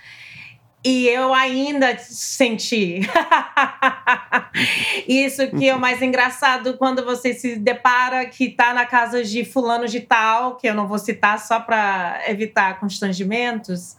E 0.85 1.09
eu 1.09 1.33
ainda 1.33 1.97
senti. 1.99 3.01
Isso 5.09 5.49
que 5.51 5.69
é 5.69 5.75
o 5.75 5.81
mais 5.81 6.03
engraçado 6.03 6.77
quando 6.77 7.05
você 7.05 7.33
se 7.33 7.57
depara 7.57 8.27
que 8.27 8.47
está 8.47 8.75
na 8.75 8.85
casa 8.85 9.25
de 9.25 9.45
fulano 9.45 9.87
de 9.87 10.01
tal, 10.01 10.57
que 10.57 10.67
eu 10.69 10.75
não 10.75 10.87
vou 10.87 10.99
citar 10.99 11.39
só 11.39 11.61
para 11.61 12.21
evitar 12.27 12.81
constrangimentos. 12.81 13.97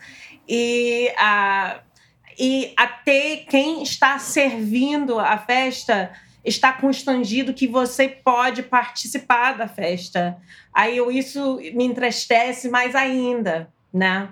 E, 0.48 1.10
uh, 1.14 1.80
e 2.38 2.74
até 2.76 3.38
quem 3.50 3.82
está 3.82 4.20
servindo 4.20 5.20
a 5.20 5.38
festa 5.38 6.12
está 6.44 6.74
constrangido 6.74 7.54
que 7.54 7.68
você 7.68 8.08
pode 8.08 8.64
participar 8.64 9.54
da 9.54 9.68
festa. 9.68 10.38
Aí 10.74 10.98
eu, 10.98 11.12
isso 11.12 11.58
me 11.74 11.86
entristece 11.86 12.70
mais 12.70 12.96
ainda, 12.96 13.70
né? 13.94 14.30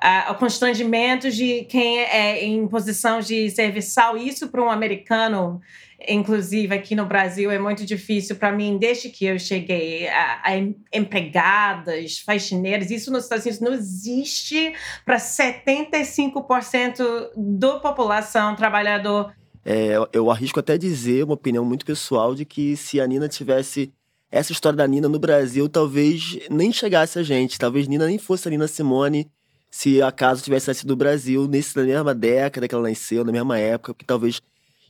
uh, 0.00 0.32
o 0.32 0.34
constrangimento 0.34 1.30
de 1.30 1.62
quem 1.64 2.00
é 2.00 2.44
em 2.44 2.66
posição 2.66 3.20
de 3.20 3.50
serviçal. 3.50 4.16
Isso 4.16 4.48
para 4.48 4.62
um 4.62 4.70
americano, 4.70 5.60
inclusive 6.08 6.74
aqui 6.74 6.94
no 6.94 7.04
Brasil, 7.04 7.50
é 7.50 7.58
muito 7.58 7.84
difícil 7.84 8.36
para 8.36 8.50
mim, 8.50 8.78
desde 8.78 9.10
que 9.10 9.26
eu 9.26 9.38
cheguei. 9.38 10.08
A, 10.08 10.40
a 10.44 10.56
empregadas, 10.92 12.18
faxineiras, 12.18 12.90
isso 12.90 13.12
nos 13.12 13.24
Estados 13.24 13.44
Unidos 13.44 13.60
não 13.60 13.72
existe 13.72 14.72
para 15.04 15.16
75% 15.16 17.30
da 17.36 17.78
população 17.78 18.56
trabalhador. 18.56 19.34
É, 19.64 19.94
eu 20.12 20.30
arrisco 20.30 20.58
até 20.58 20.78
dizer, 20.78 21.24
uma 21.24 21.34
opinião 21.34 21.64
muito 21.64 21.84
pessoal, 21.84 22.34
de 22.34 22.44
que 22.44 22.76
se 22.76 23.00
a 23.00 23.06
Nina 23.06 23.28
tivesse 23.28 23.92
essa 24.30 24.52
história 24.52 24.76
da 24.76 24.86
Nina 24.86 25.08
no 25.08 25.18
Brasil, 25.18 25.68
talvez 25.68 26.38
nem 26.50 26.72
chegasse 26.72 27.18
a 27.18 27.22
gente. 27.22 27.58
Talvez 27.58 27.88
Nina 27.88 28.06
nem 28.06 28.18
fosse 28.18 28.48
a 28.48 28.50
Nina 28.50 28.68
Simone 28.68 29.30
se 29.70 30.02
acaso 30.02 30.42
tivesse 30.42 30.68
nascido 30.68 30.88
no 30.88 30.96
Brasil, 30.96 31.42
na 31.42 31.82
mesma 31.82 32.14
década 32.14 32.66
que 32.66 32.74
ela 32.74 32.88
nasceu, 32.88 33.24
na 33.24 33.32
mesma 33.32 33.58
época, 33.58 33.94
porque 33.94 34.04
talvez 34.04 34.40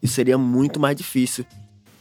isso 0.03 0.15
seria 0.15 0.39
muito 0.39 0.81
mais 0.81 0.97
difícil. 0.97 1.45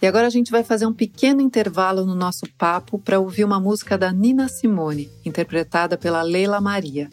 E 0.02 0.08
agora 0.08 0.28
a 0.28 0.30
gente 0.30 0.50
vai 0.50 0.64
fazer 0.64 0.86
um 0.86 0.94
pequeno 0.94 1.42
intervalo 1.42 2.06
no 2.06 2.16
nosso 2.16 2.46
papo 2.58 2.98
para 2.98 3.20
ouvir 3.20 3.44
uma 3.44 3.60
música 3.60 3.98
da 3.98 4.14
Nina 4.14 4.48
Simone, 4.48 5.10
interpretada 5.26 5.98
pela 5.98 6.22
Leila 6.22 6.62
Maria. 6.62 7.10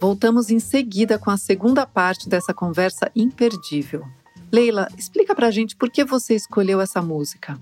Voltamos 0.00 0.48
em 0.48 0.60
seguida 0.60 1.18
com 1.18 1.30
a 1.30 1.36
segunda 1.36 1.84
parte 1.84 2.28
dessa 2.28 2.54
conversa 2.54 3.10
imperdível. 3.16 4.04
Leila, 4.52 4.88
explica 4.96 5.34
pra 5.34 5.50
gente 5.50 5.76
por 5.76 5.90
que 5.90 6.04
você 6.04 6.34
escolheu 6.34 6.80
essa 6.80 7.02
música. 7.02 7.58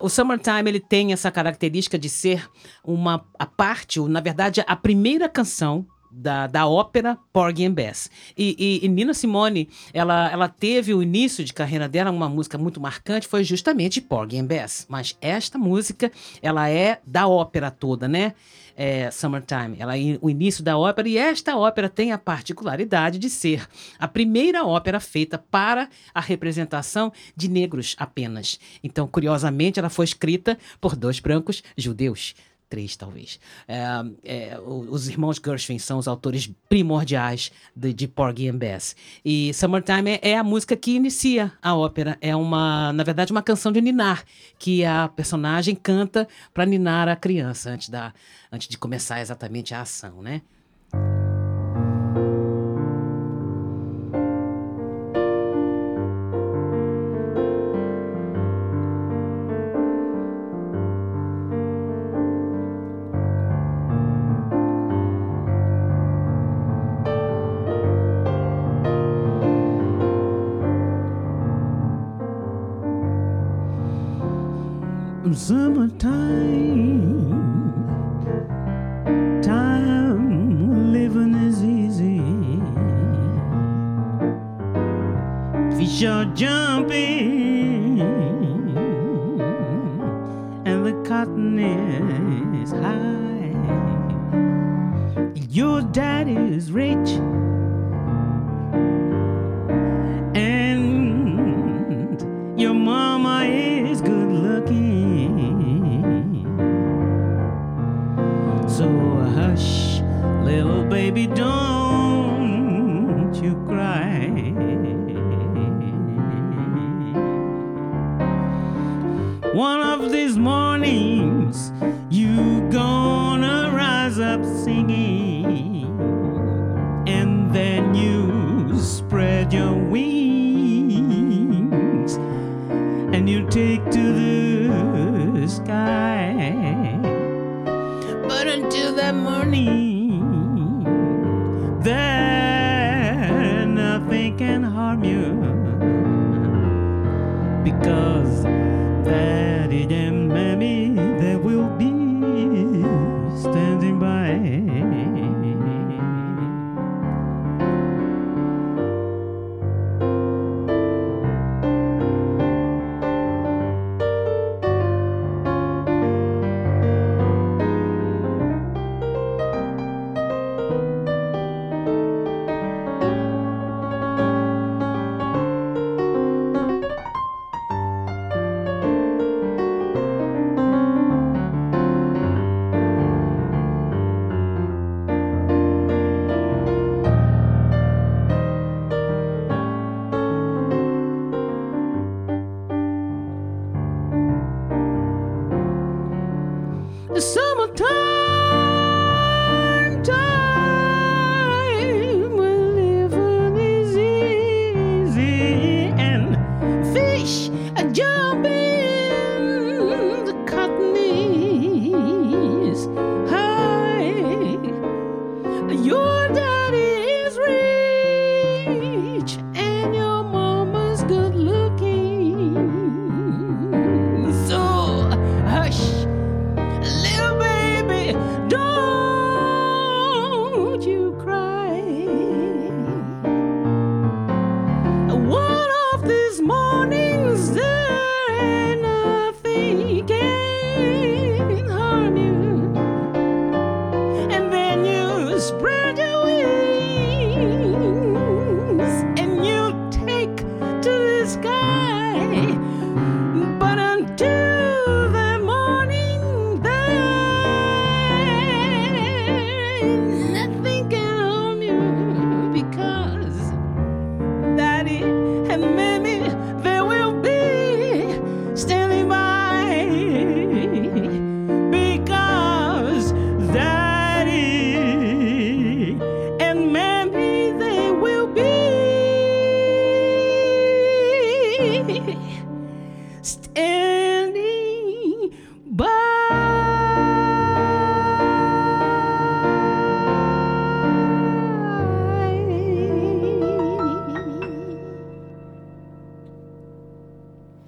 O 0.00 0.08
Summertime 0.08 0.70
ele 0.70 0.80
tem 0.80 1.12
essa 1.12 1.30
característica 1.30 1.98
de 1.98 2.08
ser 2.08 2.48
uma 2.84 3.24
a 3.38 3.46
parte, 3.46 3.98
ou 3.98 4.08
na 4.08 4.20
verdade 4.20 4.62
a 4.66 4.76
primeira 4.76 5.28
canção 5.28 5.84
da, 6.10 6.46
da 6.46 6.66
ópera 6.66 7.18
Porgy 7.32 7.64
and 7.64 7.72
Bess. 7.72 8.10
E, 8.36 8.56
e, 8.58 8.86
e, 8.86 8.88
Nina 8.88 9.12
Simone, 9.12 9.68
ela, 9.92 10.30
ela 10.30 10.48
teve 10.48 10.94
o 10.94 11.02
início 11.02 11.44
de 11.44 11.52
carreira 11.52 11.88
dela, 11.88 12.10
uma 12.10 12.28
música 12.28 12.56
muito 12.56 12.80
marcante, 12.80 13.28
foi 13.28 13.44
justamente 13.44 14.00
Porgy 14.00 14.38
and 14.38 14.46
Bess. 14.46 14.86
Mas 14.88 15.16
esta 15.20 15.58
música, 15.58 16.10
ela 16.40 16.68
é 16.68 17.00
da 17.06 17.28
ópera 17.28 17.70
toda, 17.70 18.08
né? 18.08 18.34
É, 18.80 19.10
Summertime. 19.10 19.76
Ela 19.76 19.98
é 19.98 20.16
o 20.20 20.30
início 20.30 20.62
da 20.62 20.78
ópera 20.78 21.08
e 21.08 21.18
esta 21.18 21.56
ópera 21.56 21.88
tem 21.88 22.12
a 22.12 22.18
particularidade 22.18 23.18
de 23.18 23.28
ser 23.28 23.68
a 23.98 24.06
primeira 24.06 24.64
ópera 24.64 25.00
feita 25.00 25.36
para 25.36 25.88
a 26.14 26.20
representação 26.20 27.12
de 27.34 27.48
negros 27.48 27.96
apenas. 27.98 28.60
Então, 28.84 29.08
curiosamente, 29.08 29.80
ela 29.80 29.90
foi 29.90 30.04
escrita 30.04 30.56
por 30.80 30.94
dois 30.94 31.18
brancos 31.18 31.60
judeus 31.76 32.36
três 32.68 32.96
talvez. 32.96 33.40
É, 33.66 33.82
é, 34.24 34.60
os 34.60 35.08
irmãos 35.08 35.40
Gershwin 35.44 35.78
são 35.78 35.98
os 35.98 36.06
autores 36.06 36.50
primordiais 36.68 37.50
de, 37.74 37.92
de 37.92 38.06
Porgy 38.06 38.48
and 38.48 38.56
Bess. 38.56 38.94
E 39.24 39.52
Summertime 39.54 40.12
é, 40.12 40.30
é, 40.30 40.38
a 40.38 40.44
música 40.44 40.76
que 40.76 40.92
inicia 40.92 41.52
a 41.62 41.74
ópera. 41.74 42.16
É 42.20 42.34
uma, 42.36 42.92
na 42.92 43.02
verdade, 43.04 43.32
uma 43.32 43.42
canção 43.42 43.72
de 43.72 43.80
ninar 43.80 44.24
que 44.58 44.84
a 44.84 45.08
personagem 45.08 45.74
canta 45.74 46.28
para 46.52 46.66
ninar 46.66 47.08
a 47.08 47.16
criança 47.16 47.70
antes, 47.70 47.88
da, 47.88 48.12
antes 48.52 48.68
de 48.68 48.76
começar 48.78 49.20
exatamente 49.20 49.74
a 49.74 49.82
ação, 49.82 50.22
né? 50.22 50.42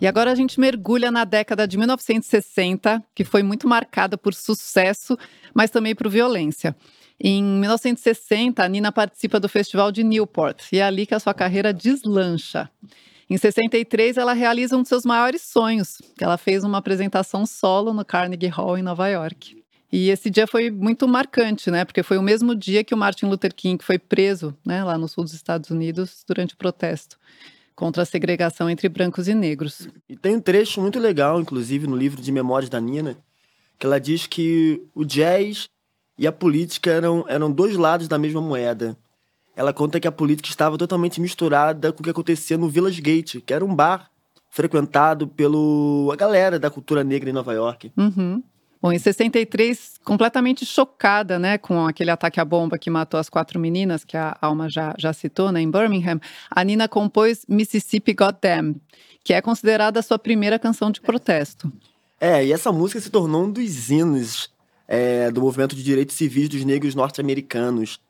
E 0.01 0.07
agora 0.07 0.33
a 0.33 0.35
gente 0.35 0.59
mergulha 0.59 1.11
na 1.11 1.25
década 1.25 1.69
de 1.69 1.77
1960, 1.77 3.05
que 3.15 3.23
foi 3.23 3.43
muito 3.43 3.69
marcada 3.69 4.17
por 4.17 4.33
sucesso, 4.33 5.19
mas 5.53 5.71
também 5.71 5.95
por 5.95 6.09
violência. 6.09 6.75
Em 7.23 7.45
1960, 7.45 8.65
a 8.65 8.69
Nina 8.69 8.91
participa 8.91 9.39
do 9.39 9.47
Festival 9.47 9.93
de 9.93 10.03
Newport 10.03 10.73
e 10.73 10.79
é 10.79 10.83
ali 10.83 11.05
que 11.05 11.15
a 11.15 11.21
sua 11.21 11.35
carreira 11.35 11.71
deslancha. 11.71 12.71
Em 13.29 13.37
63, 13.37 14.17
ela 14.17 14.33
realiza 14.33 14.75
um 14.75 14.81
dos 14.81 14.89
seus 14.89 15.05
maiores 15.05 15.43
sonhos, 15.43 16.01
ela 16.19 16.39
fez 16.39 16.65
uma 16.65 16.79
apresentação 16.79 17.45
solo 17.45 17.93
no 17.93 18.05
Carnegie 18.05 18.49
Hall 18.49 18.79
em 18.79 18.83
Nova 18.83 19.07
York. 19.07 19.63
E 19.93 20.09
esse 20.09 20.31
dia 20.31 20.47
foi 20.47 20.71
muito 20.71 21.07
marcante, 21.07 21.71
né? 21.71 21.85
Porque 21.85 22.03
foi 22.03 22.17
o 22.17 22.23
mesmo 22.23 22.55
dia 22.55 22.83
que 22.83 22.95
o 22.95 22.97
Martin 22.97 23.27
Luther 23.27 23.55
King 23.55 23.85
foi 23.85 23.99
preso, 23.99 24.57
né, 24.65 24.83
lá 24.85 24.97
no 24.97 25.09
sul 25.09 25.25
dos 25.25 25.35
Estados 25.35 25.69
Unidos, 25.69 26.25
durante 26.27 26.55
o 26.55 26.57
protesto 26.57 27.19
contra 27.81 28.03
a 28.03 28.07
segregação 28.07 28.69
entre 28.69 28.90
brancos 28.90 29.27
e 29.27 29.33
negros. 29.33 29.88
E 30.07 30.14
tem 30.14 30.37
um 30.37 30.40
trecho 30.40 30.83
muito 30.83 30.99
legal, 30.99 31.40
inclusive, 31.40 31.87
no 31.87 31.97
livro 31.97 32.21
de 32.21 32.31
Memórias 32.31 32.69
da 32.69 32.79
Nina, 32.79 33.16
que 33.79 33.87
ela 33.87 33.99
diz 33.99 34.27
que 34.27 34.83
o 34.95 35.03
jazz 35.03 35.66
e 36.19 36.27
a 36.27 36.33
política 36.33 36.90
eram, 36.90 37.25
eram 37.27 37.51
dois 37.51 37.79
lados 37.79 38.07
da 38.07 38.19
mesma 38.19 38.43
moeda. 38.43 38.99
Ela 39.57 39.73
conta 39.73 39.99
que 39.99 40.07
a 40.07 40.12
política 40.12 40.51
estava 40.51 40.77
totalmente 40.77 41.23
misturada 41.23 41.90
com 41.90 42.01
o 42.01 42.05
que 42.05 42.11
acontecia 42.11 42.59
no 42.59 42.69
Village 42.69 43.01
Gate, 43.01 43.40
que 43.40 43.55
era 43.55 43.64
um 43.64 43.75
bar 43.75 44.11
frequentado 44.51 45.27
pela 45.27 46.14
galera 46.19 46.59
da 46.59 46.69
cultura 46.69 47.03
negra 47.03 47.31
em 47.31 47.33
Nova 47.33 47.55
York. 47.55 47.90
Uhum. 47.97 48.43
Bom, 48.83 48.90
em 48.90 48.99
63, 48.99 50.01
completamente 50.03 50.64
chocada, 50.64 51.38
né, 51.38 51.59
com 51.59 51.87
aquele 51.87 52.11
ataque 52.11 52.40
à 52.40 52.45
bomba 52.45 52.79
que 52.79 52.88
matou 52.88 53.21
as 53.21 53.29
quatro 53.29 53.61
meninas, 53.61 54.05
que 54.05 54.16
a 54.16 54.38
Alma 54.40 54.71
já, 54.71 54.95
já 54.99 55.12
citou, 55.12 55.53
né, 55.53 55.61
em 55.61 55.71
Birmingham, 55.71 56.19
a 56.51 56.64
Nina 56.64 56.88
compôs 56.88 57.45
Mississippi 57.47 58.14
Goddamn, 58.14 58.77
que 59.23 59.35
é 59.35 59.43
considerada 59.43 60.01
a 60.01 60.03
sua 60.03 60.19
primeira 60.19 60.59
canção 60.59 60.90
de 60.90 61.01
protesto. 61.01 61.71
É, 62.19 62.45
e 62.45 62.53
essa 62.53 62.73
música 62.73 63.01
se 63.01 63.11
tornou 63.11 63.45
um 63.45 63.53
dos 63.53 63.90
hinos 63.90 64.51
é, 64.88 65.31
do 65.31 65.43
movimento 65.43 65.77
de 65.77 65.83
direitos 65.83 66.16
civis 66.16 66.49
dos 66.49 66.64
negros 66.64 66.95
norte-americanos. 66.95 68.01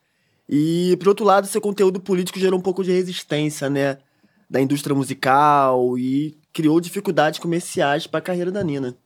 E, 0.49 0.97
por 0.99 1.09
outro 1.09 1.25
lado, 1.25 1.49
seu 1.49 1.61
conteúdo 1.61 2.01
político 2.01 2.39
gerou 2.39 2.59
um 2.59 2.63
pouco 2.63 2.85
de 2.85 2.93
resistência, 2.93 3.69
né, 3.69 3.99
da 4.49 4.61
indústria 4.61 4.95
musical 4.95 5.99
e 5.99 6.37
criou 6.53 6.81
dificuldades 6.81 7.41
comerciais 7.41 8.07
para 8.07 8.19
a 8.19 8.23
carreira 8.23 8.53
da 8.53 8.63
Nina. 8.63 8.97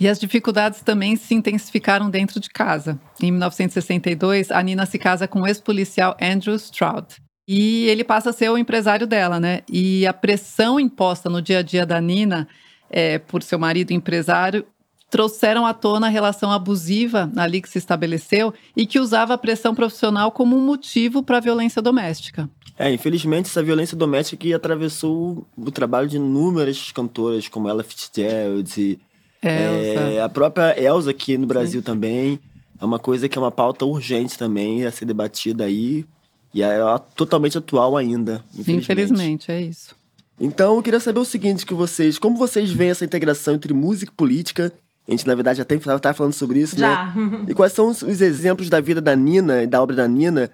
E 0.00 0.08
as 0.08 0.18
dificuldades 0.18 0.80
também 0.80 1.14
se 1.14 1.34
intensificaram 1.34 2.08
dentro 2.08 2.40
de 2.40 2.48
casa. 2.48 2.98
Em 3.22 3.30
1962, 3.30 4.50
a 4.50 4.62
Nina 4.62 4.86
se 4.86 4.98
casa 4.98 5.28
com 5.28 5.42
o 5.42 5.46
ex-policial 5.46 6.16
Andrew 6.18 6.56
Stroud. 6.56 7.06
E 7.46 7.86
ele 7.86 8.02
passa 8.02 8.30
a 8.30 8.32
ser 8.32 8.48
o 8.48 8.56
empresário 8.56 9.06
dela, 9.06 9.38
né? 9.38 9.60
E 9.70 10.06
a 10.06 10.14
pressão 10.14 10.80
imposta 10.80 11.28
no 11.28 11.42
dia 11.42 11.58
a 11.58 11.62
dia 11.62 11.84
da 11.84 12.00
Nina 12.00 12.48
é, 12.88 13.18
por 13.18 13.42
seu 13.42 13.58
marido 13.58 13.92
empresário 13.92 14.64
trouxeram 15.10 15.66
à 15.66 15.74
tona 15.74 16.06
a 16.06 16.10
relação 16.10 16.52
abusiva 16.52 17.30
ali 17.36 17.60
que 17.60 17.68
se 17.68 17.78
estabeleceu 17.78 18.54
e 18.76 18.86
que 18.86 19.00
usava 19.00 19.34
a 19.34 19.38
pressão 19.38 19.74
profissional 19.74 20.30
como 20.30 20.56
um 20.56 20.64
motivo 20.64 21.22
para 21.22 21.38
a 21.38 21.40
violência 21.40 21.82
doméstica. 21.82 22.48
É, 22.78 22.90
infelizmente, 22.90 23.46
essa 23.46 23.62
violência 23.62 23.96
doméstica 23.96 24.40
que 24.40 24.54
atravessou 24.54 25.46
o 25.56 25.70
trabalho 25.70 26.08
de 26.08 26.16
inúmeras 26.16 26.92
cantoras, 26.92 27.48
como 27.48 27.68
Ella 27.68 27.82
Fitzgerald 27.82 28.80
e 28.80 28.98
é, 29.42 30.20
a 30.20 30.28
própria 30.28 30.78
Elsa 30.80 31.10
aqui 31.10 31.38
no 31.38 31.46
Brasil 31.46 31.80
Sim. 31.80 31.84
também. 31.84 32.40
É 32.80 32.84
uma 32.84 32.98
coisa 32.98 33.28
que 33.28 33.36
é 33.36 33.40
uma 33.40 33.50
pauta 33.50 33.84
urgente 33.84 34.38
também 34.38 34.84
a 34.84 34.90
ser 34.90 35.04
debatida 35.04 35.64
aí. 35.64 36.04
E 36.52 36.62
é 36.62 36.78
totalmente 37.14 37.58
atual 37.58 37.96
ainda. 37.96 38.44
Infelizmente. 38.52 38.82
infelizmente, 38.82 39.52
é 39.52 39.60
isso. 39.62 39.94
Então, 40.38 40.76
eu 40.76 40.82
queria 40.82 40.98
saber 40.98 41.20
o 41.20 41.24
seguinte 41.24 41.66
que 41.66 41.74
vocês... 41.74 42.18
Como 42.18 42.36
vocês 42.36 42.70
veem 42.70 42.90
essa 42.90 43.04
integração 43.04 43.54
entre 43.54 43.74
música 43.74 44.10
e 44.10 44.16
política? 44.16 44.72
A 45.06 45.10
gente, 45.10 45.26
na 45.26 45.34
verdade, 45.34 45.58
já 45.58 45.64
tem 45.64 45.78
tá 45.78 46.14
falando 46.14 46.32
sobre 46.32 46.60
isso, 46.60 46.78
já. 46.78 47.12
né? 47.14 47.44
E 47.48 47.54
quais 47.54 47.72
são 47.72 47.88
os, 47.88 48.00
os, 48.00 48.20
exemplos 48.20 48.70
da 48.70 48.80
vida 48.80 49.00
da 49.00 49.14
Nina 49.14 49.62
e 49.62 49.66
da 49.66 49.82
obra 49.82 49.96
da 49.96 50.08
Nina 50.08 50.50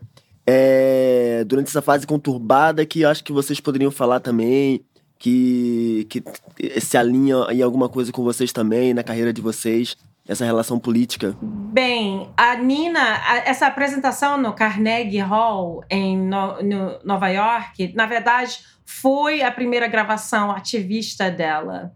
é, 0.47 1.45
durante 1.47 1.69
essa 1.69 1.83
fase 1.83 2.07
conturbada 2.07 2.85
que 2.85 3.03
eu 3.03 3.09
acho 3.09 3.23
que 3.23 3.33
vocês 3.33 3.61
poderiam 3.61 3.91
falar 3.91 4.21
também 4.21 4.83
que, 5.19 6.07
que 6.09 6.23
se 6.81 6.97
alinha 6.97 7.37
em 7.51 7.63
alguma 7.63 7.89
coisa 7.89 8.13
com 8.13 8.23
vocês 8.23 8.53
também, 8.53 8.95
na 8.95 9.03
carreira 9.03 9.33
de 9.33 9.41
vocês, 9.41 9.97
essa 10.29 10.45
relação 10.45 10.79
política? 10.79 11.37
Bem, 11.41 12.29
a 12.37 12.57
Nina, 12.57 13.01
essa 13.45 13.67
apresentação 13.67 14.37
no 14.37 14.53
Carnegie 14.53 15.19
Hall, 15.19 15.85
em 15.89 16.17
no, 16.19 16.63
no 16.63 16.99
Nova 17.05 17.29
York, 17.29 17.93
na 17.95 18.07
verdade, 18.07 18.59
foi 18.85 19.43
a 19.43 19.51
primeira 19.51 19.87
gravação 19.87 20.51
ativista 20.51 21.31
dela. 21.31 21.93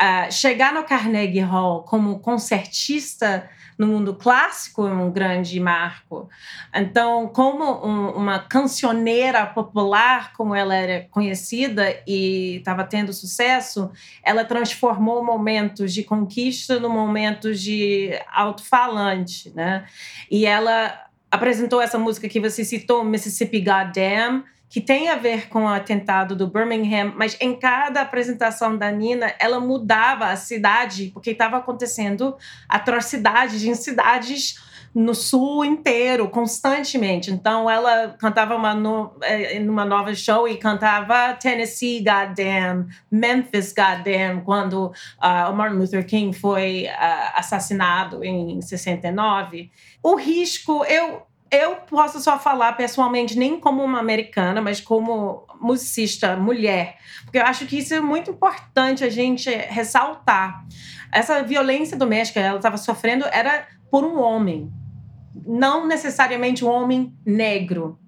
Uh, 0.00 0.32
chegar 0.32 0.72
no 0.72 0.84
Carnegie 0.84 1.40
Hall 1.40 1.82
como 1.82 2.20
concertista 2.20 3.48
no 3.80 3.86
mundo 3.86 4.14
clássico 4.14 4.86
é 4.86 4.92
um 4.92 5.10
grande 5.10 5.58
marco. 5.58 6.28
Então, 6.74 7.28
como 7.28 7.64
um, 7.82 8.10
uma 8.10 8.38
cancioneira 8.38 9.46
popular, 9.46 10.34
como 10.34 10.54
ela 10.54 10.74
era 10.74 11.08
conhecida 11.10 11.98
e 12.06 12.56
estava 12.56 12.84
tendo 12.84 13.10
sucesso, 13.14 13.90
ela 14.22 14.44
transformou 14.44 15.24
momentos 15.24 15.94
de 15.94 16.04
conquista 16.04 16.78
no 16.78 16.90
momentos 16.90 17.58
de 17.58 18.10
alto-falante, 18.30 19.50
né? 19.54 19.86
E 20.30 20.44
ela 20.44 21.06
apresentou 21.30 21.80
essa 21.80 21.98
música 21.98 22.28
que 22.28 22.38
você 22.38 22.62
citou, 22.66 23.02
Mississippi 23.02 23.62
Goddamn, 23.62 24.44
que 24.70 24.80
tem 24.80 25.08
a 25.08 25.16
ver 25.16 25.48
com 25.48 25.64
o 25.64 25.68
atentado 25.68 26.36
do 26.36 26.46
Birmingham, 26.46 27.12
mas 27.16 27.36
em 27.40 27.58
cada 27.58 28.00
apresentação 28.00 28.78
da 28.78 28.88
Nina, 28.88 29.34
ela 29.40 29.58
mudava 29.58 30.26
a 30.26 30.36
cidade, 30.36 31.10
porque 31.12 31.30
estava 31.30 31.56
acontecendo 31.56 32.36
atrocidades 32.68 33.64
em 33.64 33.74
cidades 33.74 34.70
no 34.94 35.12
sul 35.12 35.64
inteiro, 35.64 36.28
constantemente. 36.28 37.32
Então, 37.32 37.68
ela 37.68 38.16
cantava 38.18 38.54
uma 38.54 38.72
no, 38.72 39.12
é, 39.22 39.58
numa 39.58 39.84
nova 39.84 40.14
show 40.14 40.48
e 40.48 40.56
cantava 40.56 41.34
Tennessee, 41.34 42.04
Goddamn, 42.04 42.86
Memphis, 43.10 43.72
Goddamn, 43.72 44.42
quando 44.44 44.86
uh, 44.86 45.50
o 45.50 45.52
Martin 45.52 45.78
Luther 45.78 46.06
King 46.06 46.36
foi 46.36 46.86
uh, 46.86 47.32
assassinado 47.34 48.24
em 48.24 48.60
69. 48.60 49.70
O 50.02 50.16
risco, 50.16 50.84
eu 50.84 51.22
eu 51.50 51.76
posso 51.76 52.20
só 52.20 52.38
falar 52.38 52.74
pessoalmente, 52.74 53.36
nem 53.36 53.58
como 53.58 53.82
uma 53.82 53.98
americana, 53.98 54.62
mas 54.62 54.80
como 54.80 55.46
musicista, 55.60 56.36
mulher, 56.36 56.96
porque 57.24 57.38
eu 57.38 57.44
acho 57.44 57.66
que 57.66 57.78
isso 57.78 57.92
é 57.92 58.00
muito 58.00 58.30
importante 58.30 59.02
a 59.02 59.10
gente 59.10 59.50
ressaltar. 59.50 60.64
Essa 61.12 61.42
violência 61.42 61.96
doméstica 61.96 62.40
ela 62.40 62.56
estava 62.56 62.76
sofrendo 62.76 63.24
era 63.32 63.66
por 63.90 64.04
um 64.04 64.20
homem, 64.20 64.72
não 65.44 65.86
necessariamente 65.86 66.64
um 66.64 66.68
homem 66.68 67.12
negro, 67.26 67.98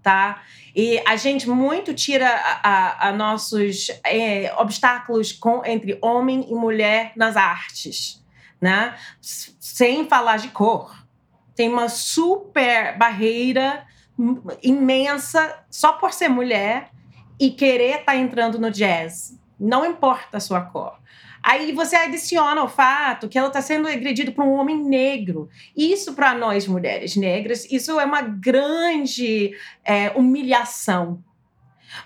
tá? 0.00 0.40
E 0.74 1.02
a 1.04 1.16
gente 1.16 1.48
muito 1.48 1.92
tira 1.92 2.28
a, 2.28 2.60
a, 2.62 3.08
a 3.08 3.12
nossos 3.12 3.88
é, 4.04 4.54
obstáculos 4.56 5.32
com, 5.32 5.64
entre 5.64 5.98
homem 6.00 6.46
e 6.48 6.54
mulher 6.54 7.12
nas 7.16 7.36
artes, 7.36 8.24
né? 8.60 8.94
Sem 9.20 10.08
falar 10.08 10.36
de 10.36 10.48
cor 10.48 10.97
tem 11.58 11.68
uma 11.68 11.88
super 11.88 12.96
barreira 12.96 13.84
imensa 14.62 15.58
só 15.68 15.94
por 15.94 16.12
ser 16.12 16.28
mulher 16.28 16.92
e 17.36 17.50
querer 17.50 17.98
estar 17.98 18.12
tá 18.12 18.16
entrando 18.16 18.60
no 18.60 18.70
jazz. 18.70 19.36
Não 19.58 19.84
importa 19.84 20.36
a 20.36 20.40
sua 20.40 20.60
cor. 20.60 20.96
Aí 21.42 21.72
você 21.72 21.96
adiciona 21.96 22.62
o 22.62 22.68
fato 22.68 23.28
que 23.28 23.36
ela 23.36 23.48
está 23.48 23.60
sendo 23.60 23.88
agredida 23.88 24.30
por 24.30 24.44
um 24.44 24.52
homem 24.52 24.84
negro. 24.84 25.48
Isso, 25.76 26.14
para 26.14 26.32
nós 26.32 26.64
mulheres 26.68 27.16
negras, 27.16 27.66
isso 27.72 27.98
é 27.98 28.04
uma 28.04 28.22
grande 28.22 29.50
é, 29.84 30.10
humilhação. 30.10 31.24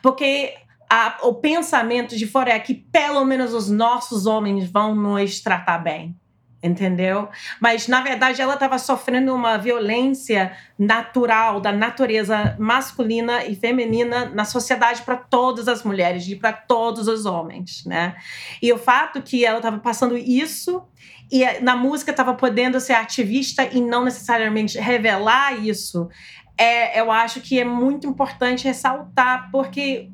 Porque 0.01 0.55
a, 0.89 1.19
o 1.25 1.35
pensamento 1.35 2.17
de 2.17 2.27
fora 2.27 2.53
é 2.53 2.59
que 2.59 2.73
pelo 2.73 3.23
menos 3.27 3.53
os 3.53 3.69
nossos 3.69 4.25
homens 4.25 4.71
vão 4.71 4.95
nos 4.95 5.43
tratar 5.43 5.77
bem 5.77 6.17
entendeu? 6.63 7.29
Mas 7.61 7.89
na 7.89 8.01
verdade 8.01 8.41
ela 8.41 8.55
estava 8.55 8.79
sofrendo 8.79 9.35
uma 9.35 9.59
violência 9.59 10.57
natural 10.79 11.61
da 11.61 11.73
natureza 11.73 12.57
masculina 12.59 13.45
e 13.45 13.57
feminina 13.57 14.27
na 14.27 14.45
sociedade 14.45 15.03
para 15.03 15.17
todas 15.17 15.67
as 15.67 15.83
mulheres 15.83 16.27
e 16.29 16.37
para 16.37 16.53
todos 16.53 17.09
os 17.09 17.27
homens, 17.27 17.85
né? 17.85 18.15
E 18.61 18.73
o 18.73 18.79
fato 18.79 19.21
que 19.21 19.45
ela 19.45 19.59
estava 19.59 19.79
passando 19.79 20.17
isso 20.17 20.83
e 21.31 21.45
na 21.61 21.75
música 21.75 22.11
estava 22.11 22.35
podendo 22.35 22.79
ser 22.79 22.93
ativista 22.93 23.65
e 23.65 23.81
não 23.81 24.05
necessariamente 24.05 24.79
revelar 24.79 25.59
isso, 25.65 26.09
é, 26.57 27.01
eu 27.01 27.11
acho 27.11 27.41
que 27.41 27.59
é 27.59 27.65
muito 27.65 28.07
importante 28.07 28.65
ressaltar 28.65 29.51
porque 29.51 30.11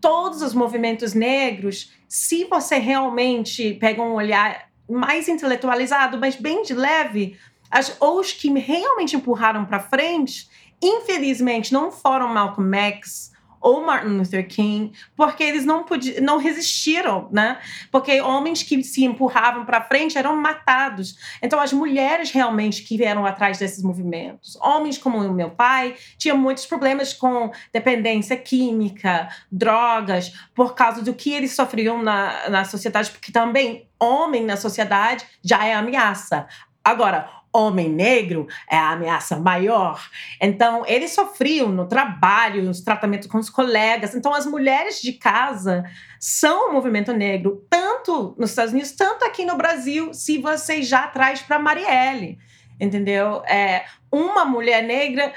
todos 0.00 0.42
os 0.42 0.54
movimentos 0.54 1.12
negros, 1.14 1.92
se 2.08 2.44
você 2.44 2.78
realmente 2.78 3.74
pega 3.74 4.02
um 4.02 4.14
olhar 4.14 4.67
mais 4.88 5.28
intelectualizado, 5.28 6.18
mas 6.18 6.36
bem 6.36 6.62
de 6.62 6.74
leve, 6.74 7.38
as, 7.70 7.96
os 8.00 8.32
que 8.32 8.50
realmente 8.58 9.16
empurraram 9.16 9.64
para 9.64 9.80
frente, 9.80 10.48
infelizmente, 10.82 11.72
não 11.72 11.90
foram 11.90 12.28
Malcolm 12.28 12.76
X 12.76 13.32
ou 13.60 13.84
Martin 13.84 14.08
Luther 14.08 14.46
King, 14.46 14.92
porque 15.16 15.42
eles 15.42 15.64
não 15.64 15.84
podiam, 15.84 16.22
não 16.22 16.38
resistiram, 16.38 17.28
né? 17.30 17.58
Porque 17.90 18.20
homens 18.20 18.62
que 18.62 18.82
se 18.82 19.04
empurravam 19.04 19.64
para 19.64 19.82
frente 19.82 20.16
eram 20.16 20.36
matados. 20.36 21.16
Então 21.42 21.60
as 21.60 21.72
mulheres 21.72 22.30
realmente 22.30 22.82
que 22.82 22.96
vieram 22.96 23.26
atrás 23.26 23.58
desses 23.58 23.82
movimentos. 23.82 24.56
Homens 24.60 24.98
como 24.98 25.18
o 25.18 25.32
meu 25.32 25.50
pai 25.50 25.96
tinham 26.16 26.36
muitos 26.36 26.66
problemas 26.66 27.12
com 27.12 27.50
dependência 27.72 28.36
química, 28.36 29.28
drogas, 29.50 30.32
por 30.54 30.74
causa 30.74 31.02
do 31.02 31.14
que 31.14 31.32
eles 31.32 31.54
sofriam 31.54 32.02
na, 32.02 32.48
na 32.48 32.64
sociedade, 32.64 33.10
porque 33.10 33.32
também 33.32 33.88
homem 33.98 34.44
na 34.44 34.56
sociedade 34.56 35.24
já 35.42 35.64
é 35.66 35.74
ameaça. 35.74 36.46
Agora, 36.84 37.28
homem 37.52 37.88
negro 37.88 38.46
é 38.70 38.76
a 38.76 38.90
ameaça 38.90 39.36
maior. 39.36 40.08
Então, 40.40 40.84
eles 40.86 41.12
sofriam 41.12 41.68
no 41.68 41.86
trabalho, 41.86 42.62
nos 42.62 42.80
tratamentos 42.80 43.28
com 43.28 43.38
os 43.38 43.50
colegas. 43.50 44.14
Então, 44.14 44.34
as 44.34 44.46
mulheres 44.46 45.00
de 45.00 45.12
casa 45.12 45.84
são 46.20 46.70
o 46.70 46.72
movimento 46.72 47.12
negro, 47.12 47.64
tanto 47.70 48.34
nos 48.38 48.50
Estados 48.50 48.72
Unidos, 48.72 48.92
tanto 48.92 49.24
aqui 49.24 49.44
no 49.44 49.56
Brasil, 49.56 50.12
se 50.12 50.38
você 50.38 50.82
já 50.82 51.06
traz 51.06 51.40
para 51.40 51.58
Marielle. 51.58 52.38
Entendeu? 52.80 53.42
É, 53.44 53.84
uma 54.10 54.44
mulher 54.44 54.82
negra 54.84 55.32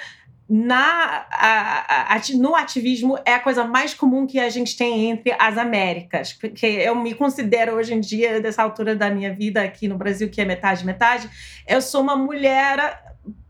na, 0.54 1.26
a, 1.32 2.14
a, 2.14 2.22
no 2.36 2.54
ativismo 2.54 3.18
é 3.24 3.36
a 3.36 3.40
coisa 3.40 3.64
mais 3.64 3.94
comum 3.94 4.28
que 4.28 4.38
a 4.38 4.50
gente 4.50 4.76
tem 4.76 5.10
entre 5.10 5.34
as 5.40 5.58
Américas, 5.58 6.34
porque 6.34 6.66
eu 6.66 6.94
me 6.94 7.14
considero 7.14 7.76
hoje 7.76 7.94
em 7.94 8.02
dia, 8.02 8.42
dessa 8.42 8.62
altura 8.62 8.94
da 8.94 9.10
minha 9.10 9.34
vida 9.34 9.62
aqui 9.64 9.88
no 9.88 9.98
Brasil, 9.98 10.30
que 10.30 10.42
é 10.42 10.46
metade, 10.46 10.86
metade, 10.86 11.30
eu 11.66 11.82
sou 11.82 12.02
uma 12.02 12.18
mulher 12.18 13.02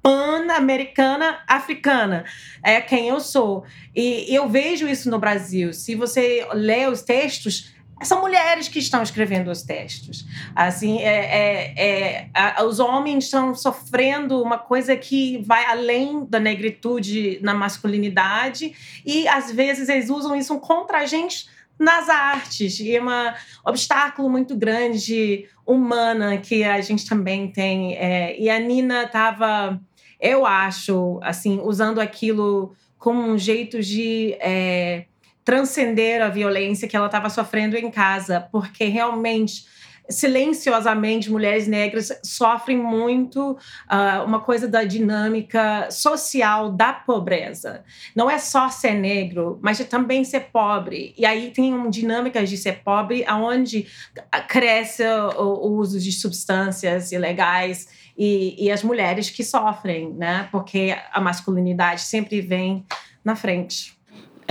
pan-americana 0.03 1.39
africana. 1.47 2.23
É 2.63 2.79
quem 2.79 3.07
eu 3.07 3.19
sou. 3.19 3.63
E 3.95 4.27
eu 4.29 4.47
vejo 4.47 4.87
isso 4.87 5.09
no 5.09 5.17
Brasil. 5.17 5.73
Se 5.73 5.95
você 5.95 6.47
lê 6.53 6.85
os 6.85 7.01
textos, 7.01 7.73
são 8.03 8.21
mulheres 8.21 8.67
que 8.67 8.79
estão 8.79 9.03
escrevendo 9.03 9.49
os 9.49 9.63
textos. 9.63 10.25
Assim, 10.55 10.99
é, 10.99 11.75
é, 11.75 12.29
é, 12.33 12.63
os 12.63 12.79
homens 12.79 13.25
estão 13.25 13.53
sofrendo 13.53 14.41
uma 14.41 14.57
coisa 14.57 14.95
que 14.95 15.41
vai 15.45 15.65
além 15.65 16.25
da 16.25 16.39
negritude 16.39 17.39
na 17.41 17.53
masculinidade 17.53 18.73
e 19.05 19.27
às 19.27 19.51
vezes 19.51 19.89
eles 19.89 20.09
usam 20.09 20.35
isso 20.35 20.59
contra 20.59 20.99
a 20.99 21.05
gente 21.05 21.47
nas 21.77 22.09
artes 22.09 22.79
e 22.79 22.95
é 22.95 23.03
um 23.03 23.07
obstáculo 23.65 24.29
muito 24.29 24.55
grande 24.55 25.47
humana 25.65 26.37
que 26.37 26.63
a 26.63 26.79
gente 26.81 27.07
também 27.07 27.47
tem. 27.51 27.95
É, 27.95 28.39
e 28.39 28.49
a 28.49 28.59
Nina 28.59 29.03
estava, 29.03 29.81
eu 30.19 30.45
acho, 30.45 31.19
assim, 31.23 31.59
usando 31.63 31.99
aquilo 31.99 32.75
como 32.99 33.23
um 33.23 33.35
jeito 33.35 33.81
de 33.81 34.37
é, 34.39 35.05
transcender 35.43 36.21
a 36.21 36.29
violência 36.29 36.87
que 36.87 36.95
ela 36.95 37.07
estava 37.07 37.29
sofrendo 37.29 37.75
em 37.75 37.89
casa, 37.89 38.47
porque 38.51 38.85
realmente 38.85 39.65
silenciosamente 40.11 41.31
mulheres 41.31 41.67
negras 41.67 42.11
sofrem 42.23 42.77
muito 42.77 43.51
uh, 43.51 44.25
uma 44.25 44.41
coisa 44.41 44.67
da 44.67 44.83
dinâmica 44.83 45.89
social 45.89 46.71
da 46.71 46.91
pobreza. 46.93 47.83
Não 48.15 48.29
é 48.29 48.37
só 48.37 48.69
ser 48.69 48.93
negro, 48.93 49.59
mas 49.61 49.79
é 49.79 49.83
também 49.83 50.23
ser 50.23 50.51
pobre. 50.51 51.13
E 51.17 51.25
aí 51.25 51.51
tem 51.51 51.73
uma 51.73 51.89
dinâmica 51.89 52.45
de 52.45 52.57
ser 52.57 52.83
pobre 52.83 53.23
aonde 53.25 53.87
cresce 54.47 55.03
o, 55.37 55.43
o 55.43 55.77
uso 55.77 55.99
de 55.99 56.11
substâncias 56.11 57.11
ilegais 57.11 57.87
e, 58.17 58.65
e 58.65 58.71
as 58.71 58.83
mulheres 58.83 59.29
que 59.29 59.43
sofrem, 59.43 60.13
né? 60.13 60.47
Porque 60.51 60.95
a 61.11 61.21
masculinidade 61.21 62.01
sempre 62.01 62.41
vem 62.41 62.85
na 63.23 63.35
frente. 63.35 64.00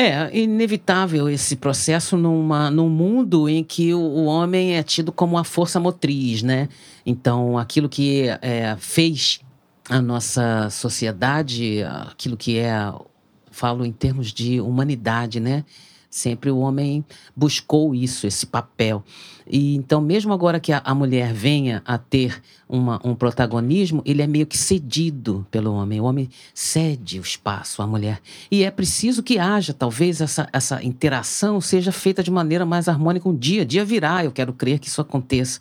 É 0.03 0.35
inevitável 0.35 1.29
esse 1.29 1.55
processo 1.55 2.17
numa, 2.17 2.71
num 2.71 2.89
mundo 2.89 3.47
em 3.51 3.63
que 3.63 3.93
o, 3.93 4.01
o 4.01 4.25
homem 4.25 4.75
é 4.75 4.83
tido 4.83 5.13
como 5.13 5.37
a 5.37 5.45
força 5.45 5.79
motriz, 5.79 6.43
né? 6.43 6.71
Então, 7.05 7.59
aquilo 7.59 7.87
que 7.87 8.25
é, 8.41 8.75
fez 8.79 9.41
a 9.91 10.01
nossa 10.01 10.71
sociedade, 10.71 11.83
aquilo 11.83 12.35
que 12.35 12.57
é, 12.57 12.91
falo 13.51 13.85
em 13.85 13.93
termos 13.93 14.33
de 14.33 14.59
humanidade, 14.59 15.39
né? 15.39 15.67
Sempre 16.09 16.51
o 16.51 16.61
homem 16.61 17.05
buscou 17.37 17.95
isso, 17.95 18.27
esse 18.27 18.47
papel. 18.47 19.05
E 19.51 19.75
então, 19.75 20.01
mesmo 20.01 20.33
agora 20.33 20.61
que 20.61 20.73
a, 20.73 20.81
a 20.85 20.95
mulher 20.95 21.33
venha 21.33 21.83
a 21.85 21.99
ter 21.99 22.41
uma, 22.69 23.01
um 23.03 23.17
protagonismo, 23.17 24.01
ele 24.07 24.23
é 24.23 24.27
meio 24.27 24.47
que 24.47 24.57
cedido 24.57 25.45
pelo 25.51 25.75
homem. 25.75 26.01
O 26.01 26.05
homem 26.05 26.31
cede 26.55 27.19
o 27.19 27.23
espaço 27.23 27.83
à 27.83 27.87
mulher. 27.87 28.21
E 28.49 28.63
é 28.63 28.71
preciso 28.71 29.25
que 29.25 29.41
haja, 29.41 29.75
talvez, 29.75 30.21
essa, 30.21 30.49
essa 30.53 30.83
interação 30.85 31.61
seja 31.61 31.91
feita 31.91 32.23
de 32.23 32.31
maneira 32.31 32.65
mais 32.65 32.89
harmônica 32.89 33.29
um 33.29 33.35
dia. 33.35 33.67
Dia 33.67 33.85
virá, 33.85 34.25
eu 34.25 34.31
quero 34.31 34.53
crer 34.53 34.79
que 34.79 34.87
isso 34.87 35.01
aconteça. 35.01 35.59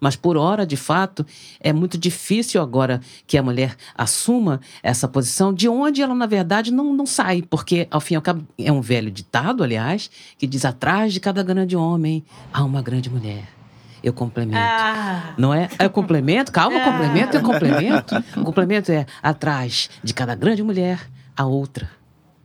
Mas 0.00 0.16
por 0.16 0.36
hora, 0.36 0.66
de 0.66 0.76
fato, 0.76 1.26
é 1.60 1.72
muito 1.72 1.98
difícil 1.98 2.60
agora 2.60 3.00
que 3.26 3.36
a 3.36 3.42
mulher 3.42 3.76
assuma 3.94 4.60
essa 4.82 5.08
posição, 5.08 5.52
de 5.52 5.68
onde 5.68 6.02
ela, 6.02 6.14
na 6.14 6.26
verdade, 6.26 6.72
não, 6.72 6.92
não 6.92 7.06
sai. 7.06 7.42
Porque, 7.42 7.86
ao 7.90 8.00
fim 8.00 8.14
e 8.14 8.16
ao 8.16 8.22
cabo, 8.22 8.46
é 8.58 8.70
um 8.72 8.80
velho 8.80 9.10
ditado, 9.10 9.62
aliás, 9.62 10.10
que 10.38 10.46
diz: 10.46 10.64
atrás 10.64 11.12
de 11.12 11.20
cada 11.20 11.42
grande 11.42 11.76
homem 11.76 12.24
há 12.52 12.64
uma 12.64 12.82
grande 12.82 13.10
mulher. 13.10 13.25
Eu 14.02 14.12
complemento. 14.12 14.58
Ah. 14.58 15.34
Não 15.36 15.52
é? 15.52 15.68
Eu 15.80 15.90
complemento, 15.90 16.52
calma, 16.52 16.78
ah. 16.78 16.84
complemento, 16.84 17.36
eu 17.36 17.42
complemento. 17.42 18.14
O 18.36 18.44
complemento 18.44 18.92
é 18.92 19.06
atrás 19.22 19.90
de 20.02 20.14
cada 20.14 20.34
grande 20.34 20.62
mulher, 20.62 21.00
a 21.36 21.44
outra. 21.44 21.90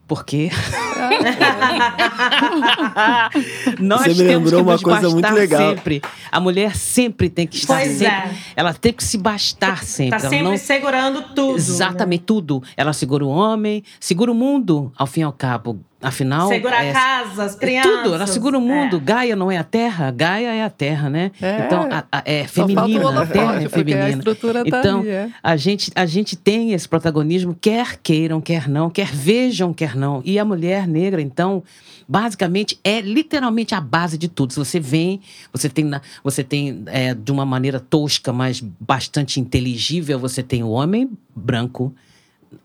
Porque 0.08 0.50
nós 3.80 4.02
Você 4.02 4.14
me 4.14 4.24
lembrou 4.24 4.62
uma 4.62 4.78
coisa 4.78 5.10
muito 5.10 5.34
legal. 5.34 5.70
sempre. 5.70 6.02
A 6.30 6.40
mulher 6.40 6.76
sempre 6.76 7.30
tem 7.30 7.48
que 7.48 7.56
estar 7.56 7.76
pois 7.76 7.98
sempre. 7.98 8.14
É. 8.14 8.36
Ela 8.58 8.74
tem 8.74 8.92
que 8.92 9.04
se 9.04 9.18
bastar 9.18 9.86
sempre. 9.86 10.18
Está 10.18 10.30
sempre 10.30 10.50
não... 10.50 10.58
segurando 10.58 11.22
tudo. 11.34 11.58
Exatamente, 11.58 12.22
né? 12.22 12.26
tudo. 12.26 12.62
Ela 12.76 12.92
segura 12.92 13.24
o 13.24 13.30
homem, 13.30 13.84
segura 14.02 14.32
o 14.32 14.36
mundo, 14.36 14.92
ao 14.98 15.08
fim 15.08 15.22
e 15.22 15.24
ao 15.24 15.32
cabo. 15.32 15.80
Afinal. 16.02 16.48
Segura 16.48 16.84
é, 16.84 16.90
a 16.90 16.94
casa, 16.94 17.44
as 17.44 17.56
crianças. 17.56 17.92
Tudo, 17.92 18.16
ela 18.16 18.26
segura 18.26 18.58
o 18.58 18.62
mundo. 18.62 18.98
É. 18.98 19.00
Gaia 19.00 19.36
não 19.36 19.52
é 19.52 19.58
a 19.58 19.64
terra, 19.64 20.10
Gaia 20.10 20.54
é 20.54 20.64
a 20.64 20.70
terra, 20.70 21.10
né? 21.10 21.32
É. 21.40 21.66
Então, 21.66 21.88
a, 21.92 22.04
a, 22.12 22.24
é 22.26 22.48
feminina, 22.48 23.22
a 23.22 23.26
terra 23.28 23.62
é 23.62 23.70
feminina. 23.70 24.06
A 24.06 24.10
estrutura 24.10 24.66
tá 24.66 24.80
então, 24.80 25.00
ali, 25.02 25.10
é. 25.10 25.30
a, 25.44 25.56
gente, 25.56 25.92
a 25.96 26.06
gente 26.06 26.36
tem 26.36 26.74
esse 26.74 26.88
protagonismo, 26.90 27.56
quer 27.60 27.98
queiram, 28.02 28.42
quer 28.42 28.68
não, 28.68 28.90
quer 28.90 29.08
vejam, 29.08 29.74
quer 29.74 29.96
não. 29.96 30.22
E 30.26 30.40
a 30.40 30.46
mulher 30.46 30.88
negra, 30.88 31.22
então, 31.22 31.64
basicamente, 32.08 32.80
é 32.84 33.00
literalmente 33.00 33.76
a 33.76 33.82
base 33.82 34.18
de 34.18 34.28
tudo. 34.28 34.54
Se 34.54 34.60
você 34.60 34.80
vem, 34.80 35.22
você 35.54 35.70
tem, 35.70 35.92
você 36.24 36.44
tem 36.44 36.84
é, 36.88 37.14
de 37.14 37.32
uma 37.32 37.46
maneira 37.46 37.80
tosca, 37.80 38.34
mas 38.34 38.60
bastante 38.60 39.40
inteligível, 39.40 40.18
você 40.18 40.42
tem 40.42 40.64
o 40.64 40.70
homem 40.70 41.10
branco 41.36 41.94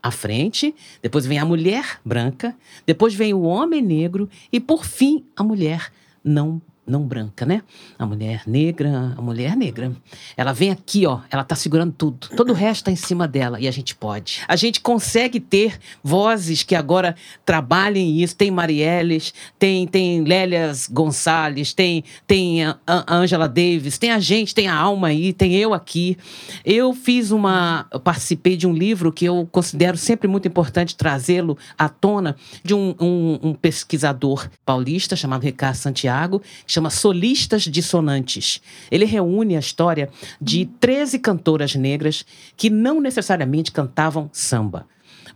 à 0.03 0.11
frente, 0.11 0.75
depois 1.03 1.27
vem 1.27 1.39
a 1.39 1.45
mulher 1.45 2.01
branca, 2.05 2.57
depois 2.87 3.15
vem 3.15 3.33
o 3.35 3.43
homem 3.43 3.83
negro 3.83 4.29
e, 4.53 4.59
por 4.61 4.85
fim, 4.85 5.25
a 5.37 5.43
mulher 5.43 5.93
não 6.25 6.61
não 6.87 7.03
branca, 7.03 7.45
né? 7.45 7.63
A 7.99 8.07
mulher 8.07 8.43
negra, 8.47 9.15
a 9.17 9.21
mulher 9.21 9.57
negra. 9.57 9.93
Ela 10.37 10.53
vem 10.53 10.71
aqui, 10.71 11.07
ó, 11.07 11.21
ela 11.31 11.43
tá 11.43 11.57
segurando 11.57 11.93
tudo. 11.93 12.29
Todo 12.37 12.51
o 12.51 12.55
resto 12.55 12.85
tá 12.85 12.91
em 12.93 12.97
cima 12.97 13.27
dela 13.27 13.59
e 13.61 13.67
a 13.67 13.71
gente 13.71 13.95
pode. 13.95 14.43
A 14.47 14.55
gente 14.55 14.81
consegue 14.81 15.41
ter 15.41 15.79
vozes 16.03 16.63
que 16.63 16.75
agora 16.75 17.17
trabalhem 17.45 18.23
isso. 18.23 18.37
Tem 18.37 18.51
Marielles, 18.51 19.35
tem 19.59 19.87
tem 19.87 20.23
Lélias 20.23 20.87
Gonçalves, 20.87 21.73
tem 21.73 22.05
tem 22.27 22.65
a 22.65 22.77
Angela 23.09 23.49
Davis, 23.49 23.99
tem 23.99 24.13
a 24.13 24.21
gente, 24.21 24.55
tem 24.55 24.69
a 24.69 24.75
Alma 24.75 25.09
aí, 25.09 25.33
tem 25.33 25.55
eu 25.55 25.75
aqui. 25.75 26.17
Eu 26.65 26.93
fiz 26.93 27.31
uma, 27.31 27.87
eu 27.93 27.99
participei 27.99 28.57
de 28.57 28.67
um 28.67 28.73
livro 28.73 29.13
que 29.13 29.25
eu 29.25 29.49
considero 29.51 29.97
sempre 29.97 30.29
muito 30.29 30.47
importante 30.47 30.97
trazê-lo 30.97 31.59
à 31.77 31.89
tona 31.89 32.37
de 32.63 32.75
um, 32.75 32.95
um, 33.01 33.39
um 33.43 33.55
pesquisador 33.55 34.49
paulista 34.65 35.17
chamado 35.17 35.43
Ricardo 35.43 35.77
Santiago, 35.77 36.43
chama 36.77 36.91
Solistas 36.91 37.63
Dissonantes. 37.63 38.61
Ele 38.91 39.05
reúne 39.05 39.57
a 39.57 39.61
história 39.61 40.09
de 40.41 40.67
13 40.79 41.19
cantoras 41.19 41.75
negras 41.75 42.25
que 42.57 42.71
não 42.71 43.01
necessariamente 43.01 43.73
cantavam 43.73 44.29
samba 44.33 44.87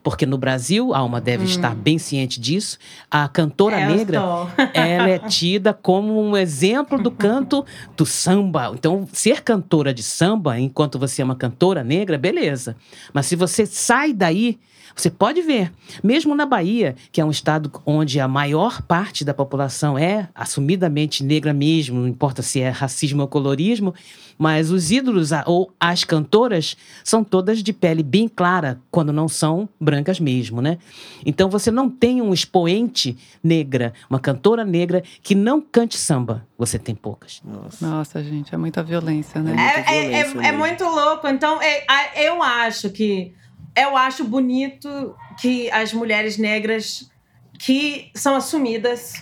porque 0.02 0.24
no 0.24 0.38
Brasil, 0.38 0.94
a 0.94 0.98
Alma 0.98 1.20
deve 1.20 1.44
hum. 1.44 1.46
estar 1.46 1.74
bem 1.74 1.98
ciente 1.98 2.40
disso, 2.40 2.78
a 3.10 3.28
cantora 3.28 3.78
é, 3.80 3.86
negra, 3.86 4.20
ela 4.72 5.10
é 5.10 5.18
tida 5.18 5.74
como 5.74 6.20
um 6.20 6.36
exemplo 6.36 7.02
do 7.02 7.10
canto 7.10 7.64
do 7.96 8.06
samba. 8.06 8.72
Então, 8.74 9.06
ser 9.12 9.42
cantora 9.42 9.92
de 9.92 10.02
samba, 10.02 10.58
enquanto 10.58 10.98
você 10.98 11.22
é 11.22 11.24
uma 11.24 11.36
cantora 11.36 11.84
negra, 11.84 12.16
beleza. 12.16 12.76
Mas 13.12 13.26
se 13.26 13.36
você 13.36 13.66
sai 13.66 14.12
daí, 14.12 14.58
você 14.94 15.10
pode 15.10 15.42
ver, 15.42 15.72
mesmo 16.02 16.34
na 16.34 16.46
Bahia, 16.46 16.94
que 17.12 17.20
é 17.20 17.24
um 17.24 17.30
estado 17.30 17.70
onde 17.86 18.20
a 18.20 18.28
maior 18.28 18.82
parte 18.82 19.24
da 19.24 19.32
população 19.32 19.98
é 19.98 20.28
assumidamente 20.34 21.24
negra 21.24 21.52
mesmo, 21.52 22.00
não 22.00 22.08
importa 22.08 22.42
se 22.42 22.60
é 22.60 22.68
racismo 22.68 23.22
ou 23.22 23.28
colorismo, 23.28 23.94
mas 24.38 24.70
os 24.70 24.90
ídolos 24.90 25.30
ou 25.44 25.70
as 25.78 26.02
cantoras 26.02 26.74
são 27.04 27.22
todas 27.22 27.62
de 27.62 27.74
pele 27.74 28.02
bem 28.02 28.26
clara, 28.26 28.80
quando 28.90 29.12
não 29.12 29.28
são 29.28 29.68
brancas 29.78 30.18
mesmo, 30.18 30.62
né? 30.62 30.78
Então 31.26 31.50
você 31.50 31.70
não 31.70 31.90
tem 31.90 32.22
um 32.22 32.32
expoente 32.32 33.18
negra, 33.44 33.92
uma 34.08 34.18
cantora 34.18 34.64
negra 34.64 35.02
que 35.22 35.34
não 35.34 35.60
cante 35.60 35.98
samba. 35.98 36.46
Você 36.56 36.78
tem 36.78 36.94
poucas. 36.94 37.42
Nossa, 37.44 37.86
Nossa 37.86 38.24
gente, 38.24 38.54
é 38.54 38.58
muita 38.58 38.82
violência, 38.82 39.42
né? 39.42 39.54
É, 39.86 39.94
é, 39.94 40.20
é, 40.22 40.48
é 40.48 40.52
muito 40.52 40.84
louco. 40.84 41.28
Então, 41.28 41.60
é, 41.60 41.84
eu 42.26 42.42
acho 42.42 42.88
que 42.88 43.34
eu 43.76 43.96
acho 43.96 44.24
bonito 44.24 45.14
que 45.40 45.70
as 45.70 45.92
mulheres 45.92 46.36
negras 46.36 47.10
que 47.58 48.10
são 48.14 48.36
assumidas 48.36 49.14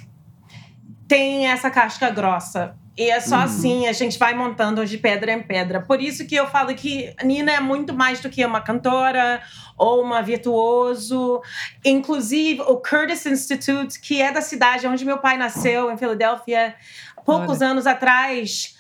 têm 1.07 1.49
essa 1.49 1.71
casca 1.71 2.11
grossa 2.11 2.77
e 2.99 3.11
é 3.11 3.21
só 3.21 3.37
uhum. 3.37 3.43
assim, 3.43 3.87
a 3.87 3.93
gente 3.93 4.19
vai 4.19 4.35
montando 4.35 4.85
de 4.85 4.99
pedra 4.99 5.33
em 5.33 5.41
pedra. 5.41 5.81
Por 5.81 6.03
isso 6.03 6.27
que 6.27 6.35
eu 6.35 6.49
falo 6.49 6.75
que 6.75 7.15
Nina 7.23 7.53
é 7.53 7.61
muito 7.61 7.95
mais 7.95 8.19
do 8.19 8.29
que 8.29 8.45
uma 8.45 8.61
cantora 8.61 9.41
ou 9.77 10.03
uma 10.03 10.21
virtuoso. 10.21 11.41
Inclusive, 11.85 12.61
o 12.63 12.77
Curtis 12.79 13.25
Institute, 13.25 14.01
que 14.01 14.21
é 14.21 14.33
da 14.33 14.41
cidade 14.41 14.85
onde 14.89 15.05
meu 15.05 15.19
pai 15.19 15.37
nasceu, 15.37 15.93
em 15.93 15.97
Filadélfia, 15.97 16.75
poucos 17.25 17.61
Olha. 17.61 17.71
anos 17.71 17.87
atrás, 17.87 18.77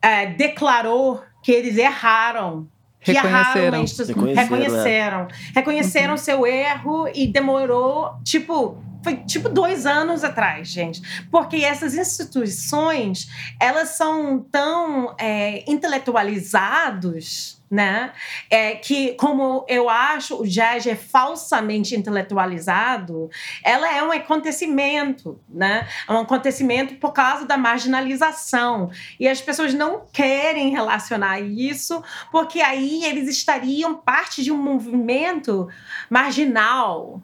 é, 0.00 0.24
declarou 0.24 1.22
que 1.42 1.52
eles 1.52 1.76
erraram 1.76 2.66
que 3.06 3.12
reconheceram. 3.12 3.80
reconheceram. 3.80 4.34
Reconheceram, 4.34 5.28
reconheceram 5.54 6.10
uhum. 6.12 6.18
seu 6.18 6.46
erro 6.46 7.08
e 7.14 7.26
demorou, 7.26 8.14
tipo, 8.24 8.76
foi 9.02 9.16
tipo 9.18 9.48
dois 9.48 9.86
anos 9.86 10.24
atrás, 10.24 10.68
gente. 10.68 11.00
Porque 11.30 11.56
essas 11.58 11.94
instituições, 11.94 13.28
elas 13.60 13.90
são 13.90 14.40
tão 14.50 15.14
é, 15.18 15.62
intelectualizados 15.70 17.55
né? 17.70 18.12
É 18.48 18.74
que 18.74 19.12
como 19.14 19.64
eu 19.68 19.88
acho 19.88 20.40
o 20.40 20.46
jazz 20.46 20.86
é 20.86 20.94
falsamente 20.94 21.96
intelectualizado, 21.96 23.28
ela 23.62 23.92
é 23.92 24.02
um 24.02 24.12
acontecimento, 24.12 25.40
né? 25.48 25.86
É 26.08 26.12
um 26.12 26.18
acontecimento 26.18 26.94
por 26.96 27.12
causa 27.12 27.44
da 27.44 27.56
marginalização 27.58 28.90
e 29.18 29.28
as 29.28 29.40
pessoas 29.40 29.74
não 29.74 30.06
querem 30.12 30.70
relacionar 30.70 31.40
isso 31.40 32.02
porque 32.30 32.60
aí 32.60 33.04
eles 33.04 33.28
estariam 33.28 33.96
parte 33.96 34.42
de 34.42 34.52
um 34.52 34.56
movimento 34.56 35.68
marginal, 36.08 37.20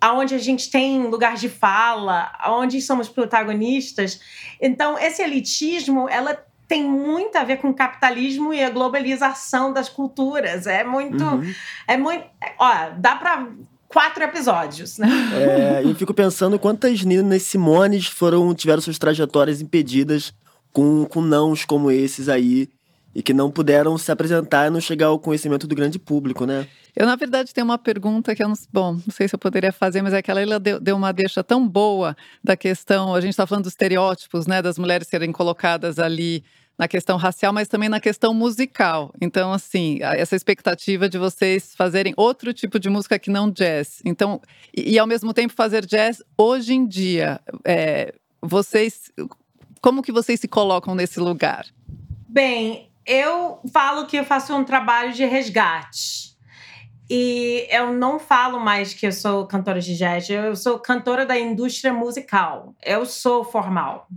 aonde 0.00 0.34
a 0.34 0.38
gente 0.38 0.70
tem 0.70 1.02
lugar 1.06 1.36
de 1.36 1.48
fala, 1.48 2.32
onde 2.46 2.80
somos 2.80 3.08
protagonistas. 3.08 4.20
Então 4.60 4.98
esse 4.98 5.22
elitismo, 5.22 6.08
ela 6.08 6.46
tem 6.68 6.82
muito 6.84 7.36
a 7.36 7.44
ver 7.44 7.58
com 7.58 7.68
o 7.70 7.74
capitalismo 7.74 8.52
e 8.52 8.62
a 8.62 8.70
globalização 8.70 9.72
das 9.72 9.88
culturas. 9.88 10.66
É 10.66 10.84
muito. 10.84 11.22
Uhum. 11.24 11.54
É 11.86 11.96
muito. 11.96 12.24
Ó, 12.58 12.72
dá 12.98 13.14
para 13.16 13.48
quatro 13.88 14.22
episódios, 14.22 14.98
né? 14.98 15.08
É, 15.34 15.84
eu 15.84 15.94
fico 15.94 16.12
pensando 16.12 16.58
quantas 16.58 17.02
Ninas 17.02 17.42
Simones 17.42 18.06
foram, 18.06 18.54
tiveram 18.54 18.82
suas 18.82 18.98
trajetórias 18.98 19.60
impedidas 19.60 20.34
com, 20.72 21.04
com 21.06 21.20
nãos 21.20 21.64
como 21.64 21.90
esses 21.90 22.28
aí 22.28 22.68
e 23.16 23.22
que 23.22 23.32
não 23.32 23.50
puderam 23.50 23.96
se 23.96 24.12
apresentar 24.12 24.66
e 24.66 24.70
não 24.70 24.78
chegar 24.78 25.06
ao 25.06 25.18
conhecimento 25.18 25.66
do 25.66 25.74
grande 25.74 25.98
público, 25.98 26.44
né? 26.44 26.68
Eu, 26.94 27.06
na 27.06 27.16
verdade, 27.16 27.54
tenho 27.54 27.64
uma 27.64 27.78
pergunta 27.78 28.34
que 28.34 28.42
eu 28.42 28.48
não, 28.48 28.54
bom, 28.70 28.92
não 28.92 29.10
sei 29.10 29.26
se 29.26 29.34
eu 29.34 29.38
poderia 29.38 29.72
fazer, 29.72 30.02
mas 30.02 30.12
é 30.12 30.20
que 30.20 30.30
ela 30.30 30.60
deu, 30.60 30.78
deu 30.78 30.94
uma 30.94 31.12
deixa 31.12 31.42
tão 31.42 31.66
boa 31.66 32.14
da 32.44 32.58
questão, 32.58 33.14
a 33.14 33.20
gente 33.22 33.30
está 33.30 33.46
falando 33.46 33.64
dos 33.64 33.72
estereótipos, 33.72 34.46
né, 34.46 34.60
das 34.60 34.78
mulheres 34.78 35.08
serem 35.08 35.32
colocadas 35.32 35.98
ali 35.98 36.44
na 36.76 36.86
questão 36.86 37.16
racial, 37.16 37.54
mas 37.54 37.68
também 37.68 37.88
na 37.88 38.00
questão 38.00 38.34
musical. 38.34 39.10
Então, 39.18 39.50
assim, 39.50 39.98
essa 40.02 40.36
expectativa 40.36 41.08
de 41.08 41.16
vocês 41.16 41.74
fazerem 41.74 42.12
outro 42.18 42.52
tipo 42.52 42.78
de 42.78 42.90
música 42.90 43.18
que 43.18 43.30
não 43.30 43.50
jazz. 43.50 44.02
Então, 44.04 44.42
e, 44.76 44.92
e 44.92 44.98
ao 44.98 45.06
mesmo 45.06 45.32
tempo 45.32 45.54
fazer 45.54 45.86
jazz 45.86 46.22
hoje 46.36 46.74
em 46.74 46.86
dia, 46.86 47.40
é, 47.64 48.12
vocês, 48.42 49.10
como 49.80 50.02
que 50.02 50.12
vocês 50.12 50.38
se 50.38 50.46
colocam 50.46 50.94
nesse 50.94 51.18
lugar? 51.18 51.64
Bem, 52.28 52.90
eu 53.06 53.60
falo 53.72 54.06
que 54.06 54.16
eu 54.16 54.24
faço 54.24 54.54
um 54.54 54.64
trabalho 54.64 55.12
de 55.12 55.24
resgate. 55.24 56.36
E 57.08 57.68
eu 57.70 57.92
não 57.92 58.18
falo 58.18 58.58
mais 58.58 58.92
que 58.92 59.06
eu 59.06 59.12
sou 59.12 59.46
cantora 59.46 59.80
de 59.80 59.96
jazz, 59.96 60.28
eu 60.28 60.56
sou 60.56 60.78
cantora 60.78 61.24
da 61.24 61.38
indústria 61.38 61.92
musical. 61.92 62.74
Eu 62.84 63.06
sou 63.06 63.44
formal. 63.44 64.08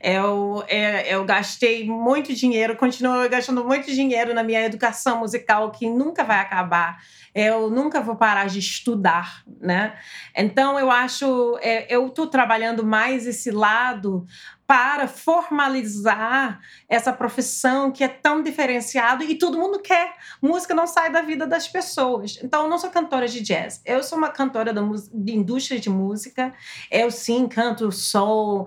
Eu, 0.00 0.62
é, 0.68 1.12
eu 1.12 1.24
gastei 1.24 1.84
muito 1.84 2.32
dinheiro, 2.32 2.76
continuo 2.76 3.28
gastando 3.28 3.64
muito 3.64 3.90
dinheiro 3.92 4.32
na 4.32 4.44
minha 4.44 4.64
educação 4.64 5.18
musical, 5.18 5.72
que 5.72 5.88
nunca 5.90 6.22
vai 6.22 6.38
acabar. 6.38 7.02
Eu 7.34 7.68
nunca 7.68 8.00
vou 8.00 8.14
parar 8.14 8.46
de 8.46 8.60
estudar, 8.60 9.42
né? 9.60 9.98
Então, 10.36 10.78
eu 10.78 10.88
acho, 10.88 11.58
é, 11.60 11.92
eu 11.92 12.06
estou 12.06 12.28
trabalhando 12.28 12.86
mais 12.86 13.26
esse 13.26 13.50
lado 13.50 14.24
para 14.68 15.08
formalizar 15.08 16.60
essa 16.86 17.10
profissão 17.10 17.90
que 17.90 18.04
é 18.04 18.08
tão 18.08 18.42
diferenciado 18.42 19.24
e 19.24 19.34
todo 19.34 19.56
mundo 19.56 19.78
quer. 19.78 20.14
Música 20.42 20.74
não 20.74 20.86
sai 20.86 21.10
da 21.10 21.22
vida 21.22 21.46
das 21.46 21.66
pessoas. 21.66 22.38
Então, 22.44 22.64
eu 22.64 22.68
não 22.68 22.78
sou 22.78 22.90
cantora 22.90 23.26
de 23.26 23.40
jazz. 23.40 23.80
Eu 23.86 24.02
sou 24.02 24.18
uma 24.18 24.28
cantora 24.28 24.70
da 24.70 24.82
de 25.14 25.34
indústria 25.34 25.80
de 25.80 25.88
música. 25.88 26.52
Eu 26.90 27.10
sim 27.10 27.48
canto 27.48 27.90
soul, 27.90 28.64
uh, 28.64 28.66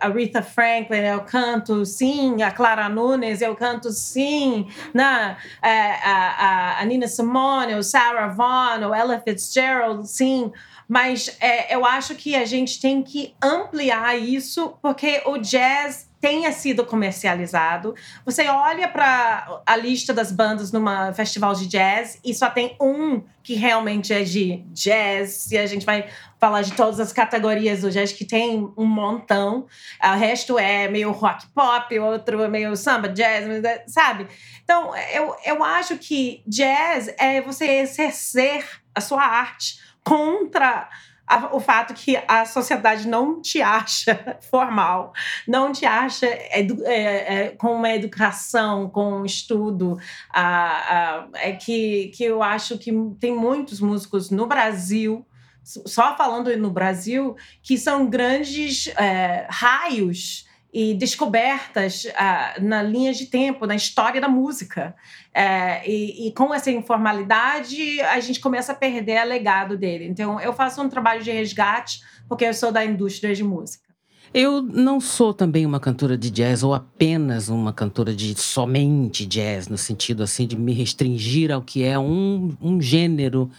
Aretha 0.00 0.42
Franklin, 0.42 0.98
eu 0.98 1.20
canto 1.20 1.86
sim 1.86 2.42
a 2.42 2.50
Clara 2.50 2.88
Nunes, 2.88 3.40
eu 3.40 3.54
canto 3.54 3.92
sim 3.92 4.66
na 4.92 5.34
uh, 5.34 5.36
a, 5.62 6.80
a 6.80 6.84
Nina 6.84 7.06
Simone, 7.06 7.76
o 7.76 7.82
Sarah 7.84 8.26
Vaughan, 8.26 8.88
o 8.88 8.92
Ella 8.92 9.20
Fitzgerald, 9.20 10.04
sim. 10.08 10.50
Mas 10.92 11.34
é, 11.40 11.74
eu 11.74 11.86
acho 11.86 12.14
que 12.14 12.36
a 12.36 12.44
gente 12.44 12.78
tem 12.78 13.02
que 13.02 13.34
ampliar 13.42 14.14
isso, 14.14 14.74
porque 14.82 15.22
o 15.24 15.38
jazz 15.38 16.06
tenha 16.20 16.52
sido 16.52 16.84
comercializado. 16.84 17.94
Você 18.26 18.46
olha 18.46 18.86
para 18.86 19.62
a 19.64 19.74
lista 19.74 20.12
das 20.12 20.30
bandas 20.30 20.70
numa 20.70 21.10
festival 21.14 21.54
de 21.54 21.66
jazz 21.66 22.20
e 22.22 22.34
só 22.34 22.50
tem 22.50 22.76
um 22.78 23.22
que 23.42 23.54
realmente 23.54 24.12
é 24.12 24.22
de 24.22 24.62
jazz. 24.68 25.50
E 25.50 25.56
a 25.56 25.64
gente 25.64 25.86
vai 25.86 26.10
falar 26.38 26.60
de 26.60 26.72
todas 26.74 27.00
as 27.00 27.10
categorias 27.10 27.80
do 27.80 27.90
jazz, 27.90 28.12
que 28.12 28.26
tem 28.26 28.70
um 28.76 28.84
montão. 28.84 29.66
O 30.04 30.18
resto 30.18 30.58
é 30.58 30.88
meio 30.88 31.10
rock 31.10 31.46
pop, 31.54 31.98
outro 32.00 32.42
é 32.42 32.48
meio 32.48 32.76
samba, 32.76 33.08
jazz, 33.08 33.46
sabe? 33.86 34.28
Então, 34.62 34.94
eu, 35.14 35.34
eu 35.46 35.64
acho 35.64 35.96
que 35.96 36.42
jazz 36.46 37.08
é 37.18 37.40
você 37.40 37.64
exercer 37.78 38.62
a 38.94 39.00
sua 39.00 39.22
arte 39.22 39.80
contra 40.04 40.88
a, 41.26 41.54
o 41.54 41.60
fato 41.60 41.94
que 41.94 42.20
a 42.28 42.44
sociedade 42.44 43.08
não 43.08 43.40
te 43.40 43.62
acha 43.62 44.38
formal, 44.50 45.12
não 45.46 45.72
te 45.72 45.86
acha 45.86 46.26
edu, 46.56 46.84
é, 46.84 47.46
é, 47.46 47.48
com 47.50 47.74
uma 47.74 47.90
educação, 47.90 48.88
com 48.88 49.20
um 49.20 49.24
estudo. 49.24 49.98
A, 50.30 51.26
é 51.34 51.52
que, 51.52 52.12
que 52.14 52.24
eu 52.24 52.42
acho 52.42 52.78
que 52.78 52.92
tem 53.18 53.34
muitos 53.34 53.80
músicos 53.80 54.30
no 54.30 54.46
Brasil 54.46 55.26
só 55.64 56.16
falando 56.16 56.54
no 56.56 56.70
Brasil, 56.70 57.36
que 57.62 57.78
são 57.78 58.10
grandes 58.10 58.88
é, 58.96 59.46
raios 59.48 60.44
e 60.72 60.94
descobertas 60.94 62.04
uh, 62.04 62.64
na 62.64 62.82
linha 62.82 63.12
de 63.12 63.26
tempo, 63.26 63.66
na 63.66 63.74
história 63.74 64.20
da 64.20 64.28
música. 64.28 64.94
É, 65.34 65.88
e, 65.88 66.28
e, 66.28 66.32
com 66.32 66.52
essa 66.54 66.70
informalidade, 66.70 68.00
a 68.00 68.18
gente 68.20 68.40
começa 68.40 68.72
a 68.72 68.74
perder 68.74 69.24
o 69.24 69.28
legado 69.28 69.76
dele. 69.76 70.06
Então, 70.06 70.40
eu 70.40 70.52
faço 70.52 70.80
um 70.80 70.88
trabalho 70.88 71.22
de 71.22 71.30
resgate, 71.30 72.00
porque 72.26 72.44
eu 72.44 72.54
sou 72.54 72.72
da 72.72 72.84
indústria 72.84 73.34
de 73.34 73.44
música. 73.44 73.92
Eu 74.32 74.62
não 74.62 74.98
sou 74.98 75.34
também 75.34 75.66
uma 75.66 75.78
cantora 75.78 76.16
de 76.16 76.30
jazz 76.30 76.62
ou 76.62 76.72
apenas 76.72 77.50
uma 77.50 77.70
cantora 77.70 78.14
de 78.14 78.34
somente 78.34 79.26
jazz, 79.26 79.68
no 79.68 79.76
sentido 79.76 80.22
assim 80.22 80.46
de 80.46 80.56
me 80.56 80.72
restringir 80.72 81.52
ao 81.52 81.60
que 81.60 81.84
é 81.84 81.98
um, 81.98 82.56
um 82.62 82.80
gênero 82.80 83.50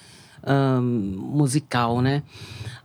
um, 0.48 0.82
musical, 0.82 2.02
né? 2.02 2.24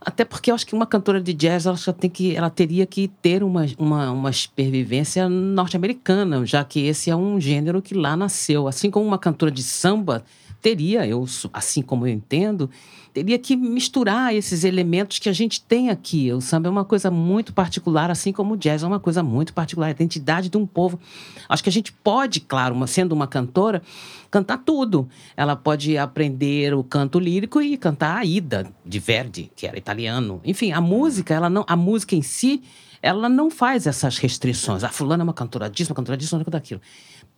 Até 0.01 0.23
porque 0.23 0.49
eu 0.49 0.55
acho 0.55 0.65
que 0.65 0.73
uma 0.73 0.85
cantora 0.85 1.21
de 1.21 1.33
jazz 1.33 1.65
ela 1.65 1.77
tem 1.93 2.09
que, 2.09 2.35
ela 2.35 2.49
teria 2.49 2.85
que 2.85 3.09
ter 3.21 3.43
uma, 3.43 3.65
uma, 3.77 4.11
uma 4.11 4.31
supervivência 4.31 5.27
norte-americana, 5.27 6.45
já 6.45 6.63
que 6.63 6.85
esse 6.85 7.09
é 7.09 7.15
um 7.15 7.39
gênero 7.39 7.81
que 7.81 7.93
lá 7.93 8.15
nasceu. 8.15 8.67
Assim 8.67 8.89
como 8.89 9.05
uma 9.05 9.17
cantora 9.17 9.51
de 9.51 9.61
samba 9.61 10.23
teria, 10.61 11.05
eu 11.05 11.25
assim 11.53 11.81
como 11.81 12.05
eu 12.05 12.11
entendo, 12.11 12.69
teria 13.13 13.39
que 13.39 13.55
misturar 13.55 14.33
esses 14.33 14.63
elementos 14.63 15.19
que 15.19 15.29
a 15.29 15.33
gente 15.33 15.61
tem 15.61 15.89
aqui. 15.89 16.31
O 16.31 16.41
samba 16.41 16.67
é 16.67 16.71
uma 16.71 16.85
coisa 16.85 17.09
muito 17.09 17.53
particular, 17.53 18.11
assim 18.11 18.31
como 18.31 18.53
o 18.53 18.57
jazz 18.57 18.83
é 18.83 18.87
uma 18.87 18.99
coisa 18.99 19.23
muito 19.23 19.53
particular, 19.53 19.87
a 19.87 19.91
identidade 19.91 20.49
de 20.49 20.57
um 20.57 20.65
povo. 20.65 20.99
Acho 21.47 21.63
que 21.63 21.69
a 21.69 21.71
gente 21.71 21.91
pode, 21.91 22.39
claro, 22.39 22.75
uma, 22.75 22.87
sendo 22.87 23.13
uma 23.13 23.27
cantora, 23.27 23.81
cantar 24.29 24.59
tudo. 24.59 25.09
Ela 25.35 25.55
pode 25.55 25.97
aprender 25.97 26.73
o 26.73 26.83
canto 26.83 27.19
lírico 27.19 27.61
e 27.61 27.77
cantar 27.77 28.17
a 28.17 28.25
Ida, 28.25 28.71
de 28.85 28.99
Verdi, 28.99 29.51
que 29.55 29.65
era 29.65 29.77
italiano. 29.77 30.41
Enfim, 30.43 30.71
a 30.71 30.81
música, 30.81 31.33
ela 31.33 31.49
não, 31.49 31.65
a 31.67 31.75
música 31.75 32.15
em 32.15 32.21
si, 32.21 32.61
ela 33.01 33.29
não 33.29 33.49
faz 33.49 33.87
essas 33.87 34.17
restrições. 34.17 34.83
A 34.83 34.89
fulana 34.89 35.23
é 35.23 35.25
uma 35.25 35.33
cantora 35.33 35.69
disso, 35.69 35.91
uma 35.91 35.95
cantora 35.95 36.17
disso, 36.17 36.35
uma 36.35 36.43
cantora 36.43 36.59
daquilo. 36.59 36.81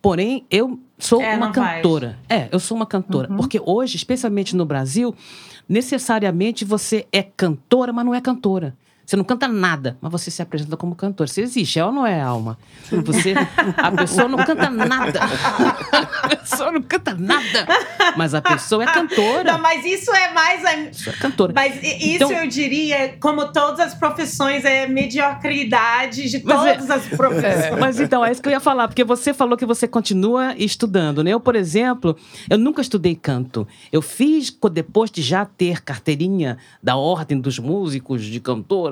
Porém, 0.02 0.44
eu 0.50 0.78
sou 0.98 1.22
É, 1.22 1.36
uma 1.36 1.54
faz. 1.54 1.76
cantora. 1.76 2.18
É, 2.28 2.48
eu 2.50 2.58
sou 2.58 2.76
uma 2.76 2.84
cantora. 2.86 3.30
Uhum. 3.30 3.36
Porque 3.36 3.60
hoje, 3.64 3.96
especialmente 3.96 4.56
no 4.56 4.66
Brasil, 4.66 5.14
necessariamente 5.68 6.64
você 6.64 7.06
é 7.12 7.22
cantora, 7.22 7.92
mas 7.92 8.04
não 8.04 8.12
é 8.14 8.20
cantora. 8.20 8.76
Você 9.04 9.16
não 9.16 9.24
canta 9.24 9.48
nada, 9.48 9.96
mas 10.00 10.12
você 10.12 10.30
se 10.30 10.40
apresenta 10.40 10.76
como 10.76 10.94
cantor. 10.94 11.28
Você 11.28 11.42
existe, 11.42 11.78
é 11.78 11.84
ou 11.84 11.92
não 11.92 12.06
é, 12.06 12.20
Alma? 12.20 12.56
Você, 12.90 13.34
a 13.76 13.90
pessoa 13.92 14.28
não 14.28 14.38
canta 14.38 14.70
nada. 14.70 15.20
A 16.22 16.28
pessoa 16.36 16.72
não 16.72 16.82
canta 16.82 17.14
nada. 17.14 17.66
Mas 18.16 18.32
a 18.34 18.40
pessoa 18.40 18.84
é 18.84 18.86
cantora. 18.86 19.52
Não, 19.52 19.58
mas 19.60 19.84
isso 19.84 20.10
é 20.14 20.32
mais. 20.32 20.64
A... 20.64 20.74
Isso 20.76 21.10
é 21.10 21.12
cantora. 21.14 21.52
Mas 21.54 21.76
isso 21.82 22.24
Então- 22.24 22.32
eu 22.32 22.46
diria, 22.46 23.16
como 23.20 23.52
todas 23.52 23.80
as 23.80 23.94
profissões, 23.94 24.64
é 24.64 24.86
mediocridade 24.86 26.28
de 26.30 26.36
é- 26.36 26.40
todas 26.40 26.90
as 26.90 27.06
profissões. 27.08 27.78
Mas 27.78 27.98
então, 28.00 28.24
é 28.24 28.30
isso 28.30 28.40
que 28.40 28.48
eu 28.48 28.52
ia 28.52 28.60
falar, 28.60 28.86
porque 28.88 29.04
você 29.04 29.34
falou 29.34 29.56
que 29.56 29.66
você 29.66 29.88
continua 29.88 30.54
estudando, 30.56 31.22
né? 31.24 31.32
Eu, 31.32 31.40
por 31.40 31.56
exemplo, 31.56 32.16
eu 32.48 32.58
nunca 32.58 32.80
estudei 32.80 33.14
canto. 33.14 33.66
Eu 33.90 34.00
fiz, 34.02 34.54
depois 34.72 35.10
de 35.10 35.22
já 35.22 35.44
ter 35.44 35.82
carteirinha 35.82 36.58
da 36.82 36.96
Ordem 36.96 37.40
dos 37.40 37.58
Músicos, 37.58 38.24
de 38.24 38.40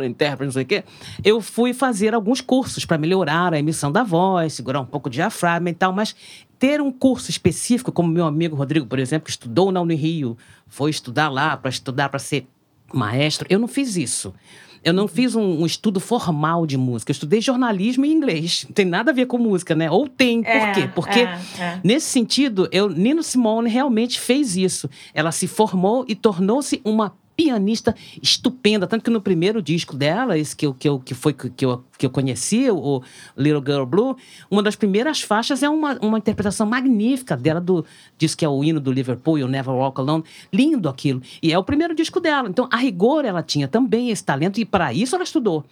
cantora, 0.01 0.07
intérprete, 0.07 0.46
não 0.46 0.53
sei 0.53 0.62
o 0.62 0.66
quê, 0.66 0.84
eu 1.24 1.40
fui 1.40 1.72
fazer 1.72 2.14
alguns 2.14 2.40
cursos 2.40 2.84
para 2.84 2.98
melhorar 2.98 3.53
a 3.53 3.59
emissão 3.59 3.92
da 3.92 4.03
voz, 4.03 4.55
segurar 4.55 4.80
um 4.80 4.86
pouco 4.86 5.11
de 5.11 5.14
diafragma 5.14 5.70
e 5.70 5.74
tal, 5.74 5.92
mas 5.92 6.14
ter 6.59 6.80
um 6.80 6.90
curso 6.90 7.30
específico, 7.30 7.92
como 7.92 8.09
meu 8.09 8.26
amigo 8.26 8.57
Rodrigo, 8.57 8.86
por 8.86 8.98
exemplo, 8.98 9.26
que 9.26 9.30
estudou 9.30 9.70
na 9.70 9.80
Unirio, 9.80 10.36
foi 10.66 10.90
estudar 10.90 11.28
lá 11.28 11.57
para 11.57 11.70
estudar 11.70 12.09
para 12.09 12.18
ser 12.18 12.46
maestro, 12.92 13.46
eu 13.51 13.59
não 13.59 13.68
fiz 13.68 13.96
isso. 13.96 14.34
Eu 14.82 14.94
não 14.94 15.07
fiz 15.07 15.34
um, 15.34 15.61
um 15.61 15.66
estudo 15.66 16.01
formal 16.01 16.66
de 16.66 16.78
música. 16.78 17.11
Eu 17.11 17.12
estudei 17.12 17.38
jornalismo 17.42 18.07
e 18.07 18.11
inglês. 18.11 18.64
Não 18.66 18.72
tem 18.72 18.86
nada 18.86 19.11
a 19.11 19.14
ver 19.14 19.26
com 19.26 19.36
música, 19.36 19.74
né? 19.74 19.90
Ou 19.90 20.09
tem. 20.09 20.42
Por 20.42 20.48
É, 20.48 20.72
quê? 20.72 20.90
Porque, 20.94 21.18
é, 21.18 21.38
é. 21.59 21.80
nesse 21.84 22.07
sentido, 22.07 22.66
eu, 22.72 22.88
Nina 22.88 23.22
Simone 23.22 23.68
realmente 23.68 24.18
fez 24.18 24.57
isso. 24.57 24.88
Ela 25.12 25.32
se 25.32 25.46
formou 25.46 26.07
e 26.09 26.14
tornou-se 26.14 26.80
uma 26.82 27.14
pianista 27.43 27.95
estupenda. 28.22 28.86
Tanto 28.86 29.03
que 29.05 29.11
no 29.11 29.20
primeiro 29.20 29.62
disco 29.62 29.97
dela, 29.97 30.36
esse 30.36 30.55
que, 30.55 30.66
eu, 30.66 30.74
que, 30.74 30.88
que 30.99 31.14
foi 31.14 31.32
que 31.32 31.64
eu, 31.64 31.82
que 31.97 32.05
eu 32.05 32.11
conheci, 32.11 32.70
o 32.70 33.03
Little 33.36 33.62
Girl 33.64 33.84
Blue, 33.84 34.16
uma 34.51 34.62
das 34.62 34.76
primeiras 34.76 35.22
faixas 35.22 35.62
é 35.62 35.68
uma, 35.68 35.99
uma 36.03 36.18
interpretação 36.18 36.66
magnífica 36.66 37.36
dela 37.36 37.61
do 37.61 37.84
disco 38.18 38.38
que 38.38 38.45
é 38.45 38.49
o 38.49 38.62
hino 38.62 38.78
do 38.78 38.93
Liverpool, 38.93 39.38
You 39.38 39.49
Never 39.49 39.74
Walk 39.74 39.99
Alone. 40.01 40.22
Lindo 40.53 40.88
aquilo. 40.88 41.22
E 41.43 41.51
é 41.51 41.59
o 41.59 41.64
primeiro 41.64 41.95
disco 41.95 42.20
dela. 42.20 42.49
Então, 42.49 42.68
a 42.70 42.76
rigor, 42.76 43.24
ela 43.24 43.43
tinha 43.43 43.66
também 43.66 44.11
esse 44.11 44.22
talento 44.22 44.61
e 44.61 44.64
para 44.66 44.93
isso 44.93 45.14
ela 45.14 45.24
estudou. 45.24 45.64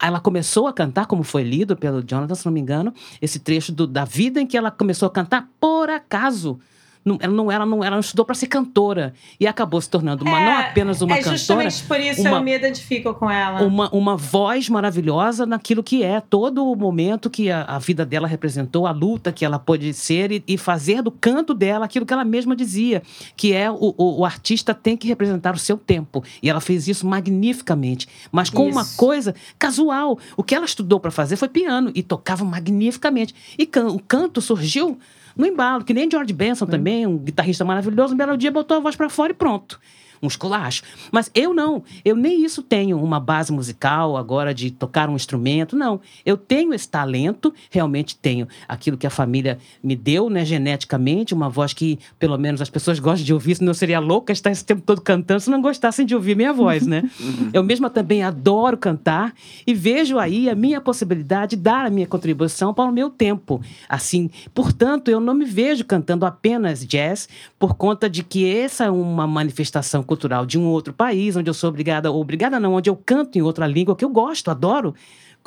Ela 0.00 0.20
começou 0.20 0.68
a 0.68 0.72
cantar, 0.72 1.06
como 1.06 1.24
foi 1.24 1.42
lido 1.42 1.76
pelo 1.76 2.02
Jonathan, 2.06 2.34
se 2.36 2.46
não 2.46 2.52
me 2.52 2.60
engano, 2.60 2.94
esse 3.20 3.40
trecho 3.40 3.72
do- 3.72 3.86
da 3.86 4.04
vida 4.04 4.40
em 4.40 4.46
que 4.46 4.56
ela 4.56 4.70
começou 4.70 5.06
a 5.06 5.10
cantar 5.10 5.48
por 5.58 5.90
acaso. 5.90 6.58
Não, 7.06 7.16
ela, 7.20 7.32
não, 7.32 7.52
ela, 7.52 7.64
não, 7.64 7.84
ela 7.84 7.92
não 7.92 8.00
estudou 8.00 8.24
para 8.26 8.34
ser 8.34 8.48
cantora. 8.48 9.14
E 9.38 9.46
acabou 9.46 9.80
se 9.80 9.88
tornando 9.88 10.24
uma, 10.24 10.40
não 10.40 10.58
apenas 10.58 11.00
uma 11.00 11.12
é 11.14 11.18
cantora, 11.18 11.36
justamente 11.38 11.84
por 11.84 12.00
isso 12.00 12.20
uma- 12.22 12.38
eu 12.38 12.42
me 12.42 12.52
identifico 12.54 13.14
com 13.14 13.30
ela. 13.30 13.62
uma, 13.62 13.88
uma 13.90 14.16
voz 14.16 14.68
maravilhosa 14.68 15.46
naquilo 15.46 15.84
que 15.84 16.02
é 16.02 16.20
todo 16.20 16.64
o 16.66 16.74
momento 16.74 17.30
que 17.30 17.48
a, 17.48 17.62
a 17.62 17.78
vida 17.78 18.04
dela 18.04 18.26
representou, 18.26 18.88
a 18.88 18.90
luta 18.90 19.30
que 19.30 19.44
ela 19.44 19.56
pôde 19.58 19.94
ser 19.94 20.32
e, 20.32 20.42
e 20.48 20.58
fazer 20.58 21.00
do 21.00 21.12
canto 21.12 21.54
dela 21.54 21.84
aquilo 21.84 22.04
que 22.04 22.12
ela 22.12 22.24
mesma 22.24 22.56
dizia, 22.56 23.00
que 23.36 23.52
é 23.52 23.70
o, 23.70 23.94
o, 23.96 24.20
o 24.20 24.24
artista 24.24 24.74
tem 24.74 24.96
que 24.96 25.06
representar 25.06 25.54
o 25.54 25.58
seu 25.58 25.76
tempo. 25.78 26.24
E 26.42 26.50
ela 26.50 26.60
fez 26.60 26.88
isso 26.88 27.06
magnificamente, 27.06 28.08
mas 28.32 28.50
com 28.50 28.68
uma 28.68 28.82
Isso. 28.82 28.96
coisa 28.96 29.34
casual. 29.58 30.18
O 30.36 30.42
que 30.42 30.54
ela 30.56 30.64
estudou 30.64 30.98
para 30.98 31.12
fazer 31.12 31.36
foi 31.36 31.48
piano 31.48 31.92
e 31.94 32.02
tocava 32.02 32.44
magnificamente. 32.44 33.32
E 33.56 33.64
can- 33.64 33.88
o 33.88 34.00
canto 34.00 34.40
surgiu 34.40 34.98
no 35.36 35.46
embalo, 35.46 35.84
que 35.84 35.92
nem 35.92 36.10
George 36.10 36.32
Benson 36.32 36.66
também, 36.66 37.06
um 37.06 37.18
guitarrista 37.18 37.64
maravilhoso, 37.64 38.14
um 38.14 38.16
belo 38.16 38.36
dia 38.36 38.50
botou 38.50 38.78
a 38.78 38.80
voz 38.80 38.96
para 38.96 39.08
fora 39.08 39.32
e 39.32 39.34
pronto 39.34 39.78
um 40.22 40.26
esculacho. 40.26 40.82
Mas 41.10 41.30
eu 41.34 41.52
não, 41.52 41.82
eu 42.04 42.16
nem 42.16 42.44
isso 42.44 42.62
tenho 42.62 43.02
uma 43.02 43.20
base 43.20 43.52
musical 43.52 44.16
agora 44.16 44.54
de 44.54 44.70
tocar 44.70 45.08
um 45.08 45.16
instrumento, 45.16 45.76
não. 45.76 46.00
Eu 46.24 46.36
tenho 46.36 46.72
esse 46.72 46.88
talento, 46.88 47.52
realmente 47.70 48.16
tenho 48.16 48.48
aquilo 48.68 48.96
que 48.96 49.06
a 49.06 49.10
família 49.10 49.58
me 49.82 49.96
deu, 49.96 50.28
né, 50.30 50.44
geneticamente, 50.44 51.34
uma 51.34 51.48
voz 51.48 51.72
que 51.72 51.98
pelo 52.18 52.38
menos 52.38 52.60
as 52.60 52.70
pessoas 52.70 52.98
gostam 52.98 53.24
de 53.24 53.32
ouvir, 53.32 53.56
senão 53.56 53.70
eu 53.70 53.74
seria 53.74 54.00
louca 54.00 54.32
estar 54.32 54.50
esse 54.50 54.64
tempo 54.64 54.82
todo 54.82 55.00
cantando 55.00 55.40
se 55.40 55.50
não 55.50 55.60
gostassem 55.60 56.06
de 56.06 56.14
ouvir 56.14 56.36
minha 56.36 56.52
voz, 56.52 56.86
né? 56.86 57.08
eu 57.52 57.62
mesma 57.62 57.90
também 57.90 58.22
adoro 58.22 58.76
cantar 58.76 59.32
e 59.66 59.74
vejo 59.74 60.18
aí 60.18 60.48
a 60.48 60.54
minha 60.54 60.80
possibilidade 60.80 61.56
de 61.56 61.62
dar 61.62 61.86
a 61.86 61.90
minha 61.90 62.06
contribuição 62.06 62.74
para 62.74 62.88
o 62.88 62.92
meu 62.92 63.10
tempo. 63.10 63.60
Assim, 63.88 64.30
portanto, 64.54 65.10
eu 65.10 65.20
não 65.20 65.34
me 65.34 65.44
vejo 65.44 65.84
cantando 65.84 66.26
apenas 66.26 66.84
jazz 66.86 67.28
por 67.58 67.74
conta 67.74 68.08
de 68.08 68.22
que 68.22 68.48
essa 68.48 68.84
é 68.84 68.90
uma 68.90 69.26
manifestação 69.26 70.02
cultural 70.06 70.46
de 70.46 70.58
um 70.58 70.64
outro 70.66 70.94
país, 70.94 71.36
onde 71.36 71.50
eu 71.50 71.54
sou 71.54 71.68
obrigada, 71.68 72.10
ou 72.10 72.20
obrigada 72.20 72.58
não, 72.58 72.74
onde 72.74 72.88
eu 72.88 72.96
canto 72.96 73.36
em 73.36 73.42
outra 73.42 73.66
língua 73.66 73.94
que 73.94 74.04
eu 74.04 74.08
gosto, 74.08 74.50
adoro. 74.50 74.94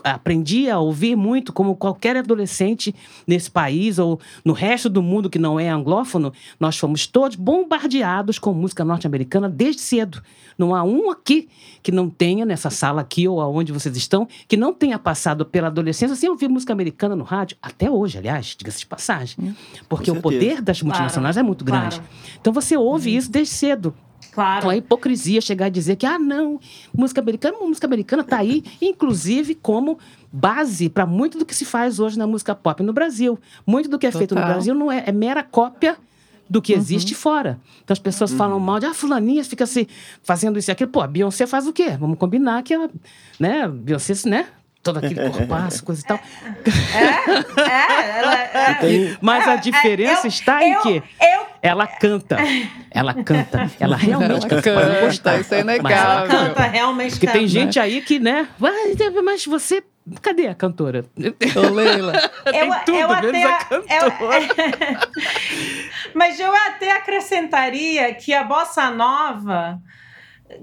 Aprendi 0.01 0.69
a 0.69 0.79
ouvir 0.79 1.15
muito, 1.17 1.51
como 1.51 1.75
qualquer 1.75 2.15
adolescente 2.15 2.95
nesse 3.27 3.51
país 3.51 3.99
ou 3.99 4.17
no 4.45 4.53
resto 4.53 4.89
do 4.89 5.03
mundo 5.03 5.29
que 5.29 5.37
não 5.37 5.59
é 5.59 5.67
anglófono, 5.67 6.31
nós 6.57 6.77
fomos 6.77 7.05
todos 7.05 7.35
bombardeados 7.35 8.39
com 8.39 8.53
música 8.53 8.85
norte-americana 8.85 9.49
desde 9.49 9.81
cedo. 9.81 10.21
Não 10.57 10.73
há 10.73 10.83
um 10.83 11.09
aqui 11.09 11.49
que 11.83 11.91
não 11.91 12.09
tenha, 12.09 12.45
nessa 12.45 12.69
sala 12.69 13.01
aqui 13.01 13.27
ou 13.27 13.41
aonde 13.41 13.73
vocês 13.73 13.97
estão, 13.97 14.25
que 14.47 14.55
não 14.55 14.73
tenha 14.73 14.97
passado 14.97 15.45
pela 15.45 15.67
adolescência 15.67 16.15
sem 16.15 16.29
ouvir 16.29 16.47
música 16.47 16.71
americana 16.71 17.13
no 17.13 17.25
rádio, 17.25 17.57
até 17.61 17.91
hoje, 17.91 18.17
aliás, 18.17 18.55
diga-se 18.57 18.79
de 18.79 18.85
passagem. 18.85 19.53
Porque 19.89 20.11
Com 20.11 20.17
o 20.17 20.21
poder 20.21 20.61
das 20.61 20.81
multinacionais 20.81 21.35
é 21.35 21.43
muito 21.43 21.65
claro. 21.65 21.89
grande. 21.89 22.01
Então 22.39 22.53
você 22.53 22.77
ouve 22.77 23.13
isso 23.13 23.29
desde 23.29 23.53
cedo. 23.53 23.93
Claro. 24.31 24.59
Então 24.59 24.71
é 24.71 24.77
hipocrisia 24.77 25.41
chegar 25.41 25.67
e 25.67 25.71
dizer 25.71 25.95
que, 25.95 26.05
ah, 26.05 26.19
não, 26.19 26.59
música 26.95 27.21
americana, 27.21 27.57
música 27.59 27.87
americana 27.87 28.21
está 28.21 28.37
aí, 28.37 28.63
inclusive 28.81 29.55
como 29.55 29.97
base 30.31 30.89
para 30.89 31.05
muito 31.05 31.37
do 31.37 31.45
que 31.45 31.55
se 31.55 31.65
faz 31.65 31.99
hoje 31.99 32.17
na 32.17 32.27
música 32.27 32.53
pop 32.53 32.81
no 32.83 32.93
Brasil. 32.93 33.39
Muito 33.65 33.89
do 33.89 33.97
que 33.97 34.07
é 34.07 34.11
feito 34.11 34.35
no 34.35 34.41
Total. 34.41 34.53
Brasil 34.53 34.75
não 34.75 34.91
é, 34.91 35.03
é 35.07 35.11
mera 35.11 35.43
cópia 35.43 35.97
do 36.49 36.61
que 36.61 36.73
existe 36.73 37.13
fora. 37.13 37.59
Então 37.83 37.93
as 37.93 37.99
pessoas 37.99 38.33
falam 38.33 38.59
mal 38.59 38.79
de, 38.79 38.85
ah, 38.87 38.93
fulaninha 38.93 39.43
fica 39.43 39.65
se 39.65 39.87
fazendo 40.23 40.57
isso 40.57 40.69
e 40.69 40.73
aquilo. 40.73 40.89
Pô, 40.89 41.01
a 41.01 41.07
Beyoncé 41.07 41.45
faz 41.45 41.67
o 41.67 41.73
quê? 41.73 41.91
Vamos 41.99 42.17
combinar 42.17 42.63
que 42.63 42.73
ela, 42.73 42.89
né, 43.39 43.67
Beyoncé, 43.67 44.13
né? 44.27 44.47
Todo 44.81 44.97
aquele 44.99 45.29
corpaço, 45.29 45.83
coisa 45.83 46.01
e 46.01 46.05
tal. 46.05 46.19
É, 46.97 48.19
ela, 48.19 48.35
é, 48.35 49.17
Mas 49.21 49.47
a 49.47 49.55
diferença 49.57 50.25
eu- 50.25 50.29
está 50.29 50.63
em 50.63 50.71
eu- 50.73 50.81
que 50.81 51.03
eu 51.21 51.49
ela 51.61 51.85
canta. 51.85 52.37
Ela 52.89 53.13
canta. 53.13 53.69
Ela 53.79 53.97
realmente 53.97 54.45
Ela 54.49 54.61
canta. 54.61 54.73
Pode 54.73 55.01
gostar. 55.01 55.39
isso 55.41 55.53
é 55.53 55.59
inegável. 55.59 55.97
ela 55.97 56.27
canta, 56.27 56.63
realmente 56.63 57.11
Porque 57.11 57.25
canta. 57.27 57.37
tem 57.39 57.47
gente 57.47 57.77
aí 57.77 58.01
que, 58.01 58.17
né? 58.19 58.47
"Vai, 58.57 58.95
Mas 59.23 59.45
você. 59.45 59.83
Cadê 60.21 60.47
a 60.47 60.55
cantora? 60.55 61.05
Ô, 61.55 61.69
Leila. 61.73 62.13
tem 62.49 62.71
tudo, 62.85 63.31
menos 63.31 63.51
a 63.51 63.57
cantora. 63.65 63.83
eu- 63.89 64.99
Mas 66.15 66.39
eu 66.39 66.51
até 66.67 66.91
acrescentaria 66.91 68.11
que 68.15 68.33
a 68.33 68.43
bossa 68.43 68.89
nova, 68.89 69.79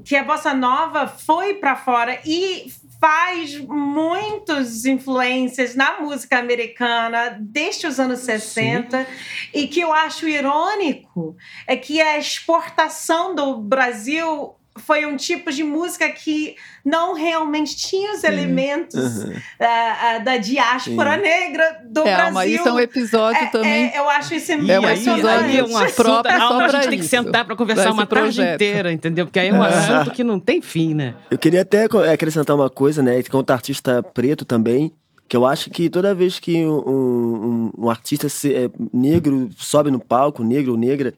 que 0.05 0.17
a 0.17 0.25
bossa 0.25 0.53
nova 0.55 1.07
foi 1.07 1.55
para 1.55 1.77
fora 1.77 2.19
e 2.25 2.67
faz 3.01 3.59
muitas 3.59 4.85
influências 4.85 5.75
na 5.75 6.01
música 6.01 6.39
americana 6.39 7.37
desde 7.41 7.87
os 7.87 8.01
anos 8.01 8.21
60 8.21 9.07
e 9.55 9.67
que 9.67 9.81
eu 9.81 9.93
acho 9.93 10.29
irônico 10.29 11.37
é 11.67 11.77
que 11.77 12.01
a 12.01 12.19
exportação 12.19 13.35
do 13.35 13.59
Brasil 13.59 14.56
foi 14.79 15.07
um 15.07 15.17
tipo 15.17 15.51
de 15.53 15.63
música 15.65 16.09
que 16.11 16.57
não 16.85 17.15
realmente 17.15 17.77
tinha 17.77 18.13
os 18.13 18.23
elementos 18.25 19.25
Uhum. 19.25 19.33
ah, 19.61 19.97
ah, 20.03 20.19
da 20.19 20.37
diáspora 20.37 21.15
Sim. 21.17 21.23
negra 21.23 21.81
do 21.89 22.01
É, 22.01 22.15
Brasil. 22.15 22.33
mas 22.35 22.51
isso 22.53 22.69
é 22.69 22.73
um 22.73 22.81
episódio 22.81 23.43
É, 23.43 23.47
também. 23.47 23.87
é, 23.95 23.99
eu 23.99 24.09
acho 24.09 24.35
isso 24.35 24.53
É 24.53 24.57
um 24.57 24.89
episódio 24.89 25.29
aí 25.29 25.59
é 25.59 25.65
um 25.65 25.91
próprio 25.95 26.35
Alma, 26.43 26.49
só 26.49 26.55
a 26.65 26.69
pra 26.69 26.81
gente 26.81 26.89
tem 26.91 26.99
que 26.99 27.05
isso, 27.05 27.09
sentar 27.11 27.45
para 27.45 27.57
conversar 27.57 27.85
pra 27.85 27.93
uma 27.93 28.07
tarde 28.07 28.35
projeto. 28.37 28.55
inteira, 28.55 28.93
entendeu? 28.93 29.27
Porque 29.27 29.39
aí 29.39 29.49
é 29.49 29.53
um 29.55 29.63
assunto 29.63 30.11
que 30.13 30.23
não 30.25 30.39
tem 30.39 30.61
fim, 30.63 30.95
né? 30.95 31.15
Eu 31.31 31.39
queria 31.39 31.63
até 31.63 31.89
co- 31.89 31.99
acrescentar 31.99 32.55
uma 32.57 32.71
coisa, 32.71 33.03
né? 33.03 33.23
Quanto 33.25 33.51
artista 33.51 34.03
preto 34.03 34.45
também, 34.45 34.93
que 35.29 35.37
eu 35.37 35.45
acho 35.45 35.71
que 35.71 35.91
toda 35.91 36.15
vez 36.15 36.39
que 36.39 36.65
um, 36.65 36.79
um- 36.89 37.71
um 37.79 37.91
artista 37.91 38.29
se- 38.29 38.55
é, 38.55 38.71
negro 38.93 39.51
sobe 39.57 39.91
no 39.91 39.99
palco, 39.99 40.45
negro 40.45 40.73
ou 40.73 40.79
negra, 40.79 41.15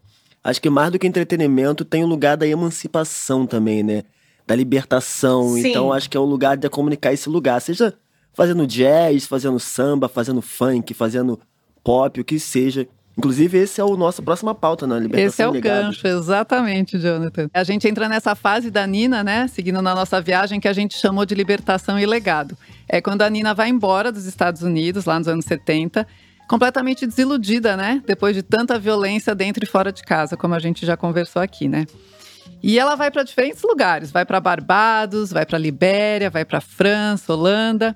acho 0.49 0.63
que 0.63 0.71
mais 0.71 0.91
do 0.91 0.99
que 0.99 1.07
entretenimento 1.07 1.85
tem 1.85 2.03
o 2.03 2.07
lugar 2.07 2.37
da 2.37 2.47
emancipação 2.47 3.47
também, 3.47 3.83
né? 3.83 4.03
Da 4.47 4.55
libertação. 4.55 5.55
Sim. 5.55 5.69
Então 5.69 5.93
acho 5.93 6.09
que 6.09 6.17
é 6.17 6.21
o 6.21 6.25
lugar 6.25 6.57
de 6.57 6.69
comunicar 6.69 7.13
esse 7.13 7.29
lugar. 7.29 7.61
Seja 7.61 7.95
fazendo 8.33 8.67
jazz, 8.67 9.27
fazendo 9.27 9.59
samba, 9.61 10.09
fazendo 10.09 10.41
funk, 10.41 10.95
fazendo 10.95 11.39
pop, 11.85 12.21
o 12.21 12.25
que 12.25 12.39
seja. 12.39 12.89
Inclusive, 13.19 13.59
esse 13.59 13.81
é 13.81 13.85
o 13.85 13.97
nosso 13.97 14.23
próxima 14.23 14.55
pauta, 14.55 14.87
né? 14.87 14.97
Libertação 14.97 15.27
Esse 15.27 15.43
é 15.43 15.49
o 15.49 15.61
gancho, 15.61 16.07
exatamente, 16.07 16.97
Jonathan. 17.01 17.49
A 17.53 17.65
gente 17.65 17.89
entra 17.89 18.09
nessa 18.09 18.37
fase 18.37 18.71
da 18.71 18.87
Nina, 18.87 19.25
né? 19.25 19.49
Seguindo 19.49 19.83
na 19.83 19.93
nossa 19.93 20.21
viagem, 20.21 20.61
que 20.61 20.69
a 20.69 20.73
gente 20.73 20.97
chamou 20.97 21.27
de 21.27 21.35
libertação 21.35 21.99
e 21.99 22.07
legado. 22.07 22.57
É 22.89 23.01
quando 23.01 23.23
a 23.23 23.29
Nina 23.29 23.53
vai 23.55 23.69
embora 23.71 24.13
dos 24.13 24.25
Estados 24.25 24.63
Unidos, 24.63 25.05
lá 25.05 25.19
nos 25.19 25.27
anos 25.27 25.45
70, 25.47 26.07
completamente 26.49 27.07
desiludida, 27.07 27.77
né? 27.77 28.03
Depois 28.07 28.35
de 28.35 28.43
tanta 28.43 28.79
violência 28.79 29.35
dentro 29.35 29.63
e 29.63 29.67
fora 29.67 29.93
de 29.93 30.03
casa, 30.03 30.37
como 30.37 30.55
a 30.55 30.59
gente 30.59 30.85
já 30.87 30.97
conversou 30.97 31.43
aqui, 31.43 31.69
né? 31.69 31.87
E 32.63 32.79
ela 32.79 32.97
vai 32.97 33.11
para 33.11 33.23
diferentes 33.23 33.63
lugares, 33.63 34.11
vai 34.11 34.25
para 34.25 34.41
Barbados, 34.41 35.31
vai 35.31 35.47
para 35.47 35.59
Libéria, 35.59 36.31
vai 36.31 36.45
para 36.45 36.61
França, 36.61 37.33
Holanda. 37.33 37.95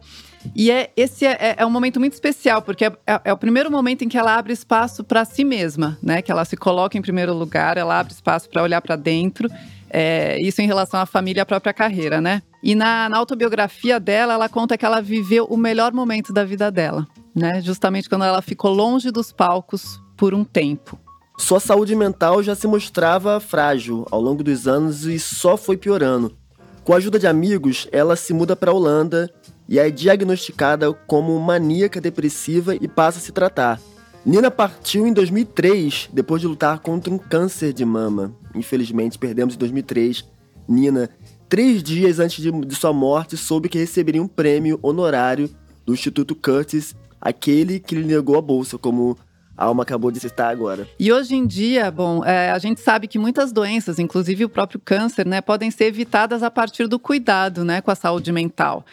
E 0.55 0.71
é, 0.71 0.91
esse 0.97 1.25
é, 1.25 1.57
é, 1.59 1.67
um 1.67 1.71
momento 1.71 1.99
muito 1.99 2.13
especial, 2.13 2.63
porque 2.63 2.85
é, 2.85 2.93
é, 3.07 3.21
é 3.25 3.33
o 3.33 3.39
primeiro 3.39 3.71
momento 3.71 4.03
em 4.03 4.09
que 4.09 4.19
ela 4.19 4.37
abre 4.37 4.53
espaço 4.53 5.03
para 5.03 5.25
si 5.25 5.45
mesma, 5.45 5.99
né? 6.03 6.21
Que 6.21 6.31
ela 6.31 6.45
se 6.45 6.57
coloca 6.57 6.99
em 6.99 7.03
primeiro 7.03 7.33
lugar, 7.33 7.77
ela 7.77 7.99
abre 7.99 8.13
espaço 8.13 8.49
para 8.49 8.63
olhar 8.63 8.81
para 8.81 8.97
dentro. 8.97 9.49
É, 9.89 10.41
isso 10.41 10.61
em 10.63 10.67
relação 10.67 11.01
à 11.01 11.07
família 11.07 11.41
e 11.41 11.43
à 11.43 11.47
própria 11.47 11.73
carreira, 11.73 12.21
né? 12.21 12.43
E 12.63 12.75
na, 12.75 13.09
na, 13.09 13.19
autobiografia 13.19 14.01
dela, 14.01 14.35
ela 14.35 14.49
conta 14.49 14.79
que 14.79 14.87
ela 14.87 15.03
viveu 15.03 15.45
o 15.45 15.57
melhor 15.57 15.93
momento 15.93 16.33
da 16.33 16.45
vida 16.45 16.71
dela, 16.71 17.07
né? 17.35 17.61
Justamente 17.61 18.09
quando 18.09 18.25
ela 18.25 18.43
ficou 18.43 18.73
longe 18.73 19.11
dos 19.11 19.33
palcos 19.33 20.01
por 20.17 20.35
um 20.35 20.45
tempo. 20.45 20.99
Sua 21.39 21.59
saúde 21.59 21.97
mental 21.97 22.43
já 22.43 22.55
se 22.55 22.67
mostrava 22.67 23.41
frágil 23.41 24.07
ao 24.11 24.21
longo 24.21 24.45
dos 24.45 24.69
anos 24.69 25.05
e 25.05 25.19
só 25.19 25.57
foi 25.57 25.77
piorando. 25.77 26.37
Com 26.85 26.93
a 26.93 26.97
ajuda 26.97 27.19
de 27.19 27.27
amigos, 27.27 27.89
ela 27.91 28.17
se 28.17 28.33
muda 28.33 28.55
para 28.55 28.71
a 28.71 28.75
Holanda 28.75 29.33
e 29.69 29.79
é 29.79 29.91
diagnosticada 29.91 30.93
como 30.93 31.39
maníaca 31.41 32.01
depressiva 32.01 32.75
e 32.75 32.87
passa 32.87 33.19
a 33.19 33.23
se 33.23 33.33
tratar. 33.33 33.81
Nina 34.25 34.51
partiu 34.51 35.07
em 35.07 35.13
2003 35.13 36.11
depois 36.13 36.41
de 36.41 36.47
lutar 36.47 36.79
contra 36.79 37.13
um 37.13 37.19
câncer 37.19 37.73
de 37.73 37.85
mama. 37.85 38.37
Infelizmente, 38.55 39.19
perdemos 39.19 39.55
em 39.55 39.59
2003. 39.59 40.25
Nina, 40.69 41.11
três 41.49 41.83
dias 41.83 42.21
antes 42.21 42.43
de, 42.43 42.53
de 42.53 42.75
sua 42.75 42.93
morte, 42.93 43.37
soube 43.37 43.69
que 43.69 43.79
receberia 43.79 44.23
um 44.23 44.29
prêmio 44.29 44.79
honorário 44.83 45.51
do 45.85 45.93
Instituto 45.93 46.37
Curtis, 46.37 46.95
aquele 47.23 47.79
que 47.79 47.95
lhe 47.95 48.05
negou 48.05 48.37
a 48.37 48.43
bolsa, 48.43 48.77
como 48.77 49.17
a 49.57 49.67
Alma 49.67 49.85
acabou 49.85 50.11
de 50.11 50.19
citar 50.19 50.51
agora. 50.51 50.89
E 50.99 51.13
hoje 51.13 51.37
em 51.37 51.47
dia, 51.47 51.89
bom, 51.91 52.25
é, 52.25 52.51
a 52.51 52.59
gente 52.59 52.81
sabe 52.81 53.07
que 53.07 53.19
muitas 53.19 53.53
doenças, 53.53 54.01
inclusive 54.01 54.45
o 54.45 54.49
próprio 54.49 54.81
câncer, 54.81 55.25
né, 55.25 55.41
podem 55.41 55.71
ser 55.71 55.85
evitadas 55.85 56.43
a 56.43 56.51
partir 56.51 56.89
do 56.89 56.99
cuidado, 56.99 57.65
né, 57.65 57.81
com 57.81 57.91
a 57.91 57.95
saúde 57.95 58.33
mental. 58.33 58.85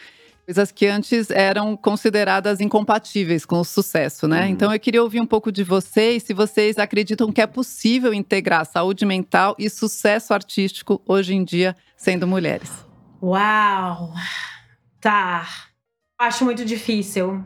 Coisas 0.46 0.72
que 0.72 0.86
antes 0.86 1.30
eram 1.30 1.76
consideradas 1.76 2.60
incompatíveis 2.60 3.46
com 3.46 3.60
o 3.60 3.64
sucesso, 3.64 4.28
né? 4.28 4.46
Uhum. 4.46 4.50
Então 4.50 4.74
eu 4.74 4.80
queria 4.80 5.04
ouvir 5.04 5.22
um 5.22 5.26
pouco 5.26 5.52
de 5.52 5.64
vocês, 5.64 6.24
se 6.24 6.34
vocês 6.34 6.80
acreditam 6.80 7.32
que 7.32 7.40
é 7.40 7.46
possível 7.46 8.12
integrar 8.16 8.66
saúde 8.66 9.06
mental 9.06 9.56
e 9.60 9.70
sucesso 9.70 10.34
artístico 10.34 11.00
hoje 11.06 11.36
em 11.36 11.44
dia, 11.44 11.76
sendo 11.96 12.26
mulheres. 12.26 12.72
Uau! 13.22 14.12
Tá. 15.00 15.48
Acho 16.18 16.46
muito 16.46 16.66
difícil. 16.66 17.46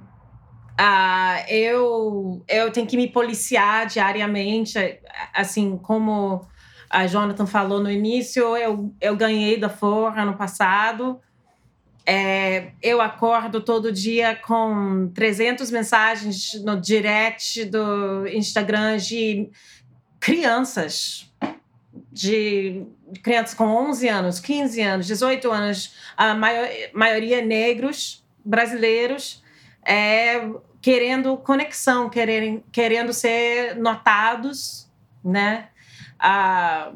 Uh, 0.80 1.50
eu, 1.50 2.44
eu 2.48 2.72
tenho 2.72 2.88
que 2.88 2.98
me 2.98 3.08
policiar 3.08 3.86
diariamente, 3.86 4.78
assim 5.34 5.78
como 5.78 6.48
a 6.90 7.08
Jonathan 7.08 7.46
falou 7.46 7.82
no 7.82 7.90
início, 7.90 8.56
eu, 8.58 8.94
eu 9.02 9.16
ganhei 9.16 9.60
da 9.60 9.70
Forra 9.70 10.24
ano 10.24 10.36
passado. 10.36 11.20
É, 12.06 12.72
eu 12.82 13.02
acordo 13.02 13.62
todo 13.62 13.92
dia 13.92 14.36
com 14.36 15.10
300 15.14 15.72
mensagens 15.72 16.54
no 16.64 16.80
direct 16.80 17.66
do 17.66 18.28
Instagram 18.28 18.98
de 18.98 19.50
crianças, 20.20 21.32
de 22.12 22.86
crianças 23.24 23.54
com 23.54 23.66
11 23.66 24.10
anos, 24.10 24.40
15 24.40 24.82
anos, 24.82 25.08
18 25.08 25.52
anos, 25.52 25.96
a 26.18 26.34
maior, 26.34 26.68
maioria 26.94 27.44
negros, 27.44 28.26
brasileiros, 28.44 29.43
é, 29.86 30.50
querendo 30.82 31.38
conexão, 31.38 32.10
querendo, 32.10 32.64
querendo 32.72 33.14
ser 33.14 33.76
notados, 33.76 34.92
né? 35.24 35.70
Ah, 36.20 36.92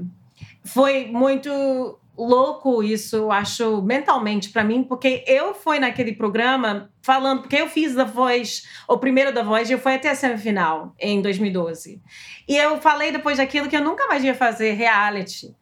foi 0.63 1.07
muito 1.07 1.97
louco 2.17 2.81
isso, 2.81 3.31
acho, 3.31 3.81
mentalmente 3.81 4.49
para 4.49 4.63
mim, 4.63 4.83
porque 4.83 5.23
eu 5.27 5.53
fui 5.53 5.77
naquele 5.77 6.13
programa 6.13 6.91
falando, 7.01 7.41
porque 7.41 7.55
eu 7.55 7.69
fiz 7.69 7.93
da 7.93 8.03
Voz, 8.03 8.63
o 8.87 8.97
primeiro 8.97 9.31
da 9.31 9.43
Voz, 9.43 9.69
e 9.69 9.73
eu 9.73 9.79
fui 9.79 9.93
até 9.93 10.09
a 10.09 10.15
semifinal 10.15 10.95
em 10.99 11.21
2012. 11.21 12.01
E 12.47 12.57
eu 12.57 12.81
falei 12.81 13.11
depois 13.11 13.37
daquilo 13.37 13.69
que 13.69 13.77
eu 13.77 13.83
nunca 13.83 14.07
mais 14.07 14.23
ia 14.23 14.33
fazer 14.33 14.73
reality. 14.73 15.55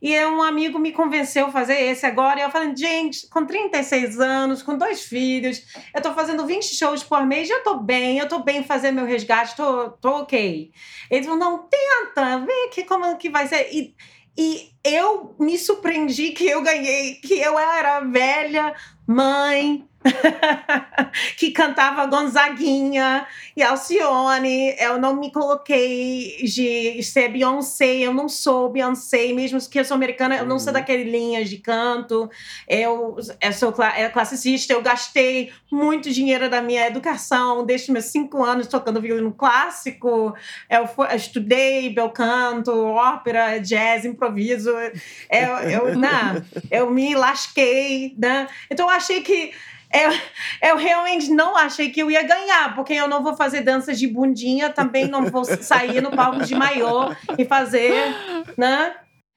E 0.00 0.18
um 0.26 0.42
amigo 0.42 0.78
me 0.78 0.92
convenceu 0.92 1.46
a 1.46 1.52
fazer 1.52 1.74
esse 1.74 2.06
agora. 2.06 2.40
E 2.40 2.42
eu 2.42 2.50
falei, 2.50 2.74
gente, 2.76 3.28
com 3.28 3.44
36 3.44 4.20
anos, 4.20 4.62
com 4.62 4.76
dois 4.76 5.02
filhos, 5.02 5.62
eu 5.94 6.00
tô 6.00 6.12
fazendo 6.14 6.46
20 6.46 6.64
shows 6.74 7.02
por 7.02 7.26
mês, 7.26 7.48
eu 7.48 7.62
tô 7.62 7.78
bem, 7.78 8.18
eu 8.18 8.28
tô 8.28 8.40
bem 8.40 8.62
fazendo 8.62 8.96
meu 8.96 9.06
resgate, 9.06 9.56
tô, 9.56 9.90
tô 9.90 10.10
ok. 10.20 10.70
Eles 11.10 11.26
falou, 11.26 11.40
não, 11.40 11.68
tenta, 11.68 12.38
vê 12.44 12.64
aqui 12.66 12.84
como 12.84 13.16
que 13.16 13.30
vai 13.30 13.46
ser. 13.46 13.68
E, 13.72 13.94
e 14.36 14.70
eu 14.84 15.34
me 15.40 15.58
surpreendi 15.58 16.30
que 16.30 16.46
eu 16.46 16.62
ganhei, 16.62 17.14
que 17.14 17.34
eu 17.38 17.58
era 17.58 18.00
velha, 18.00 18.74
mãe, 19.06 19.87
que 21.36 21.50
cantava 21.50 22.06
Gonzaguinha 22.06 23.26
e 23.56 23.62
Alcione. 23.62 24.74
Eu 24.78 24.98
não 24.98 25.16
me 25.16 25.32
coloquei 25.32 26.36
de 26.42 27.02
ser 27.02 27.28
Beyoncé, 27.28 27.98
eu 27.98 28.14
não 28.14 28.28
sou 28.28 28.70
Beyoncé, 28.70 29.32
mesmo 29.32 29.58
que 29.68 29.80
eu 29.80 29.84
sou 29.84 29.94
americana, 29.94 30.36
eu 30.36 30.46
não 30.46 30.58
sou 30.58 30.68
uhum. 30.68 30.74
daquele 30.74 31.04
linhas 31.04 31.48
de 31.48 31.58
canto. 31.58 32.30
Eu, 32.68 33.16
eu 33.40 33.52
sou 33.52 33.74
é 33.96 34.08
classicista, 34.08 34.72
eu 34.72 34.82
gastei 34.82 35.52
muito 35.70 36.10
dinheiro 36.10 36.48
da 36.48 36.62
minha 36.62 36.86
educação, 36.86 37.64
desde 37.64 37.92
meus 37.92 38.06
cinco 38.06 38.44
anos 38.44 38.66
tocando 38.66 39.00
violino 39.00 39.32
clássico. 39.32 40.34
Eu, 40.68 40.88
eu 41.10 41.16
estudei 41.16 41.90
bel 41.90 42.10
canto, 42.10 42.70
ópera, 42.70 43.58
jazz, 43.58 44.04
improviso. 44.04 44.70
Eu, 44.70 45.54
eu, 45.70 45.94
não, 45.98 46.44
eu 46.70 46.90
me 46.90 47.14
lasquei. 47.14 48.14
Né? 48.18 48.48
Então 48.70 48.86
eu 48.86 48.90
achei 48.90 49.22
que 49.22 49.52
eu, 49.92 50.68
eu 50.70 50.76
realmente 50.76 51.30
não 51.30 51.56
achei 51.56 51.90
que 51.90 52.00
eu 52.00 52.10
ia 52.10 52.22
ganhar, 52.22 52.74
porque 52.74 52.92
eu 52.92 53.08
não 53.08 53.22
vou 53.22 53.34
fazer 53.34 53.62
danças 53.62 53.98
de 53.98 54.06
bundinha, 54.06 54.70
também 54.70 55.06
não 55.06 55.26
vou 55.26 55.44
sair 55.44 56.00
no 56.00 56.10
palco 56.10 56.44
de 56.44 56.54
maior 56.54 57.16
e 57.38 57.44
fazer, 57.44 58.14
né? 58.56 58.94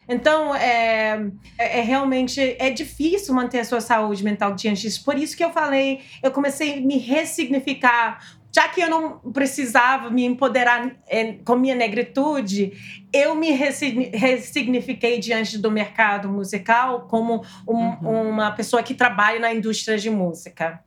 Então, 0.09 0.53
é, 0.53 1.21
é, 1.57 1.79
é, 1.79 1.81
realmente 1.81 2.55
é 2.59 2.69
difícil 2.69 3.33
manter 3.33 3.59
a 3.59 3.65
sua 3.65 3.79
saúde 3.79 4.23
mental 4.23 4.53
diante 4.53 4.81
disso. 4.81 5.05
Por 5.05 5.17
isso 5.17 5.37
que 5.37 5.43
eu 5.43 5.51
falei, 5.51 6.01
eu 6.21 6.31
comecei 6.31 6.73
a 6.73 6.81
me 6.81 6.97
ressignificar 6.97 8.19
já 8.51 8.67
que 8.67 8.81
eu 8.81 8.89
não 8.89 9.19
precisava 9.31 10.09
me 10.09 10.25
empoderar 10.25 10.91
é, 11.07 11.33
com 11.45 11.55
minha 11.55 11.75
negritude, 11.75 12.73
eu 13.13 13.33
me 13.33 13.51
ressignifiquei 13.51 15.19
diante 15.19 15.57
do 15.57 15.71
mercado 15.71 16.27
musical 16.29 17.07
como 17.07 17.43
um, 17.67 17.75
uhum. 17.75 18.29
uma 18.31 18.51
pessoa 18.51 18.83
que 18.83 18.93
trabalha 18.93 19.39
na 19.39 19.53
indústria 19.53 19.97
de 19.97 20.09
música. 20.09 20.83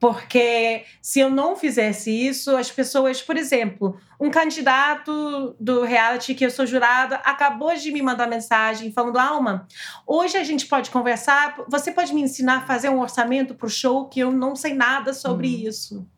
Porque 0.00 0.84
se 1.02 1.20
eu 1.20 1.28
não 1.28 1.54
fizesse 1.54 2.10
isso, 2.10 2.56
as 2.56 2.70
pessoas, 2.70 3.20
por 3.20 3.36
exemplo, 3.36 4.00
um 4.18 4.30
candidato 4.30 5.54
do 5.60 5.82
reality 5.82 6.34
que 6.34 6.44
eu 6.44 6.50
sou 6.50 6.64
jurada 6.64 7.16
acabou 7.16 7.74
de 7.74 7.92
me 7.92 8.00
mandar 8.00 8.26
mensagem 8.26 8.90
falando: 8.92 9.18
Alma, 9.18 9.68
hoje 10.06 10.38
a 10.38 10.42
gente 10.42 10.66
pode 10.66 10.90
conversar, 10.90 11.62
você 11.68 11.92
pode 11.92 12.14
me 12.14 12.22
ensinar 12.22 12.58
a 12.58 12.66
fazer 12.66 12.88
um 12.88 12.98
orçamento 12.98 13.54
para 13.54 13.66
o 13.66 13.70
show 13.70 14.08
que 14.08 14.20
eu 14.20 14.32
não 14.32 14.56
sei 14.56 14.72
nada 14.72 15.12
sobre 15.12 15.48
uhum. 15.48 15.68
isso. 15.68 16.08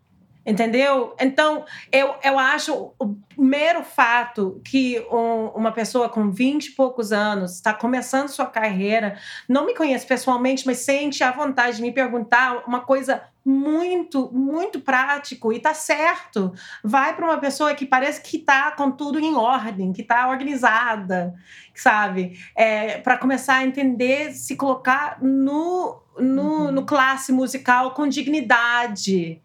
Entendeu? 0.45 1.14
Então, 1.20 1.64
eu, 1.93 2.16
eu 2.22 2.36
acho 2.36 2.93
o 2.99 3.16
mero 3.38 3.84
fato 3.84 4.61
que 4.64 4.99
um, 5.11 5.47
uma 5.55 5.70
pessoa 5.70 6.09
com 6.09 6.32
20 6.32 6.66
e 6.66 6.70
poucos 6.72 7.12
anos 7.12 7.55
está 7.55 7.72
começando 7.72 8.28
sua 8.28 8.47
carreira, 8.47 9.16
não 9.49 9.64
me 9.64 9.74
conhece 9.74 10.05
pessoalmente, 10.05 10.66
mas 10.66 10.78
sente 10.78 11.22
a 11.22 11.30
vontade 11.30 11.76
de 11.76 11.82
me 11.82 11.93
perguntar 11.93 12.64
uma 12.66 12.80
coisa 12.80 13.22
muito, 13.45 14.30
muito 14.32 14.80
prático 14.80 15.53
e 15.53 15.61
tá 15.61 15.74
certo. 15.74 16.53
Vai 16.82 17.14
para 17.14 17.24
uma 17.24 17.38
pessoa 17.38 17.74
que 17.74 17.86
parece 17.86 18.20
que 18.20 18.38
tá 18.38 18.72
com 18.72 18.90
tudo 18.90 19.20
em 19.20 19.36
ordem, 19.36 19.93
que 19.93 20.03
tá 20.03 20.28
organizada, 20.28 21.34
sabe? 21.72 22.36
É, 22.57 22.99
para 22.99 23.16
começar 23.16 23.57
a 23.57 23.64
entender, 23.64 24.32
se 24.32 24.57
colocar 24.57 25.18
no, 25.22 26.03
no, 26.18 26.66
uhum. 26.66 26.72
no 26.72 26.84
classe 26.84 27.32
musical 27.32 27.93
com 27.93 28.09
dignidade 28.09 29.40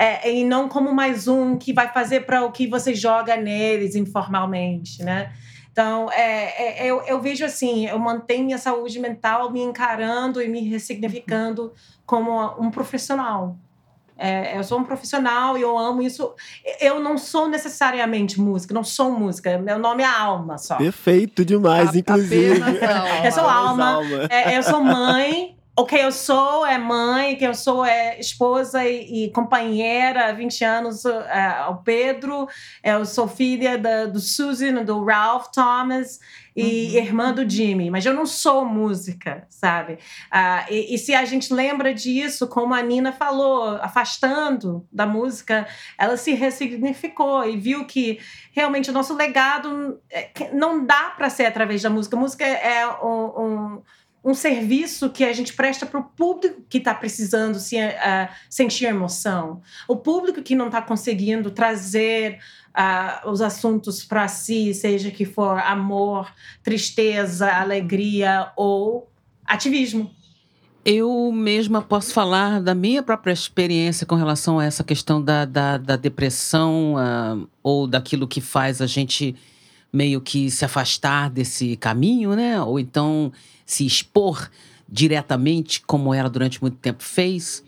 é, 0.00 0.32
e 0.32 0.44
não 0.44 0.66
como 0.66 0.94
mais 0.94 1.28
um 1.28 1.58
que 1.58 1.74
vai 1.74 1.92
fazer 1.92 2.20
para 2.20 2.42
o 2.42 2.50
que 2.50 2.66
você 2.66 2.94
joga 2.94 3.36
neles 3.36 3.94
informalmente, 3.94 5.02
né? 5.04 5.30
Então, 5.70 6.10
é, 6.10 6.84
é, 6.84 6.86
eu, 6.86 7.02
eu 7.02 7.20
vejo 7.20 7.44
assim, 7.44 7.86
eu 7.86 7.98
mantenho 7.98 8.46
minha 8.46 8.56
saúde 8.56 8.98
mental 8.98 9.50
me 9.50 9.60
encarando 9.60 10.40
e 10.40 10.48
me 10.48 10.62
ressignificando 10.62 11.74
como 12.06 12.30
um 12.58 12.70
profissional. 12.70 13.58
É, 14.16 14.56
eu 14.58 14.64
sou 14.64 14.78
um 14.78 14.84
profissional 14.84 15.56
e 15.58 15.62
eu 15.62 15.78
amo 15.78 16.00
isso. 16.00 16.34
Eu 16.80 16.98
não 16.98 17.18
sou 17.18 17.46
necessariamente 17.46 18.40
música, 18.40 18.72
não 18.72 18.84
sou 18.84 19.12
música. 19.12 19.58
Meu 19.58 19.78
nome 19.78 20.02
é 20.02 20.06
Alma 20.06 20.56
só. 20.56 20.76
Perfeito 20.76 21.44
demais, 21.44 21.90
A- 21.94 21.98
inclusive. 21.98 22.62
alma. 22.62 23.08
Eu 23.24 23.32
sou 23.32 23.44
alma. 23.44 23.90
Alma. 23.96 24.28
É, 24.30 24.56
eu 24.56 24.62
sou 24.62 24.82
mãe. 24.82 25.59
O 25.80 25.86
que 25.86 25.96
eu 25.96 26.12
sou 26.12 26.66
é 26.66 26.76
mãe, 26.76 27.36
que 27.36 27.44
eu 27.46 27.54
sou 27.54 27.82
é 27.86 28.20
esposa 28.20 28.86
e, 28.86 29.24
e 29.24 29.30
companheira 29.30 30.28
há 30.28 30.32
20 30.32 30.62
anos 30.62 31.06
é, 31.06 31.46
ao 31.56 31.82
Pedro. 31.82 32.46
Eu 32.84 33.06
sou 33.06 33.26
filha 33.26 33.78
da, 33.78 34.04
do 34.04 34.20
Susan, 34.20 34.84
do 34.84 35.02
Ralph 35.02 35.46
Thomas 35.46 36.20
e 36.54 36.98
irmã 36.98 37.32
do 37.32 37.48
Jimmy. 37.48 37.90
Mas 37.90 38.04
eu 38.04 38.12
não 38.12 38.26
sou 38.26 38.62
música, 38.66 39.46
sabe? 39.48 39.98
Ah, 40.30 40.66
e, 40.68 40.94
e 40.94 40.98
se 40.98 41.14
a 41.14 41.24
gente 41.24 41.50
lembra 41.50 41.94
disso, 41.94 42.46
como 42.46 42.74
a 42.74 42.82
Nina 42.82 43.10
falou, 43.10 43.78
afastando 43.80 44.86
da 44.92 45.06
música, 45.06 45.66
ela 45.96 46.18
se 46.18 46.34
ressignificou 46.34 47.48
e 47.48 47.56
viu 47.56 47.86
que 47.86 48.20
realmente 48.52 48.90
o 48.90 48.92
nosso 48.92 49.14
legado 49.14 49.98
é, 50.10 50.24
que 50.24 50.54
não 50.54 50.84
dá 50.84 51.14
para 51.16 51.30
ser 51.30 51.46
através 51.46 51.80
da 51.80 51.88
música. 51.88 52.16
A 52.18 52.20
música 52.20 52.44
é 52.44 52.86
um, 53.02 53.44
um 53.44 53.82
um 54.24 54.34
serviço 54.34 55.10
que 55.10 55.24
a 55.24 55.32
gente 55.32 55.54
presta 55.54 55.86
para 55.86 56.00
o 56.00 56.04
público 56.04 56.62
que 56.68 56.78
está 56.78 56.94
precisando 56.94 57.58
se, 57.58 57.76
uh, 57.76 58.28
sentir 58.48 58.86
emoção. 58.86 59.62
O 59.88 59.96
público 59.96 60.42
que 60.42 60.54
não 60.54 60.66
está 60.66 60.82
conseguindo 60.82 61.50
trazer 61.50 62.38
uh, 62.70 63.30
os 63.30 63.40
assuntos 63.40 64.04
para 64.04 64.28
si, 64.28 64.74
seja 64.74 65.10
que 65.10 65.24
for 65.24 65.58
amor, 65.58 66.30
tristeza, 66.62 67.50
alegria 67.50 68.52
ou 68.56 69.10
ativismo. 69.44 70.10
Eu 70.84 71.30
mesma 71.32 71.82
posso 71.82 72.12
falar 72.12 72.60
da 72.60 72.74
minha 72.74 73.02
própria 73.02 73.32
experiência 73.32 74.06
com 74.06 74.14
relação 74.14 74.58
a 74.58 74.64
essa 74.64 74.82
questão 74.82 75.22
da, 75.22 75.44
da, 75.44 75.76
da 75.76 75.96
depressão 75.96 76.94
uh, 76.94 77.48
ou 77.62 77.86
daquilo 77.86 78.26
que 78.26 78.40
faz 78.40 78.80
a 78.80 78.86
gente 78.86 79.36
meio 79.92 80.20
que 80.20 80.50
se 80.50 80.64
afastar 80.64 81.30
desse 81.30 81.76
caminho, 81.76 82.34
né? 82.34 82.60
Ou 82.62 82.78
então 82.78 83.32
se 83.66 83.84
expor 83.86 84.50
diretamente, 84.88 85.80
como 85.82 86.12
ela 86.12 86.28
durante 86.28 86.60
muito 86.60 86.76
tempo 86.76 87.02
fez. 87.02 87.62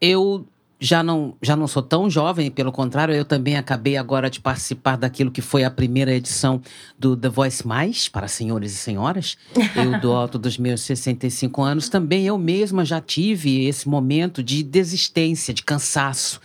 Eu 0.00 0.46
já 0.84 1.02
não, 1.02 1.34
já 1.40 1.56
não 1.56 1.66
sou 1.66 1.82
tão 1.82 2.10
jovem, 2.10 2.50
pelo 2.50 2.70
contrário, 2.70 3.14
eu 3.14 3.24
também 3.24 3.56
acabei 3.56 3.96
agora 3.96 4.28
de 4.28 4.38
participar 4.38 4.96
daquilo 4.96 5.30
que 5.30 5.40
foi 5.40 5.64
a 5.64 5.70
primeira 5.70 6.14
edição 6.14 6.60
do 6.98 7.16
The 7.16 7.30
Voice 7.30 7.66
Mais, 7.66 8.06
para 8.06 8.28
senhores 8.28 8.74
e 8.74 8.76
senhoras. 8.76 9.38
Eu, 9.74 9.96
do 9.98 10.12
alto 10.12 10.38
dos 10.38 10.58
meus 10.58 10.82
65 10.82 11.62
anos, 11.62 11.88
também 11.88 12.26
eu 12.26 12.36
mesma 12.36 12.84
já 12.84 13.00
tive 13.00 13.64
esse 13.64 13.88
momento 13.88 14.42
de 14.42 14.62
desistência, 14.62 15.54
de 15.54 15.62
cansaço. 15.62 16.38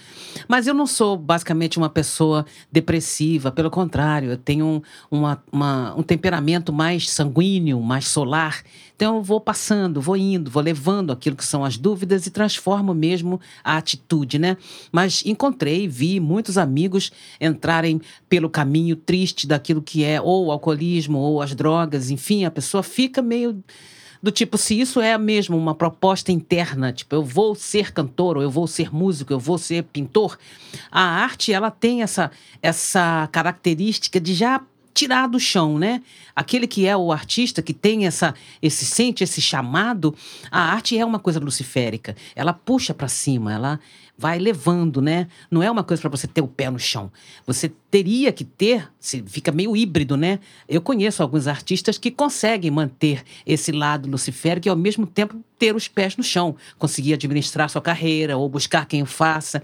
Mas 0.47 0.67
eu 0.67 0.73
não 0.73 0.87
sou 0.87 1.17
basicamente 1.17 1.77
uma 1.77 1.89
pessoa 1.89 2.45
depressiva, 2.71 3.51
pelo 3.51 3.69
contrário, 3.69 4.31
eu 4.31 4.37
tenho 4.37 4.65
um, 4.65 4.81
uma, 5.11 5.43
uma, 5.51 5.93
um 5.97 6.01
temperamento 6.01 6.71
mais 6.71 7.09
sanguíneo, 7.09 7.81
mais 7.81 8.07
solar. 8.07 8.63
Então 8.99 9.15
eu 9.15 9.23
vou 9.23 9.39
passando, 9.39 10.01
vou 10.01 10.17
indo, 10.17 10.51
vou 10.51 10.61
levando 10.61 11.13
aquilo 11.13 11.33
que 11.33 11.45
são 11.45 11.63
as 11.63 11.77
dúvidas 11.77 12.27
e 12.27 12.29
transformo 12.29 12.93
mesmo 12.93 13.39
a 13.63 13.77
atitude, 13.77 14.37
né? 14.37 14.57
Mas 14.91 15.23
encontrei, 15.25 15.87
vi 15.87 16.19
muitos 16.19 16.57
amigos 16.57 17.09
entrarem 17.39 18.01
pelo 18.27 18.49
caminho 18.49 18.97
triste 18.97 19.47
daquilo 19.47 19.81
que 19.81 20.03
é 20.03 20.19
ou 20.19 20.47
o 20.47 20.51
alcoolismo 20.51 21.17
ou 21.17 21.41
as 21.41 21.55
drogas, 21.55 22.09
enfim, 22.09 22.43
a 22.43 22.51
pessoa 22.51 22.83
fica 22.83 23.21
meio 23.21 23.63
do 24.21 24.31
tipo, 24.31 24.57
se 24.57 24.77
isso 24.77 24.99
é 24.99 25.17
mesmo 25.17 25.55
uma 25.55 25.73
proposta 25.73 26.29
interna, 26.29 26.91
tipo, 26.91 27.15
eu 27.15 27.23
vou 27.23 27.55
ser 27.55 27.93
cantor, 27.93 28.35
ou 28.35 28.43
eu 28.43 28.51
vou 28.51 28.67
ser 28.67 28.93
músico, 28.93 29.31
eu 29.31 29.39
vou 29.39 29.57
ser 29.57 29.83
pintor, 29.83 30.37
a 30.91 31.01
arte, 31.01 31.53
ela 31.53 31.71
tem 31.71 32.01
essa, 32.01 32.29
essa 32.61 33.29
característica 33.31 34.19
de 34.19 34.33
já 34.33 34.61
tirar 34.93 35.27
do 35.27 35.39
chão, 35.39 35.77
né? 35.77 36.01
Aquele 36.35 36.67
que 36.67 36.87
é 36.87 36.95
o 36.95 37.11
artista, 37.11 37.61
que 37.61 37.73
tem 37.73 38.05
essa, 38.05 38.33
esse 38.61 38.85
sente 38.85 39.23
esse 39.23 39.41
chamado, 39.41 40.15
a 40.51 40.73
arte 40.73 40.97
é 40.97 41.05
uma 41.05 41.19
coisa 41.19 41.39
luciférica. 41.39 42.15
Ela 42.35 42.53
puxa 42.53 42.93
para 42.93 43.07
cima, 43.07 43.53
ela 43.53 43.79
vai 44.19 44.37
levando, 44.37 45.01
né? 45.01 45.29
Não 45.49 45.63
é 45.63 45.71
uma 45.71 45.81
coisa 45.81 46.01
para 46.01 46.09
você 46.09 46.27
ter 46.27 46.41
o 46.41 46.47
pé 46.47 46.69
no 46.69 46.77
chão. 46.77 47.09
Você 47.47 47.71
teria 47.89 48.33
que 48.33 48.43
ter, 48.43 48.91
fica 49.25 49.49
meio 49.49 49.77
híbrido, 49.77 50.17
né? 50.17 50.39
Eu 50.67 50.81
conheço 50.81 51.23
alguns 51.23 51.47
artistas 51.47 51.97
que 51.97 52.11
conseguem 52.11 52.69
manter 52.69 53.23
esse 53.45 53.71
lado 53.71 54.09
luciférico 54.09 54.67
e 54.67 54.69
ao 54.69 54.75
mesmo 54.75 55.07
tempo 55.07 55.41
ter 55.57 55.73
os 55.73 55.87
pés 55.87 56.17
no 56.17 56.23
chão, 56.23 56.55
conseguir 56.77 57.13
administrar 57.13 57.69
sua 57.69 57.81
carreira 57.81 58.37
ou 58.37 58.49
buscar 58.49 58.85
quem 58.85 59.01
o 59.01 59.05
faça. 59.05 59.63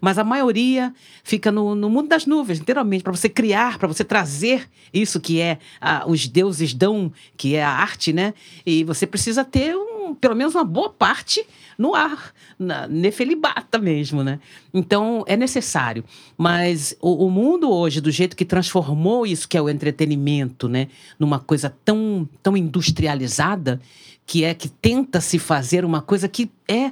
Mas 0.00 0.18
a 0.18 0.24
maioria 0.24 0.94
fica 1.24 1.50
no, 1.50 1.74
no 1.74 1.90
mundo 1.90 2.08
das 2.08 2.26
nuvens, 2.26 2.60
literalmente, 2.60 3.02
para 3.02 3.12
você 3.12 3.28
criar, 3.28 3.76
para 3.78 3.88
você 3.88 4.04
trazer 4.04 4.68
isso 4.94 5.20
que 5.20 5.40
é 5.40 5.58
ah, 5.80 6.04
os 6.06 6.28
deuses 6.28 6.72
dão, 6.72 7.12
que 7.36 7.56
é 7.56 7.64
a 7.64 7.70
arte, 7.70 8.12
né? 8.12 8.34
E 8.64 8.84
você 8.84 9.04
precisa 9.04 9.44
ter 9.44 9.76
um, 9.76 9.95
pelo 10.14 10.34
menos 10.34 10.54
uma 10.54 10.64
boa 10.64 10.90
parte 10.90 11.44
no 11.78 11.94
ar, 11.94 12.32
na 12.58 12.86
nefelibata 12.88 13.78
mesmo, 13.78 14.22
né? 14.22 14.40
Então 14.72 15.24
é 15.26 15.36
necessário. 15.36 16.04
Mas 16.36 16.96
o, 17.00 17.26
o, 17.26 17.30
mundo 17.30 17.70
hoje, 17.70 18.00
do 18.00 18.10
jeito 18.10 18.36
que 18.36 18.44
transformou 18.44 19.26
isso 19.26 19.48
que 19.48 19.56
é 19.56 19.62
o 19.62 19.68
entretenimento, 19.68 20.68
né, 20.68 20.88
numa 21.18 21.38
coisa 21.38 21.74
tão, 21.84 22.28
tão 22.42 22.56
industrializada, 22.56 23.80
que 24.26 24.44
é 24.44 24.54
que 24.54 24.68
tenta 24.68 25.20
se 25.20 25.38
fazer 25.38 25.84
uma 25.84 26.02
coisa 26.02 26.28
que 26.28 26.50
é 26.66 26.90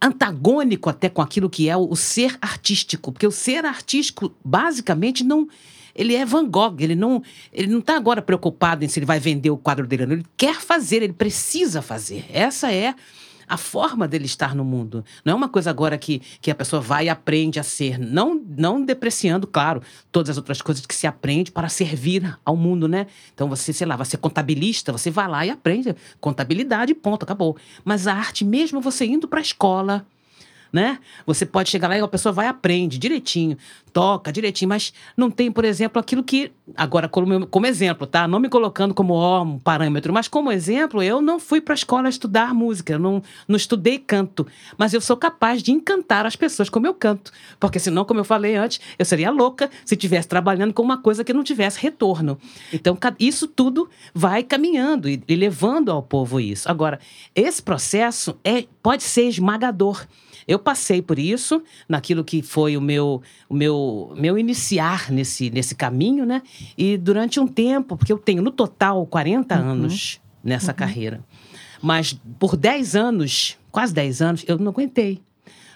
antagônico 0.00 0.90
até 0.90 1.08
com 1.08 1.22
aquilo 1.22 1.48
que 1.48 1.68
é 1.68 1.76
o, 1.76 1.90
o 1.90 1.96
ser 1.96 2.36
artístico, 2.40 3.12
porque 3.12 3.26
o 3.26 3.30
ser 3.30 3.64
artístico 3.64 4.32
basicamente 4.44 5.22
não 5.22 5.48
ele 5.94 6.14
é 6.14 6.24
Van 6.24 6.48
Gogh, 6.48 6.76
ele 6.80 6.94
não 6.94 7.22
ele 7.52 7.68
não 7.68 7.78
está 7.78 7.96
agora 7.96 8.22
preocupado 8.22 8.84
em 8.84 8.88
se 8.88 8.98
ele 8.98 9.06
vai 9.06 9.20
vender 9.20 9.50
o 9.50 9.56
quadro 9.56 9.86
dele, 9.86 10.02
ele 10.04 10.26
quer 10.36 10.60
fazer, 10.60 11.02
ele 11.02 11.12
precisa 11.12 11.82
fazer. 11.82 12.24
Essa 12.32 12.72
é 12.72 12.94
a 13.52 13.56
forma 13.58 14.08
dele 14.08 14.24
estar 14.24 14.54
no 14.54 14.64
mundo. 14.64 15.04
Não 15.22 15.34
é 15.34 15.36
uma 15.36 15.48
coisa 15.48 15.68
agora 15.68 15.98
que, 15.98 16.20
que 16.40 16.50
a 16.50 16.54
pessoa 16.54 16.80
vai 16.80 17.04
e 17.04 17.08
aprende 17.10 17.60
a 17.60 17.62
ser. 17.62 17.98
Não, 17.98 18.34
não 18.34 18.82
depreciando, 18.82 19.46
claro, 19.46 19.82
todas 20.10 20.30
as 20.30 20.36
outras 20.38 20.62
coisas 20.62 20.86
que 20.86 20.94
se 20.94 21.06
aprende 21.06 21.52
para 21.52 21.68
servir 21.68 22.38
ao 22.46 22.56
mundo, 22.56 22.88
né? 22.88 23.06
Então 23.34 23.50
você, 23.50 23.70
sei 23.72 23.86
lá, 23.86 23.94
vai 23.94 24.06
ser 24.06 24.16
contabilista, 24.16 24.90
você 24.90 25.10
vai 25.10 25.28
lá 25.28 25.44
e 25.44 25.50
aprende 25.50 25.94
contabilidade, 26.18 26.94
ponto, 26.94 27.24
acabou. 27.24 27.54
Mas 27.84 28.06
a 28.06 28.14
arte, 28.14 28.42
mesmo 28.42 28.80
você 28.80 29.04
indo 29.04 29.28
para 29.28 29.40
a 29.40 29.42
escola, 29.42 30.06
né? 30.72 30.98
Você 31.26 31.44
pode 31.44 31.68
chegar 31.68 31.88
lá 31.88 31.98
e 31.98 32.00
a 32.00 32.08
pessoa 32.08 32.32
vai 32.32 32.46
aprende 32.46 32.98
direitinho, 32.98 33.58
toca 33.92 34.32
direitinho, 34.32 34.70
mas 34.70 34.92
não 35.16 35.30
tem, 35.30 35.52
por 35.52 35.64
exemplo, 35.64 36.00
aquilo 36.00 36.22
que 36.22 36.50
agora 36.74 37.08
como, 37.08 37.46
como 37.46 37.66
exemplo, 37.66 38.06
tá? 38.06 38.26
Não 38.26 38.40
me 38.40 38.48
colocando 38.48 38.94
como 38.94 39.12
ó, 39.12 39.42
um 39.42 39.58
parâmetro, 39.58 40.12
mas 40.12 40.28
como 40.28 40.50
exemplo, 40.50 41.02
eu 41.02 41.20
não 41.20 41.38
fui 41.38 41.60
para 41.60 41.74
a 41.74 41.76
escola 41.76 42.08
estudar 42.08 42.54
música, 42.54 42.98
não, 42.98 43.22
não 43.46 43.56
estudei 43.56 43.98
canto, 43.98 44.46
mas 44.78 44.94
eu 44.94 45.00
sou 45.00 45.16
capaz 45.16 45.62
de 45.62 45.72
encantar 45.72 46.24
as 46.24 46.36
pessoas 46.36 46.70
como 46.70 46.86
eu 46.86 46.94
canto, 46.94 47.30
porque 47.60 47.78
senão, 47.78 48.04
como 48.04 48.20
eu 48.20 48.24
falei 48.24 48.56
antes, 48.56 48.80
eu 48.98 49.04
seria 49.04 49.30
louca 49.30 49.70
se 49.84 49.94
estivesse 49.94 50.28
trabalhando 50.28 50.72
com 50.72 50.82
uma 50.82 50.96
coisa 50.96 51.22
que 51.22 51.32
não 51.32 51.44
tivesse 51.44 51.78
retorno. 51.78 52.38
Então, 52.72 52.96
isso 53.18 53.46
tudo 53.46 53.90
vai 54.14 54.42
caminhando 54.42 55.08
e, 55.08 55.22
e 55.28 55.36
levando 55.36 55.90
ao 55.90 56.02
povo 56.02 56.40
isso. 56.40 56.70
Agora, 56.70 56.98
esse 57.34 57.62
processo 57.62 58.38
é 58.44 58.64
pode 58.82 59.02
ser 59.02 59.28
esmagador. 59.28 60.06
Eu 60.46 60.58
passei 60.58 61.00
por 61.00 61.18
isso, 61.18 61.62
naquilo 61.88 62.24
que 62.24 62.42
foi 62.42 62.76
o 62.76 62.80
meu, 62.80 63.22
o 63.48 63.54
meu, 63.54 64.12
meu 64.16 64.38
iniciar 64.38 65.10
nesse, 65.10 65.50
nesse 65.50 65.74
caminho, 65.74 66.24
né? 66.24 66.42
E 66.76 66.96
durante 66.96 67.38
um 67.38 67.46
tempo, 67.46 67.96
porque 67.96 68.12
eu 68.12 68.18
tenho 68.18 68.42
no 68.42 68.50
total 68.50 69.06
40 69.06 69.54
uhum. 69.54 69.68
anos 69.70 70.20
nessa 70.42 70.72
uhum. 70.72 70.76
carreira. 70.76 71.24
Mas 71.80 72.18
por 72.38 72.56
10 72.56 72.94
anos, 72.96 73.58
quase 73.70 73.92
10 73.92 74.22
anos, 74.22 74.44
eu 74.46 74.58
não 74.58 74.70
aguentei. 74.70 75.20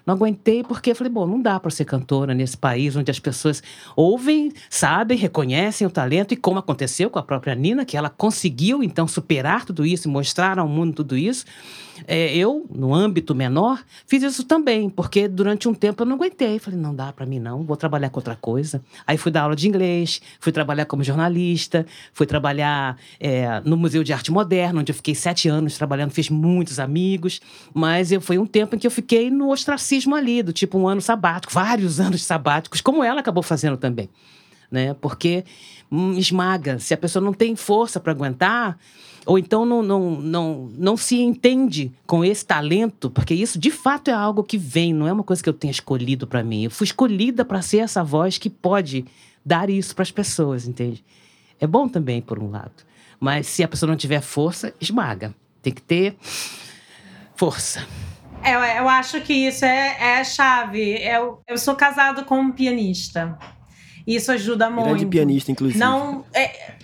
Não 0.06 0.14
aguentei 0.14 0.62
porque 0.62 0.94
falei, 0.94 1.12
bom, 1.12 1.26
não 1.26 1.42
dá 1.42 1.58
para 1.58 1.68
ser 1.68 1.84
cantora 1.84 2.32
nesse 2.32 2.56
país 2.56 2.94
onde 2.94 3.10
as 3.10 3.18
pessoas 3.18 3.60
ouvem, 3.96 4.52
sabem, 4.70 5.18
reconhecem 5.18 5.84
o 5.84 5.90
talento 5.90 6.32
e 6.32 6.36
como 6.36 6.60
aconteceu 6.60 7.10
com 7.10 7.18
a 7.18 7.24
própria 7.24 7.56
Nina, 7.56 7.84
que 7.84 7.96
ela 7.96 8.08
conseguiu 8.08 8.84
então 8.84 9.08
superar 9.08 9.64
tudo 9.64 9.84
isso 9.84 10.06
e 10.06 10.10
mostrar 10.10 10.60
ao 10.60 10.68
mundo 10.68 10.94
tudo 10.94 11.16
isso. 11.16 11.44
É, 12.06 12.34
eu, 12.36 12.66
no 12.70 12.94
âmbito 12.94 13.34
menor, 13.34 13.82
fiz 14.06 14.22
isso 14.22 14.44
também, 14.44 14.90
porque 14.90 15.28
durante 15.28 15.68
um 15.68 15.74
tempo 15.74 16.02
eu 16.02 16.06
não 16.06 16.16
aguentei. 16.16 16.58
Falei, 16.58 16.78
não 16.78 16.94
dá 16.94 17.12
para 17.12 17.24
mim 17.26 17.38
não, 17.38 17.62
vou 17.62 17.76
trabalhar 17.76 18.10
com 18.10 18.18
outra 18.18 18.36
coisa. 18.36 18.82
Aí 19.06 19.16
fui 19.16 19.30
dar 19.30 19.42
aula 19.42 19.56
de 19.56 19.68
inglês, 19.68 20.20
fui 20.40 20.52
trabalhar 20.52 20.84
como 20.86 21.02
jornalista, 21.02 21.86
fui 22.12 22.26
trabalhar 22.26 22.96
é, 23.20 23.60
no 23.64 23.76
Museu 23.76 24.02
de 24.02 24.12
Arte 24.12 24.30
Moderna, 24.30 24.80
onde 24.80 24.90
eu 24.90 24.96
fiquei 24.96 25.14
sete 25.14 25.48
anos 25.48 25.76
trabalhando, 25.76 26.10
fiz 26.10 26.28
muitos 26.28 26.78
amigos, 26.78 27.40
mas 27.72 28.12
eu, 28.12 28.20
foi 28.20 28.38
um 28.38 28.46
tempo 28.46 28.76
em 28.76 28.78
que 28.78 28.86
eu 28.86 28.90
fiquei 28.90 29.30
no 29.30 29.50
ostracismo 29.50 30.14
ali, 30.14 30.42
do 30.42 30.52
tipo 30.52 30.78
um 30.78 30.88
ano 30.88 31.00
sabático, 31.00 31.52
vários 31.52 31.98
anos 32.00 32.24
sabáticos, 32.24 32.80
como 32.80 33.02
ela 33.02 33.20
acabou 33.20 33.42
fazendo 33.42 33.76
também. 33.76 34.08
Né? 34.76 34.94
Porque 34.94 35.42
esmaga. 36.16 36.78
Se 36.78 36.92
a 36.92 36.96
pessoa 36.98 37.24
não 37.24 37.32
tem 37.32 37.56
força 37.56 37.98
para 37.98 38.12
aguentar, 38.12 38.78
ou 39.24 39.38
então 39.38 39.64
não, 39.64 39.82
não, 39.82 40.10
não, 40.20 40.70
não 40.76 40.96
se 40.96 41.18
entende 41.18 41.90
com 42.06 42.22
esse 42.22 42.44
talento, 42.44 43.10
porque 43.10 43.32
isso 43.32 43.58
de 43.58 43.70
fato 43.70 44.08
é 44.08 44.12
algo 44.12 44.44
que 44.44 44.58
vem, 44.58 44.92
não 44.92 45.08
é 45.08 45.12
uma 45.12 45.24
coisa 45.24 45.42
que 45.42 45.48
eu 45.48 45.54
tenha 45.54 45.70
escolhido 45.70 46.26
para 46.26 46.44
mim. 46.44 46.64
Eu 46.64 46.70
fui 46.70 46.84
escolhida 46.84 47.42
para 47.42 47.62
ser 47.62 47.78
essa 47.78 48.04
voz 48.04 48.36
que 48.36 48.50
pode 48.50 49.06
dar 49.44 49.70
isso 49.70 49.94
para 49.94 50.02
as 50.02 50.10
pessoas, 50.10 50.68
entende? 50.68 51.02
É 51.58 51.66
bom 51.66 51.88
também, 51.88 52.20
por 52.20 52.38
um 52.38 52.50
lado. 52.50 52.84
Mas 53.18 53.46
se 53.46 53.64
a 53.64 53.68
pessoa 53.68 53.88
não 53.88 53.96
tiver 53.96 54.20
força, 54.20 54.74
esmaga. 54.78 55.34
Tem 55.62 55.72
que 55.72 55.80
ter 55.80 56.16
força. 57.34 57.86
Eu, 58.44 58.60
eu 58.60 58.88
acho 58.88 59.20
que 59.22 59.32
isso 59.32 59.64
é, 59.64 60.18
é 60.18 60.24
chave. 60.24 61.02
Eu, 61.02 61.40
eu 61.48 61.56
sou 61.56 61.74
casado 61.74 62.26
com 62.26 62.38
um 62.38 62.52
pianista. 62.52 63.38
Isso 64.06 64.30
ajuda 64.30 64.70
muito. 64.70 64.88
Grande 64.88 65.06
pianista, 65.06 65.50
inclusive. 65.50 65.80
Não, 65.80 66.24
é, 66.32 66.74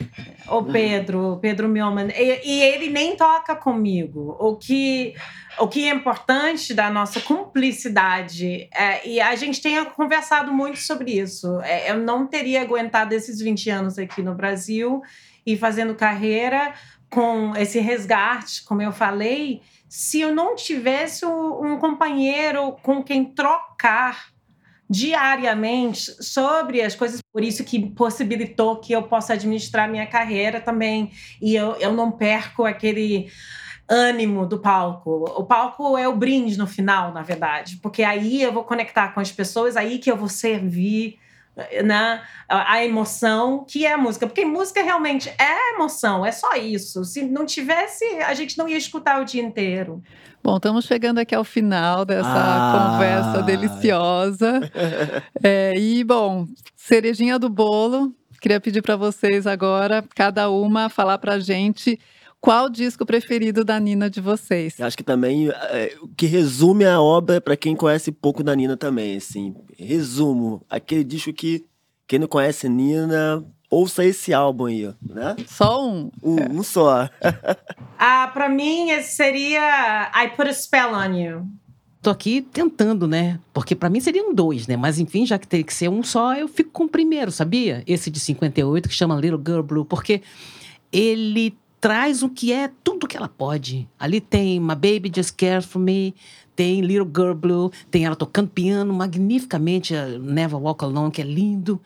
o 0.49 0.65
Pedro, 0.65 1.39
Pedro 1.41 1.69
Milman, 1.69 2.09
e, 2.09 2.41
e, 2.45 2.63
ele 2.63 2.91
nem 2.91 3.15
toca 3.17 3.55
comigo. 3.55 4.37
O 4.41 4.57
que, 4.57 5.15
o 5.59 5.69
que 5.69 5.87
é 5.87 5.95
importante 5.95 6.75
da 6.75 6.91
nossa 6.91 7.21
cumplicidade, 7.21 8.69
é, 8.75 9.07
e 9.09 9.21
a 9.21 9.37
gente 9.37 9.63
tem 9.63 9.85
conversado 9.85 10.53
muito 10.53 10.79
sobre 10.79 11.13
isso. 11.13 11.61
É, 11.61 11.93
eu 11.93 11.99
não 11.99 12.27
teria 12.27 12.63
aguentado 12.63 13.15
esses 13.15 13.39
20 13.39 13.71
anos 13.71 13.99
aqui 13.99 14.21
no 14.21 14.35
Brasil 14.35 15.01
e 15.47 15.57
fazendo 15.57 15.95
carreira 15.95 16.75
com 17.09 17.55
esse 17.57 17.79
resgate, 17.79 18.65
como 18.65 18.81
eu 18.83 18.91
falei, 18.91 19.61
se 19.87 20.23
eu 20.23 20.35
não 20.35 20.57
tivesse 20.57 21.27
um 21.27 21.77
companheiro 21.79 22.73
com 22.83 23.03
quem 23.03 23.27
trocar 23.27 24.32
diariamente 24.93 26.23
sobre 26.23 26.83
as 26.83 26.95
coisas, 26.95 27.21
por 27.33 27.43
isso 27.43 27.65
que 27.65 27.91
possibilitou 27.93 28.77
que 28.77 28.93
eu 28.93 29.03
possa 29.03 29.33
administrar 29.33 29.91
minha 29.91 30.07
carreira 30.07 30.61
também 30.61 31.11
e 31.41 31.57
eu, 31.57 31.73
eu 31.77 31.95
não 31.95 32.13
perco 32.13 32.67
aquele 32.67 33.31
ânimo 33.89 34.47
do 34.47 34.59
palco. 34.59 35.25
O 35.35 35.45
palco 35.45 35.97
é 35.97 36.07
o 36.07 36.15
brinde 36.15 36.59
no 36.59 36.67
final, 36.67 37.11
na 37.11 37.23
verdade, 37.23 37.79
porque 37.83 38.03
aí 38.03 38.43
eu 38.43 38.53
vou 38.53 38.65
conectar 38.65 39.09
com 39.15 39.21
as 39.21 39.33
pessoas, 39.33 39.79
aí 39.79 39.99
que 39.99 40.11
eu 40.11 40.17
vou 40.17 40.29
servir 40.29 41.19
né, 41.85 42.23
a 42.49 42.85
emoção 42.85 43.65
que 43.67 43.87
é 43.87 43.93
a 43.93 43.99
música, 43.99 44.27
porque 44.27 44.45
música 44.45 44.83
realmente 44.83 45.29
é 45.39 45.75
emoção, 45.75 46.25
é 46.25 46.33
só 46.33 46.55
isso. 46.55 47.03
Se 47.05 47.23
não 47.23 47.47
tivesse, 47.47 48.05
a 48.21 48.35
gente 48.35 48.59
não 48.59 48.69
ia 48.69 48.77
escutar 48.77 49.21
o 49.21 49.25
dia 49.25 49.43
inteiro. 49.43 50.03
Bom, 50.43 50.57
estamos 50.57 50.85
chegando 50.87 51.19
aqui 51.19 51.35
ao 51.35 51.45
final 51.45 52.05
dessa 52.05 52.29
ah. 52.29 52.91
conversa 52.93 53.43
deliciosa. 53.43 54.61
É, 55.45 55.75
e, 55.77 56.05
bom, 56.05 56.47
cerejinha 56.77 57.39
do 57.39 57.49
bolo, 57.49 58.15
queria 58.41 58.61
pedir 58.61 58.81
para 58.81 58.95
vocês 58.95 59.47
agora, 59.47 60.05
cada 60.15 60.49
uma, 60.51 60.89
falar 60.89 61.19
para 61.19 61.35
a 61.35 61.41
gente 61.41 61.99
qual 62.43 62.67
o 62.67 62.71
disco 62.71 63.07
preferido 63.07 63.65
da 63.65 63.79
Nina 63.79 64.11
de 64.11 64.21
vocês? 64.21 64.79
Eu 64.79 64.87
acho 64.87 64.97
que 64.97 65.05
também 65.05 65.49
é, 65.49 65.97
o 66.03 66.09
que 66.09 66.27
resume 66.27 66.85
a 66.85 67.01
obra 67.01 67.41
para 67.41 67.57
quem 67.57 67.77
conhece 67.77 68.11
pouco 68.11 68.43
da 68.43 68.55
Nina 68.57 68.77
também, 68.77 69.17
assim. 69.17 69.55
Resumo, 69.79 70.61
aquele 70.69 71.05
disco 71.05 71.33
que 71.33 71.65
quem 72.05 72.19
não 72.19 72.27
conhece 72.27 72.69
Nina, 72.69 73.45
ouça 73.73 74.05
esse 74.05 74.35
álbum 74.35 74.67
aí, 74.67 74.93
né? 75.03 75.35
Só 75.47 75.83
um? 75.83 76.11
Um, 76.23 76.39
é. 76.39 76.49
um 76.51 76.63
só. 76.63 77.09
ah, 77.99 78.31
para 78.33 78.51
mim 78.51 78.91
esse 78.91 79.17
seria 79.17 80.13
I 80.15 80.29
Put 80.37 80.51
a 80.51 80.53
Spell 80.53 80.93
on 80.93 81.15
You. 81.17 81.47
Tô 82.03 82.11
aqui 82.11 82.43
tentando, 82.43 83.07
né? 83.09 83.41
Porque 83.53 83.75
para 83.75 83.89
mim 83.89 84.01
seriam 84.01 84.35
dois, 84.35 84.67
né? 84.67 84.77
Mas 84.77 84.99
enfim, 84.99 85.25
já 85.25 85.39
que 85.39 85.49
tem 85.49 85.63
que 85.63 85.73
ser 85.73 85.89
um 85.89 86.03
só, 86.03 86.35
eu 86.35 86.49
fico 86.49 86.71
com 86.71 86.85
o 86.85 86.89
primeiro, 86.89 87.31
sabia? 87.31 87.83
Esse 87.87 88.11
de 88.11 88.21
58 88.21 88.89
que 88.89 88.95
chama 88.95 89.19
Little 89.19 89.43
Girl 89.45 89.63
Blue, 89.63 89.85
porque 89.85 90.21
ele 90.93 91.57
traz 91.81 92.23
o 92.23 92.29
que 92.29 92.53
é 92.53 92.71
tudo 92.85 93.09
que 93.09 93.17
ela 93.17 93.29
pode. 93.29 93.89
Ali 93.99 94.21
tem 94.21 94.61
My 94.61 94.75
Baby 94.75 95.11
Just 95.15 95.35
Cares 95.37 95.65
For 95.65 95.81
Me, 95.81 96.15
tem 96.55 96.81
Little 96.81 97.07
Girl 97.07 97.35
Blue, 97.35 97.73
tem 97.91 98.05
ela 98.05 98.17
tocando 98.17 98.51
piano 98.51 98.93
magnificamente, 98.93 99.95
Never 100.21 100.61
Walk 100.61 100.85
Alone, 100.85 101.11
que 101.11 101.23
é 101.23 101.25
lindo. 101.25 101.81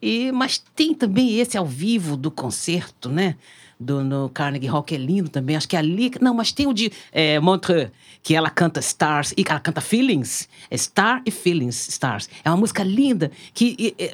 E, 0.00 0.30
mas 0.32 0.58
tem 0.58 0.94
também 0.94 1.38
esse 1.38 1.56
ao 1.56 1.66
vivo 1.66 2.16
do 2.16 2.30
concerto, 2.30 3.08
né? 3.08 3.36
Do, 3.78 4.02
no 4.02 4.28
Carnegie 4.30 4.68
Hall, 4.68 4.82
que 4.82 4.94
é 4.94 4.98
lindo 4.98 5.28
também. 5.28 5.56
Acho 5.56 5.68
que 5.68 5.76
é 5.76 5.78
ali. 5.78 6.10
Não, 6.20 6.34
mas 6.34 6.52
tem 6.52 6.66
o 6.66 6.72
de 6.72 6.90
é, 7.12 7.38
Montreux, 7.38 7.90
que 8.22 8.34
ela 8.34 8.50
canta 8.50 8.80
Stars 8.80 9.32
e 9.36 9.44
ela 9.48 9.60
canta 9.60 9.80
Feelings. 9.80 10.48
É 10.70 10.76
Star 10.76 11.22
e 11.24 11.30
Feelings, 11.30 11.88
Stars. 11.88 12.28
É 12.44 12.50
uma 12.50 12.56
música 12.56 12.82
linda 12.82 13.30
que 13.52 13.76
e, 13.78 13.94
e, 13.98 14.10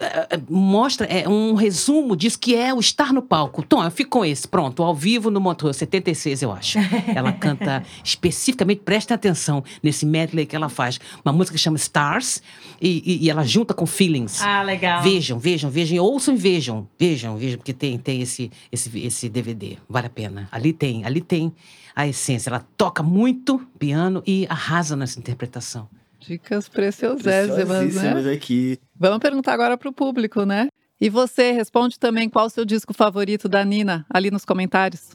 mostra 0.51 1.07
é, 1.07 1.29
um 1.29 1.55
resumo 1.55 2.17
disso 2.17 2.39
que 2.39 2.55
é 2.55 2.75
o 2.75 2.81
estar 2.81 3.13
no 3.13 3.23
palco. 3.23 3.63
Tom, 3.63 3.85
eu 3.85 3.91
fico 3.91 4.11
com 4.11 4.25
esse. 4.25 4.47
Pronto, 4.47 4.83
ao 4.83 4.95
vivo 4.95 5.31
no 5.31 5.41
Montreux, 5.41 5.77
76, 5.77 6.43
eu 6.43 6.53
acho. 6.53 6.79
Ela 7.15 7.33
canta 7.33 7.83
especificamente, 8.05 8.81
prestem 8.85 9.15
atenção 9.15 9.63
nesse 9.83 10.05
medley 10.05 10.45
que 10.45 10.57
ela 10.57 10.69
faz. 10.69 10.99
Uma 11.25 11.33
música 11.33 11.57
que 11.57 11.63
chama 11.63 11.77
Stars 11.77 12.43
e, 12.81 13.25
e, 13.25 13.31
ela 13.31 13.45
junta 13.45 13.73
com 13.73 13.87
Feelings. 13.87 14.43
Ah, 14.43 14.63
legal. 14.63 15.03
Vejam, 15.03 15.39
vejam, 15.39 15.71
vejam. 15.71 16.05
Ouçam 16.05 16.35
e 16.35 16.37
vejam. 16.37 16.89
Vejam, 16.99 17.37
vejam, 17.37 17.59
porque 17.59 17.73
tem, 17.73 17.97
tem 17.99 18.21
esse, 18.21 18.51
esse, 18.71 18.99
esse 18.99 19.29
DVD 19.29 19.52
DVD. 19.55 19.79
Vale 19.89 20.07
a 20.07 20.11
pena. 20.11 20.49
Ali 20.51 20.73
tem, 20.73 21.05
ali 21.05 21.21
tem 21.21 21.53
a 21.95 22.07
essência. 22.07 22.51
Ela 22.51 22.67
toca 22.77 23.03
muito 23.03 23.59
piano 23.79 24.23
e 24.27 24.47
arrasa 24.49 24.97
nessa 24.97 25.19
interpretação. 25.19 25.89
Dicas 26.21 26.69
preciosíssimas, 26.69 28.25
né? 28.25 28.33
aqui. 28.33 28.79
Vamos 28.95 29.19
perguntar 29.19 29.53
agora 29.53 29.77
para 29.77 29.89
o 29.89 29.93
público, 29.93 30.45
né? 30.45 30.69
E 31.01 31.11
você 31.11 31.51
responde 31.51 31.99
também 31.99 32.29
qual 32.29 32.47
o 32.47 32.51
seu 32.51 32.65
disco 32.65 32.95
favorito 32.95 33.49
da 33.49 33.65
Nina 33.65 34.07
ali 34.09 34.31
nos 34.31 34.45
comentários. 34.45 35.11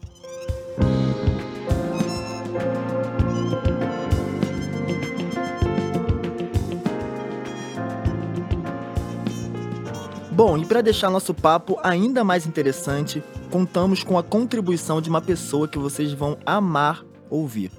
Bom, 10.37 10.55
e 10.55 10.67
para 10.67 10.83
deixar 10.83 11.09
nosso 11.09 11.33
papo 11.33 11.79
ainda 11.81 12.23
mais 12.23 12.45
interessante, 12.45 13.23
contamos 13.49 14.03
com 14.03 14.19
a 14.19 14.23
contribuição 14.23 15.01
de 15.01 15.09
uma 15.09 15.19
pessoa 15.19 15.67
que 15.67 15.79
vocês 15.79 16.13
vão 16.13 16.37
amar 16.45 17.03
ouvir. 17.27 17.71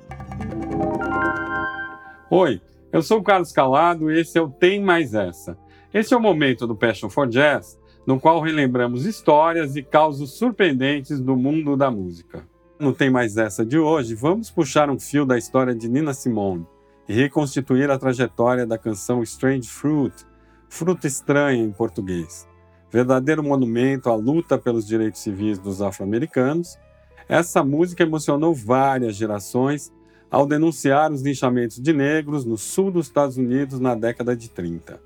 Oi, 2.29 2.61
eu 2.91 3.01
sou 3.01 3.21
o 3.21 3.23
Carlos 3.23 3.53
Calado 3.53 4.11
e 4.11 4.19
esse 4.19 4.37
é 4.37 4.43
o 4.43 4.49
Tem 4.49 4.83
Mais 4.83 5.15
Essa. 5.15 5.57
Esse 5.95 6.13
é 6.13 6.17
o 6.17 6.21
momento 6.21 6.67
do 6.67 6.75
Passion 6.75 7.09
for 7.09 7.29
Jazz, 7.29 7.79
no 8.05 8.19
qual 8.19 8.41
relembramos 8.41 9.07
histórias 9.07 9.77
e 9.77 9.83
causos 9.85 10.37
surpreendentes 10.37 11.21
do 11.21 11.37
mundo 11.37 11.77
da 11.77 11.93
música. 11.93 12.45
No 12.77 12.93
Tem 12.93 13.09
Mais 13.09 13.37
Essa 13.37 13.65
de 13.65 13.79
hoje, 13.79 14.17
vamos 14.17 14.51
puxar 14.51 14.91
um 14.91 14.99
fio 14.99 15.25
da 15.25 15.39
história 15.39 15.77
de 15.77 15.89
Nina 15.89 16.13
Simone 16.13 16.67
e 17.09 17.15
reconstituir 17.15 17.89
a 17.89 17.97
trajetória 17.97 18.67
da 18.67 18.77
canção 18.77 19.23
Strange 19.23 19.69
Fruit, 19.69 20.27
Fruta 20.69 21.07
Estranha 21.07 21.63
em 21.63 21.71
português 21.71 22.48
verdadeiro 22.91 23.43
monumento 23.43 24.09
à 24.09 24.15
luta 24.15 24.59
pelos 24.59 24.87
direitos 24.87 25.21
civis 25.21 25.59
dos 25.59 25.83
afro-americanos, 25.83 26.79
essa 27.29 27.63
música 27.63 28.03
emocionou 28.03 28.55
várias 28.55 29.15
gerações 29.15 29.93
ao 30.31 30.47
denunciar 30.47 31.13
os 31.13 31.23
linchamentos 31.23 31.81
de 31.81 31.93
negros 31.93 32.45
no 32.45 32.57
sul 32.57 32.91
dos 32.91 33.07
Estados 33.07 33.37
Unidos 33.37 33.81
na 33.81 33.95
década 33.95 34.37
de 34.37 34.49
30. 34.49 35.01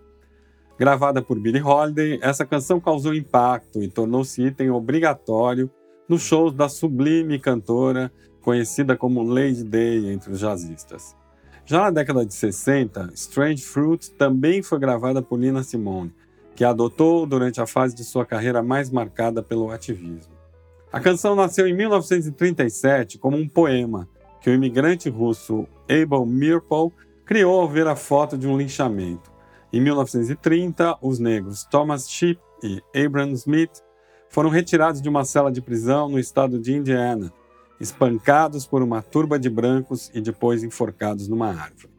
Gravada 0.78 1.22
por 1.22 1.38
Billie 1.38 1.62
Holiday, 1.62 2.18
essa 2.22 2.44
canção 2.44 2.80
causou 2.80 3.14
impacto 3.14 3.82
e 3.82 3.88
tornou-se 3.88 4.42
item 4.42 4.70
obrigatório 4.70 5.70
nos 6.08 6.22
shows 6.22 6.52
da 6.52 6.68
sublime 6.68 7.38
cantora 7.38 8.12
conhecida 8.40 8.96
como 8.96 9.22
Lady 9.22 9.62
Day 9.62 10.10
entre 10.10 10.32
os 10.32 10.40
jazzistas. 10.40 11.16
Já 11.64 11.82
na 11.82 11.90
década 11.90 12.26
de 12.26 12.34
60, 12.34 13.10
Strange 13.14 13.62
Fruit 13.62 14.10
também 14.12 14.62
foi 14.62 14.80
gravada 14.80 15.22
por 15.22 15.38
Nina 15.38 15.62
Simone, 15.62 16.12
que 16.54 16.64
adotou 16.64 17.26
durante 17.26 17.60
a 17.60 17.66
fase 17.66 17.94
de 17.94 18.04
sua 18.04 18.26
carreira 18.26 18.62
mais 18.62 18.90
marcada 18.90 19.42
pelo 19.42 19.70
ativismo. 19.70 20.32
A 20.92 21.00
canção 21.00 21.34
nasceu 21.34 21.66
em 21.66 21.74
1937 21.74 23.18
como 23.18 23.36
um 23.36 23.48
poema 23.48 24.08
que 24.40 24.50
o 24.50 24.54
imigrante 24.54 25.08
russo 25.08 25.66
Abel 25.88 26.26
Mirpol 26.26 26.92
criou 27.24 27.60
ao 27.60 27.68
ver 27.68 27.86
a 27.86 27.96
foto 27.96 28.36
de 28.36 28.46
um 28.46 28.58
linchamento. 28.58 29.32
Em 29.72 29.80
1930, 29.80 30.98
os 31.00 31.18
negros 31.18 31.64
Thomas 31.64 32.10
Sheep 32.10 32.40
e 32.62 32.82
Abraham 32.94 33.32
Smith 33.32 33.82
foram 34.28 34.50
retirados 34.50 35.00
de 35.00 35.08
uma 35.08 35.24
cela 35.24 35.50
de 35.50 35.62
prisão 35.62 36.08
no 36.08 36.18
estado 36.18 36.58
de 36.58 36.74
Indiana, 36.74 37.32
espancados 37.80 38.66
por 38.66 38.82
uma 38.82 39.00
turba 39.00 39.38
de 39.38 39.48
brancos 39.48 40.10
e 40.12 40.20
depois 40.20 40.62
enforcados 40.62 41.28
numa 41.28 41.48
árvore. 41.48 41.91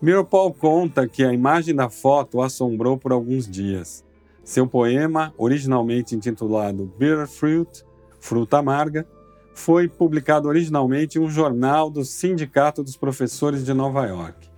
Mirpol 0.00 0.54
conta 0.54 1.08
que 1.08 1.24
a 1.24 1.32
imagem 1.32 1.74
da 1.74 1.90
foto 1.90 2.38
o 2.38 2.42
assombrou 2.42 2.96
por 2.96 3.10
alguns 3.10 3.48
dias. 3.48 4.04
Seu 4.44 4.64
poema, 4.64 5.34
originalmente 5.36 6.14
intitulado 6.14 6.92
Bitter 6.96 7.26
Fruit, 7.26 7.84
Fruta 8.20 8.58
Amarga, 8.58 9.04
foi 9.52 9.88
publicado 9.88 10.46
originalmente 10.46 11.18
em 11.18 11.20
um 11.20 11.28
jornal 11.28 11.90
do 11.90 12.04
Sindicato 12.04 12.84
dos 12.84 12.96
Professores 12.96 13.64
de 13.64 13.74
Nova 13.74 14.06
York. 14.06 14.48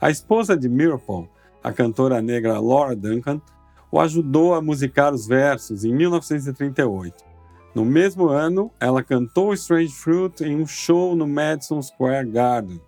A 0.00 0.08
esposa 0.08 0.56
de 0.56 0.66
Mirpol, 0.66 1.28
a 1.62 1.74
cantora 1.74 2.22
negra 2.22 2.58
Laura 2.58 2.96
Duncan, 2.96 3.40
o 3.92 4.00
ajudou 4.00 4.54
a 4.54 4.62
musicar 4.62 5.12
os 5.12 5.26
versos 5.26 5.84
em 5.84 5.94
1938. 5.94 7.22
No 7.74 7.84
mesmo 7.84 8.28
ano, 8.28 8.70
ela 8.80 9.02
cantou 9.02 9.52
Strange 9.52 9.92
Fruit 9.92 10.42
em 10.42 10.56
um 10.56 10.66
show 10.66 11.14
no 11.14 11.26
Madison 11.26 11.82
Square 11.82 12.30
Garden. 12.30 12.80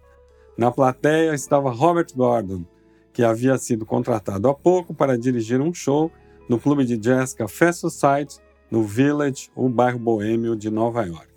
Na 0.58 0.72
plateia 0.72 1.32
estava 1.34 1.70
Robert 1.70 2.08
Gordon, 2.16 2.64
que 3.12 3.22
havia 3.22 3.56
sido 3.58 3.86
contratado 3.86 4.48
há 4.48 4.54
pouco 4.54 4.92
para 4.92 5.16
dirigir 5.16 5.60
um 5.60 5.72
show 5.72 6.10
no 6.48 6.58
clube 6.58 6.84
de 6.84 6.96
jazz 6.96 7.32
Café 7.32 7.70
Society, 7.70 8.40
no 8.68 8.82
Village, 8.82 9.50
o 9.54 9.68
bairro 9.68 10.00
boêmio 10.00 10.56
de 10.56 10.68
Nova 10.68 11.04
York. 11.04 11.28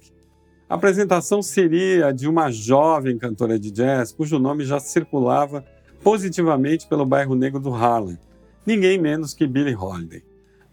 A 0.68 0.74
apresentação 0.74 1.44
seria 1.44 2.12
de 2.12 2.28
uma 2.28 2.50
jovem 2.50 3.16
cantora 3.16 3.60
de 3.60 3.70
jazz 3.70 4.12
cujo 4.12 4.40
nome 4.40 4.66
já 4.66 4.80
circulava 4.80 5.64
positivamente 6.04 6.88
pelo 6.88 7.06
bairro 7.06 7.36
negro 7.36 7.60
do 7.60 7.72
Harlem, 7.72 8.18
ninguém 8.66 8.98
menos 8.98 9.36
que 9.36 9.46
Billie 9.46 9.76
Holiday. 9.76 10.24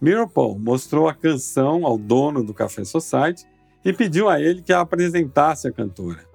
Mirapole 0.01 0.59
mostrou 0.59 1.07
a 1.07 1.13
canção 1.13 1.85
ao 1.85 1.99
dono 1.99 2.43
do 2.43 2.55
Café 2.55 2.83
Society 2.83 3.45
e 3.85 3.93
pediu 3.93 4.27
a 4.27 4.41
ele 4.41 4.63
que 4.63 4.73
a 4.73 4.81
apresentasse 4.81 5.69
a 5.69 5.73
cantora. 5.73 6.28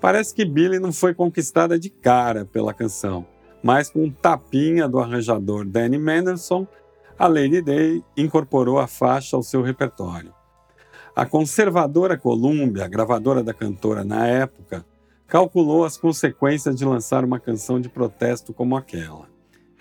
Parece 0.00 0.34
que 0.34 0.44
Billie 0.44 0.78
não 0.78 0.92
foi 0.92 1.14
conquistada 1.14 1.78
de 1.78 1.90
cara 1.90 2.44
pela 2.44 2.74
canção, 2.74 3.26
mas 3.62 3.90
com 3.90 4.04
um 4.04 4.10
tapinha 4.10 4.88
do 4.88 4.98
arranjador 4.98 5.64
Danny 5.64 5.98
Mendelssohn, 5.98 6.66
a 7.18 7.26
Lady 7.26 7.62
Day 7.62 8.04
incorporou 8.16 8.78
a 8.78 8.86
faixa 8.86 9.36
ao 9.36 9.42
seu 9.42 9.62
repertório. 9.62 10.34
A 11.14 11.24
conservadora 11.24 12.18
Columbia, 12.18 12.86
gravadora 12.86 13.42
da 13.42 13.54
cantora 13.54 14.04
na 14.04 14.26
época, 14.26 14.84
calculou 15.26 15.84
as 15.84 15.96
consequências 15.96 16.76
de 16.76 16.84
lançar 16.84 17.24
uma 17.24 17.40
canção 17.40 17.80
de 17.80 17.88
protesto 17.88 18.52
como 18.52 18.76
aquela. 18.76 19.26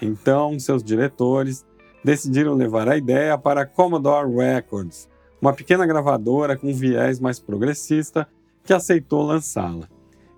Então, 0.01 0.57
seus 0.59 0.81
diretores 0.81 1.65
decidiram 2.03 2.53
levar 2.53 2.87
a 2.87 2.97
ideia 2.97 3.37
para 3.37 3.61
a 3.61 3.65
Commodore 3.65 4.33
Records, 4.33 5.09
uma 5.41 5.53
pequena 5.53 5.85
gravadora 5.85 6.57
com 6.57 6.73
viés 6.73 7.19
mais 7.19 7.39
progressista 7.39 8.27
que 8.63 8.73
aceitou 8.73 9.23
lançá-la. 9.23 9.89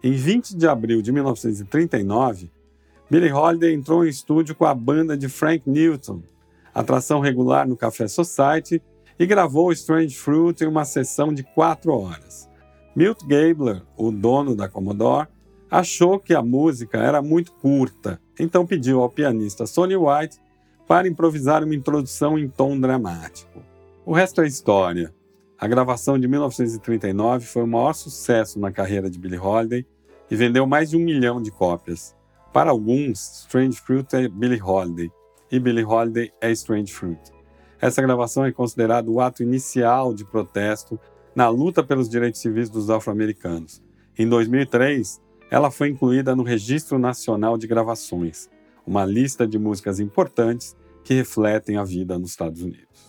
Em 0.08 0.14
20 0.14 0.56
de 0.56 0.66
abril 0.66 1.02
de 1.02 1.12
1939, 1.12 2.50
Billie 3.12 3.30
Holiday 3.30 3.74
entrou 3.74 4.06
em 4.06 4.10
estúdio 4.10 4.56
com 4.56 4.64
a 4.64 4.74
banda 4.74 5.18
de 5.18 5.28
Frank 5.28 5.70
Newton, 5.70 6.22
atração 6.74 7.20
regular 7.20 7.68
no 7.68 7.76
Café 7.76 8.08
Society, 8.08 8.82
e 9.20 9.26
gravou 9.26 9.70
Strange 9.74 10.16
Fruit 10.16 10.64
em 10.64 10.68
uma 10.68 10.86
sessão 10.86 11.34
de 11.34 11.44
quatro 11.44 11.92
horas. 11.92 12.50
Milt 12.96 13.20
Gabler, 13.26 13.84
o 13.98 14.10
dono 14.10 14.56
da 14.56 14.70
Commodore, 14.70 15.28
achou 15.70 16.18
que 16.18 16.34
a 16.34 16.42
música 16.42 17.00
era 17.00 17.22
muito 17.22 17.52
curta, 17.52 18.18
então 18.40 18.66
pediu 18.66 19.02
ao 19.02 19.10
pianista 19.10 19.68
Sonny 19.68 19.98
White 19.98 20.40
para 20.88 21.10
improvisar 21.10 21.66
uma 21.66 21.76
introdução 21.76 22.40
em 22.40 22.48
tom 22.48 22.80
dramático. 22.80 23.62
O 24.06 24.14
resto 24.14 24.40
é 24.40 24.48
história. 24.48 25.14
A 25.60 25.68
gravação 25.68 26.18
de 26.18 26.30
1939 26.30 27.46
foi 27.46 27.64
o 27.64 27.68
maior 27.68 27.92
sucesso 27.92 28.58
na 28.58 28.72
carreira 28.72 29.10
de 29.10 29.20
Billie 29.20 29.38
Holiday 29.38 29.86
e 30.30 30.36
vendeu 30.36 30.66
mais 30.66 30.90
de 30.90 30.98
um 30.98 31.00
milhão 31.00 31.42
de 31.42 31.52
cópias. 31.52 32.16
Para 32.54 32.72
alguns, 32.72 33.42
Strange 33.42 33.80
Fruit 33.80 34.16
é 34.16 34.28
Billie 34.28 34.62
Holiday 34.62 35.12
e 35.52 35.60
Billie 35.60 35.86
Holiday 35.86 36.32
é 36.42 36.52
Strange 36.52 36.94
Fruit. 36.94 37.20
Essa 37.80 38.02
gravação 38.02 38.46
é 38.46 38.52
considerada 38.52 39.10
o 39.10 39.22
ato 39.22 39.44
inicial 39.44 40.14
de 40.14 40.26
protesto 40.26 41.00
na 41.36 41.48
luta 41.50 41.84
pelos 41.84 42.10
direitos 42.10 42.42
civis 42.42 42.70
dos 42.70 42.90
afro-americanos. 42.90 43.84
Em 44.18 44.28
2003, 44.28 45.22
ela 45.52 45.70
foi 45.70 45.90
incluída 45.90 46.36
no 46.36 46.44
Registro 46.44 46.98
Nacional 46.98 47.58
de 47.58 47.68
Gravações, 47.68 48.50
uma 48.86 49.06
lista 49.06 49.48
de 49.48 49.60
músicas 49.60 50.00
importantes 50.00 50.76
que 51.04 51.14
refletem 51.14 51.78
a 51.78 51.84
vida 51.84 52.18
nos 52.18 52.32
Estados 52.32 52.62
Unidos. 52.62 53.07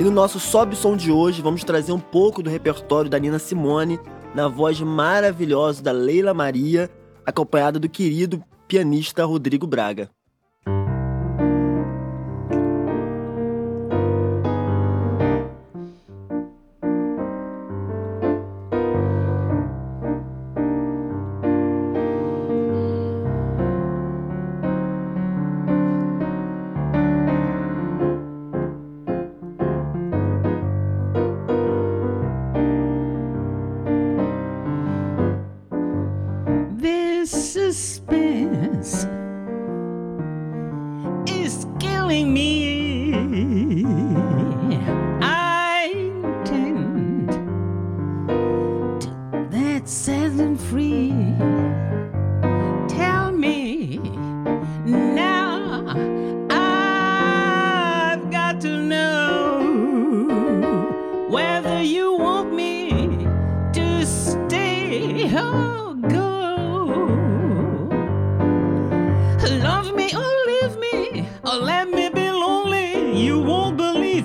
E 0.00 0.02
no 0.02 0.10
nosso 0.10 0.40
Sobe 0.40 0.74
Som 0.74 0.96
de 0.96 1.12
hoje, 1.12 1.42
vamos 1.42 1.62
trazer 1.62 1.92
um 1.92 2.00
pouco 2.00 2.42
do 2.42 2.48
repertório 2.48 3.10
da 3.10 3.18
Nina 3.18 3.38
Simone, 3.38 4.00
na 4.34 4.48
voz 4.48 4.80
maravilhosa 4.80 5.82
da 5.82 5.92
Leila 5.92 6.32
Maria, 6.32 6.88
acompanhada 7.26 7.78
do 7.78 7.86
querido 7.86 8.42
pianista 8.66 9.26
Rodrigo 9.26 9.66
Braga. 9.66 10.08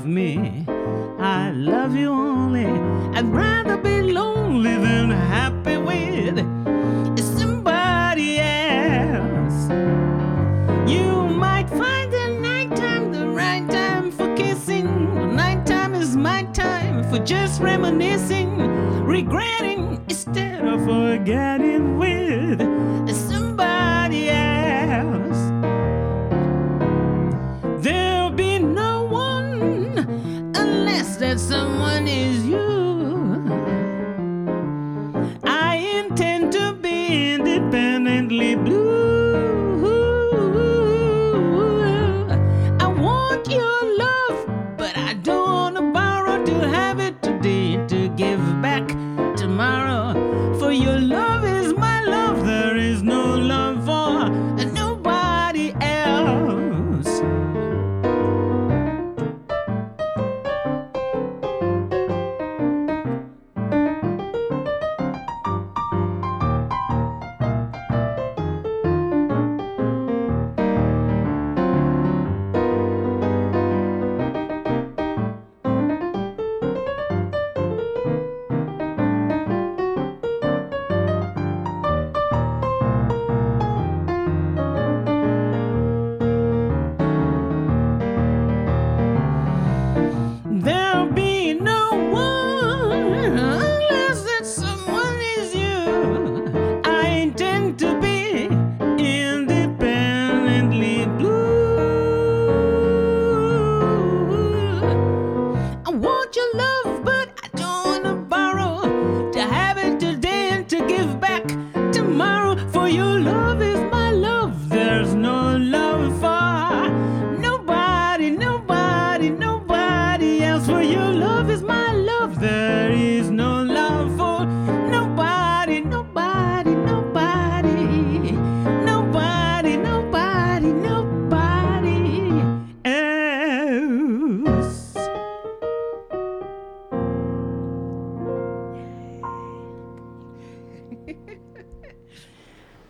me. 0.05 0.65
I 1.19 1.51
love 1.51 1.95
you 1.95 2.09
only. 2.09 2.65
I'd 3.17 3.25
rather 3.25 3.77
be 3.77 4.01
lonely 4.01 4.77
than 4.77 5.09
happy 5.09 5.77
with 5.77 6.37
somebody 7.19 8.39
else. 8.39 9.69
You 10.87 11.27
might 11.27 11.69
find 11.69 12.11
the 12.11 12.37
nighttime 12.39 13.11
the 13.11 13.27
right 13.27 13.67
time 13.69 14.11
for 14.11 14.35
kissing. 14.35 14.85
The 15.15 15.25
nighttime 15.25 15.95
is 15.95 16.15
my 16.15 16.43
time 16.53 17.03
for 17.09 17.19
just 17.19 17.61
reminiscing, 17.61 18.57
regretting 19.03 20.03
instead 20.07 20.65
of 20.65 20.83
forgetting 20.85 21.97
with. 21.97 23.04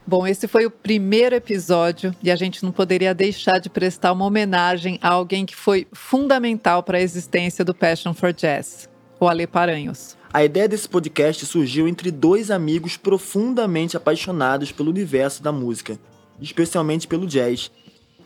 Bom, 0.08 0.28
esse 0.28 0.48
foi 0.48 0.68
o 0.68 0.72
primeiro 0.72 1.34
episódio 1.34 2.16
e 2.22 2.30
a 2.30 2.36
gente 2.36 2.64
não 2.64 2.72
poderia 2.72 3.12
deixar 3.12 3.58
de 3.58 3.72
prestar 3.72 4.12
uma 4.12 4.26
homenagem 4.26 5.00
a 5.02 5.10
alguém 5.10 5.48
que 5.48 5.56
foi 5.56 5.88
fundamental 5.94 6.84
para 6.84 7.00
a 7.00 7.02
existência 7.02 7.66
do 7.66 7.74
Passion 7.74 8.14
for 8.14 8.32
Jazz, 8.32 8.88
o 9.20 9.28
Ale 9.28 9.48
Paranhos. 9.48 10.16
A 10.32 10.44
ideia 10.44 10.68
desse 10.68 10.88
podcast 10.88 11.44
surgiu 11.48 11.88
entre 11.88 12.12
dois 12.12 12.52
amigos 12.52 12.98
profundamente 12.98 13.98
apaixonados 13.98 14.72
pelo 14.72 14.92
universo 14.92 15.42
da 15.42 15.52
música, 15.52 15.98
especialmente 16.40 17.08
pelo 17.08 17.26
jazz, 17.26 17.72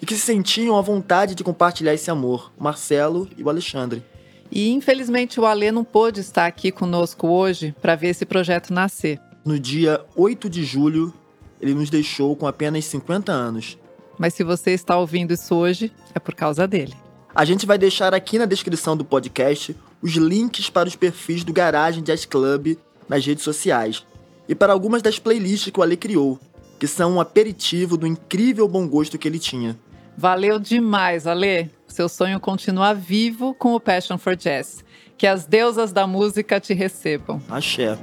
e 0.01 0.05
que 0.05 0.15
se 0.15 0.21
sentiam 0.21 0.77
à 0.77 0.81
vontade 0.81 1.33
de 1.33 1.45
compartilhar 1.45 1.93
esse 1.93 2.11
amor, 2.11 2.51
o 2.57 2.63
Marcelo 2.63 3.25
e 3.37 3.43
o 3.43 3.47
Alexandre. 3.47 4.03
E 4.51 4.69
infelizmente 4.71 5.39
o 5.39 5.45
Ale 5.45 5.71
não 5.71 5.85
pôde 5.85 6.19
estar 6.19 6.45
aqui 6.45 6.73
conosco 6.73 7.27
hoje 7.27 7.73
para 7.81 7.95
ver 7.95 8.09
esse 8.09 8.25
projeto 8.25 8.73
nascer. 8.73 9.17
No 9.45 9.57
dia 9.57 10.03
8 10.17 10.49
de 10.49 10.65
julho, 10.65 11.13
ele 11.61 11.73
nos 11.73 11.89
deixou 11.89 12.35
com 12.35 12.47
apenas 12.47 12.85
50 12.85 13.31
anos. 13.31 13.77
Mas 14.17 14.33
se 14.33 14.43
você 14.43 14.71
está 14.71 14.97
ouvindo 14.97 15.33
isso 15.33 15.55
hoje, 15.55 15.91
é 16.13 16.19
por 16.19 16.35
causa 16.35 16.67
dele. 16.67 16.93
A 17.33 17.45
gente 17.45 17.65
vai 17.65 17.77
deixar 17.77 18.13
aqui 18.13 18.37
na 18.37 18.45
descrição 18.45 18.97
do 18.97 19.05
podcast 19.05 19.75
os 20.01 20.13
links 20.13 20.69
para 20.69 20.87
os 20.87 20.95
perfis 20.95 21.43
do 21.43 21.53
Garagem 21.53 22.03
Jazz 22.03 22.25
Club 22.25 22.77
nas 23.07 23.25
redes 23.25 23.43
sociais 23.43 24.05
e 24.47 24.55
para 24.55 24.73
algumas 24.73 25.01
das 25.01 25.19
playlists 25.19 25.71
que 25.71 25.79
o 25.79 25.83
Ale 25.83 25.95
criou, 25.95 26.39
que 26.79 26.87
são 26.87 27.13
um 27.13 27.21
aperitivo 27.21 27.95
do 27.95 28.07
incrível 28.07 28.67
bom 28.67 28.87
gosto 28.87 29.17
que 29.17 29.27
ele 29.27 29.39
tinha. 29.39 29.77
Valeu 30.17 30.59
demais, 30.59 31.25
Ale. 31.25 31.69
Seu 31.87 32.09
sonho 32.09 32.39
continua 32.39 32.93
vivo 32.93 33.53
com 33.53 33.73
o 33.73 33.79
Passion 33.79 34.17
for 34.17 34.35
Jazz. 34.35 34.83
Que 35.17 35.27
as 35.27 35.45
deusas 35.45 35.91
da 35.91 36.07
música 36.07 36.59
te 36.59 36.73
recebam. 36.73 37.41
Axé. 37.49 37.97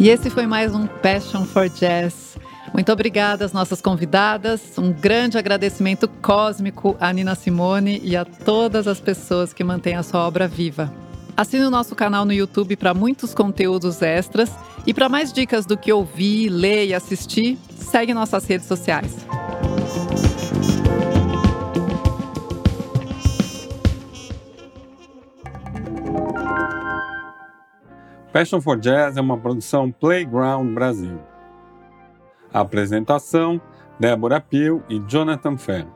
E 0.00 0.08
esse 0.08 0.30
foi 0.30 0.46
mais 0.46 0.76
um 0.76 0.86
Passion 0.86 1.44
for 1.44 1.68
Jazz. 1.68 2.38
Muito 2.72 2.92
obrigada 2.92 3.44
às 3.44 3.52
nossas 3.52 3.80
convidadas. 3.80 4.78
Um 4.78 4.92
grande 4.92 5.36
agradecimento 5.36 6.06
cósmico 6.06 6.96
à 7.00 7.12
Nina 7.12 7.34
Simone 7.34 8.00
e 8.04 8.16
a 8.16 8.24
todas 8.24 8.86
as 8.86 9.00
pessoas 9.00 9.52
que 9.52 9.64
mantêm 9.64 9.96
a 9.96 10.04
sua 10.04 10.24
obra 10.24 10.46
viva. 10.46 10.92
Assine 11.36 11.64
o 11.64 11.70
nosso 11.70 11.96
canal 11.96 12.24
no 12.24 12.32
YouTube 12.32 12.76
para 12.76 12.94
muitos 12.94 13.34
conteúdos 13.34 14.00
extras 14.00 14.52
e 14.86 14.94
para 14.94 15.08
mais 15.08 15.32
dicas 15.32 15.66
do 15.66 15.76
que 15.76 15.92
ouvir, 15.92 16.48
ler 16.48 16.86
e 16.86 16.94
assistir, 16.94 17.58
segue 17.76 18.14
nossas 18.14 18.44
redes 18.44 18.68
sociais. 18.68 19.16
Passion 28.32 28.60
for 28.60 28.78
Jazz 28.78 29.16
é 29.16 29.20
uma 29.22 29.38
produção 29.38 29.90
Playground 29.90 30.74
Brasil. 30.74 31.18
A 32.52 32.60
apresentação: 32.60 33.58
Débora 33.98 34.38
Pio 34.38 34.82
e 34.88 34.98
Jonathan 35.08 35.56
Ferro. 35.56 35.90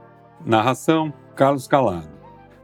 Narração: 0.44 1.12
Carlos 1.36 1.68
Calado. 1.68 2.08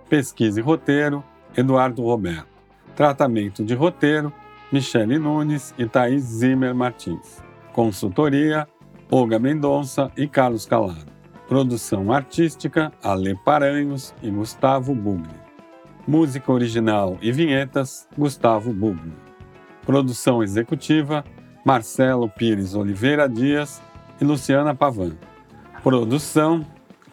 Pesquisa 0.08 0.58
e 0.58 0.62
roteiro: 0.62 1.22
Eduardo 1.54 2.02
Roberto. 2.02 2.48
Tratamento 2.96 3.62
de 3.62 3.74
roteiro: 3.74 4.32
Michele 4.72 5.18
Nunes 5.18 5.74
e 5.76 5.86
Thaís 5.86 6.22
Zimmer 6.22 6.74
Martins. 6.74 7.42
Consultoria: 7.74 8.66
Olga 9.10 9.38
Mendonça 9.38 10.10
e 10.16 10.26
Carlos 10.26 10.64
Calado. 10.64 11.12
Produção 11.46 12.10
artística: 12.10 12.90
Ale 13.02 13.36
Paranhos 13.44 14.14
e 14.22 14.30
Gustavo 14.30 14.94
Bugli. 14.94 15.28
Música 16.06 16.50
original 16.50 17.18
e 17.20 17.30
vinhetas: 17.30 18.08
Gustavo 18.16 18.72
Bugli. 18.72 19.27
Produção 19.88 20.42
executiva: 20.42 21.24
Marcelo 21.64 22.28
Pires 22.28 22.74
Oliveira 22.74 23.26
Dias 23.26 23.80
e 24.20 24.24
Luciana 24.24 24.74
Pavan. 24.74 25.16
Produção: 25.82 26.62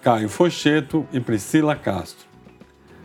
Caio 0.02 0.28
Focheto 0.28 1.08
e 1.14 1.22
Priscila 1.22 1.74
Castro. 1.74 2.28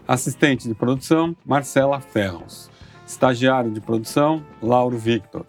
Assistente 0.09 0.67
de 0.67 0.75
produção: 0.75 1.37
Marcela 1.47 2.01
Ferros. 2.01 2.69
Estagiário 3.07 3.71
de 3.71 3.81
produção: 3.81 4.45
Lauro 4.61 4.99
Victor. 4.99 5.47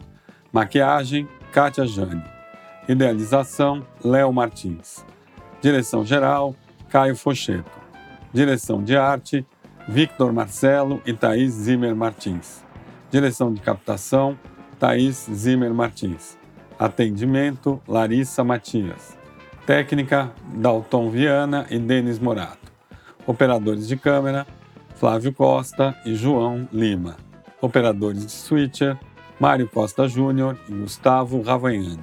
Maquiagem: 0.54 1.28
Kátia 1.52 1.88
Jane. 1.88 2.24
Idealização: 2.88 3.84
Léo 4.06 4.32
Martins. 4.32 5.04
Direção 5.64 6.06
geral: 6.06 6.56
Caio 6.90 7.16
Focheto. 7.16 7.72
Direção 8.32 8.84
de 8.84 8.96
arte: 8.96 9.44
Victor 9.88 10.32
Marcelo 10.32 11.02
e 11.08 11.12
Thaís 11.12 11.54
Zimmer 11.54 11.96
Martins. 11.96 12.62
Direção 13.12 13.54
de 13.54 13.60
captação, 13.60 14.40
Thaís 14.80 15.30
Zimmer 15.30 15.74
Martins. 15.74 16.38
Atendimento, 16.80 17.82
Larissa 17.86 18.42
Matias. 18.42 19.18
Técnica, 19.66 20.32
Dalton 20.54 21.10
Viana 21.10 21.68
e 21.70 21.78
Denis 21.78 22.20
Morato. 22.20 22.72
Operadores 23.28 23.86
de 23.86 23.98
câmera, 23.98 24.48
Flávio 24.96 25.34
Costa 25.34 25.94
e 26.06 26.16
João 26.16 26.70
Lima. 26.72 27.18
Operadores 27.60 28.26
de 28.26 28.32
switcher, 28.32 28.98
Mário 29.38 29.68
Costa 29.68 30.08
Júnior 30.08 30.58
e 30.70 30.72
Gustavo 30.72 31.42
Ravagnani. 31.42 32.00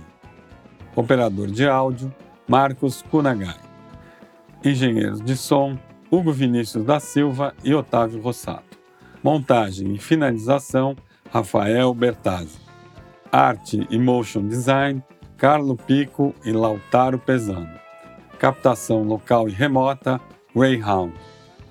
Operador 0.95 1.47
de 1.47 1.67
áudio, 1.67 2.15
Marcos 2.47 3.01
Kunagai. 3.01 3.57
Engenheiros 4.63 5.23
de 5.23 5.39
som, 5.39 5.79
Hugo 6.11 6.33
Vinícius 6.33 6.85
da 6.85 7.01
Silva 7.01 7.55
e 7.65 7.75
Otávio 7.75 8.21
Rossato. 8.21 8.78
Montagem 9.23 9.95
e 9.95 9.99
finalização, 9.99 10.97
Rafael 11.31 11.93
Bertazzi. 11.93 12.59
Arte 13.31 13.87
e 13.91 13.99
motion 13.99 14.47
design, 14.47 15.03
Carlo 15.37 15.77
Pico 15.77 16.35
e 16.45 16.53
Lautaro 16.53 17.19
Pesano. 17.19 17.71
Captação 18.39 19.03
local 19.03 19.49
e 19.49 19.53
remota, 19.53 20.21
Greyhound. 20.55 21.13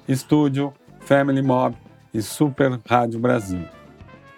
Estúdio, 0.07 0.73
Family 0.99 1.41
Mob 1.41 1.75
e 2.13 2.21
Super 2.21 2.79
Rádio 2.85 3.19
Brasil. 3.19 3.65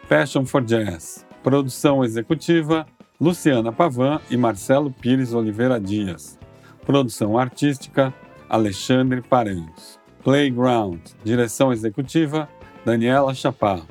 Passion 0.07 0.45
for 0.45 0.63
Jazz. 0.63 1.25
Produção 1.43 2.03
executiva, 2.03 2.85
Luciana 3.19 3.71
Pavan 3.71 4.19
e 4.29 4.37
Marcelo 4.37 4.91
Pires 4.91 5.33
Oliveira 5.33 5.79
Dias. 5.79 6.39
Produção 6.85 7.37
artística, 7.37 8.13
Alexandre 8.49 9.21
Paranhos. 9.21 9.99
Playground. 10.23 10.99
Direção 11.23 11.71
executiva, 11.71 12.49
Daniela 12.85 13.33
Chaparro. 13.33 13.87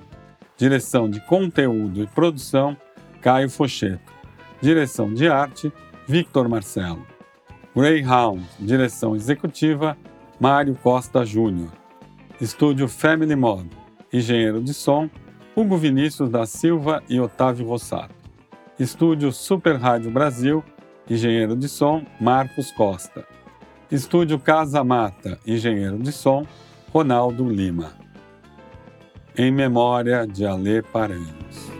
Direção 0.56 1.08
de 1.08 1.20
conteúdo 1.20 2.02
e 2.02 2.06
produção, 2.06 2.76
Caio 3.20 3.50
Focheto. 3.50 4.12
Direção 4.60 5.12
de 5.12 5.28
arte, 5.28 5.72
Victor 6.06 6.48
Marcelo. 6.48 7.06
Greyhound, 7.76 8.44
direção 8.58 9.14
executiva, 9.14 9.96
Mário 10.40 10.74
Costa 10.74 11.24
Júnior. 11.24 11.70
Estúdio 12.40 12.88
Family 12.88 13.36
Mod, 13.36 13.68
engenheiro 14.12 14.60
de 14.60 14.72
som, 14.72 15.08
Hugo 15.54 15.76
Vinícius 15.76 16.30
da 16.30 16.46
Silva 16.46 17.02
e 17.08 17.20
Otávio 17.20 17.66
Rossato. 17.66 18.14
Estúdio 18.80 19.30
Super 19.32 19.76
Rádio 19.76 20.10
Brasil, 20.10 20.64
engenheiro 21.08 21.54
de 21.54 21.68
som, 21.68 22.04
Marcos 22.20 22.72
Costa. 22.72 23.24
Estúdio 23.92 24.38
Casa 24.38 24.82
Mata, 24.82 25.38
engenheiro 25.46 25.98
de 25.98 26.10
som, 26.10 26.46
Ronaldo 26.92 27.48
Lima 27.48 27.97
em 29.38 29.52
memória 29.52 30.26
de 30.26 30.44
Alê 30.44 30.82
Paranhos. 30.82 31.77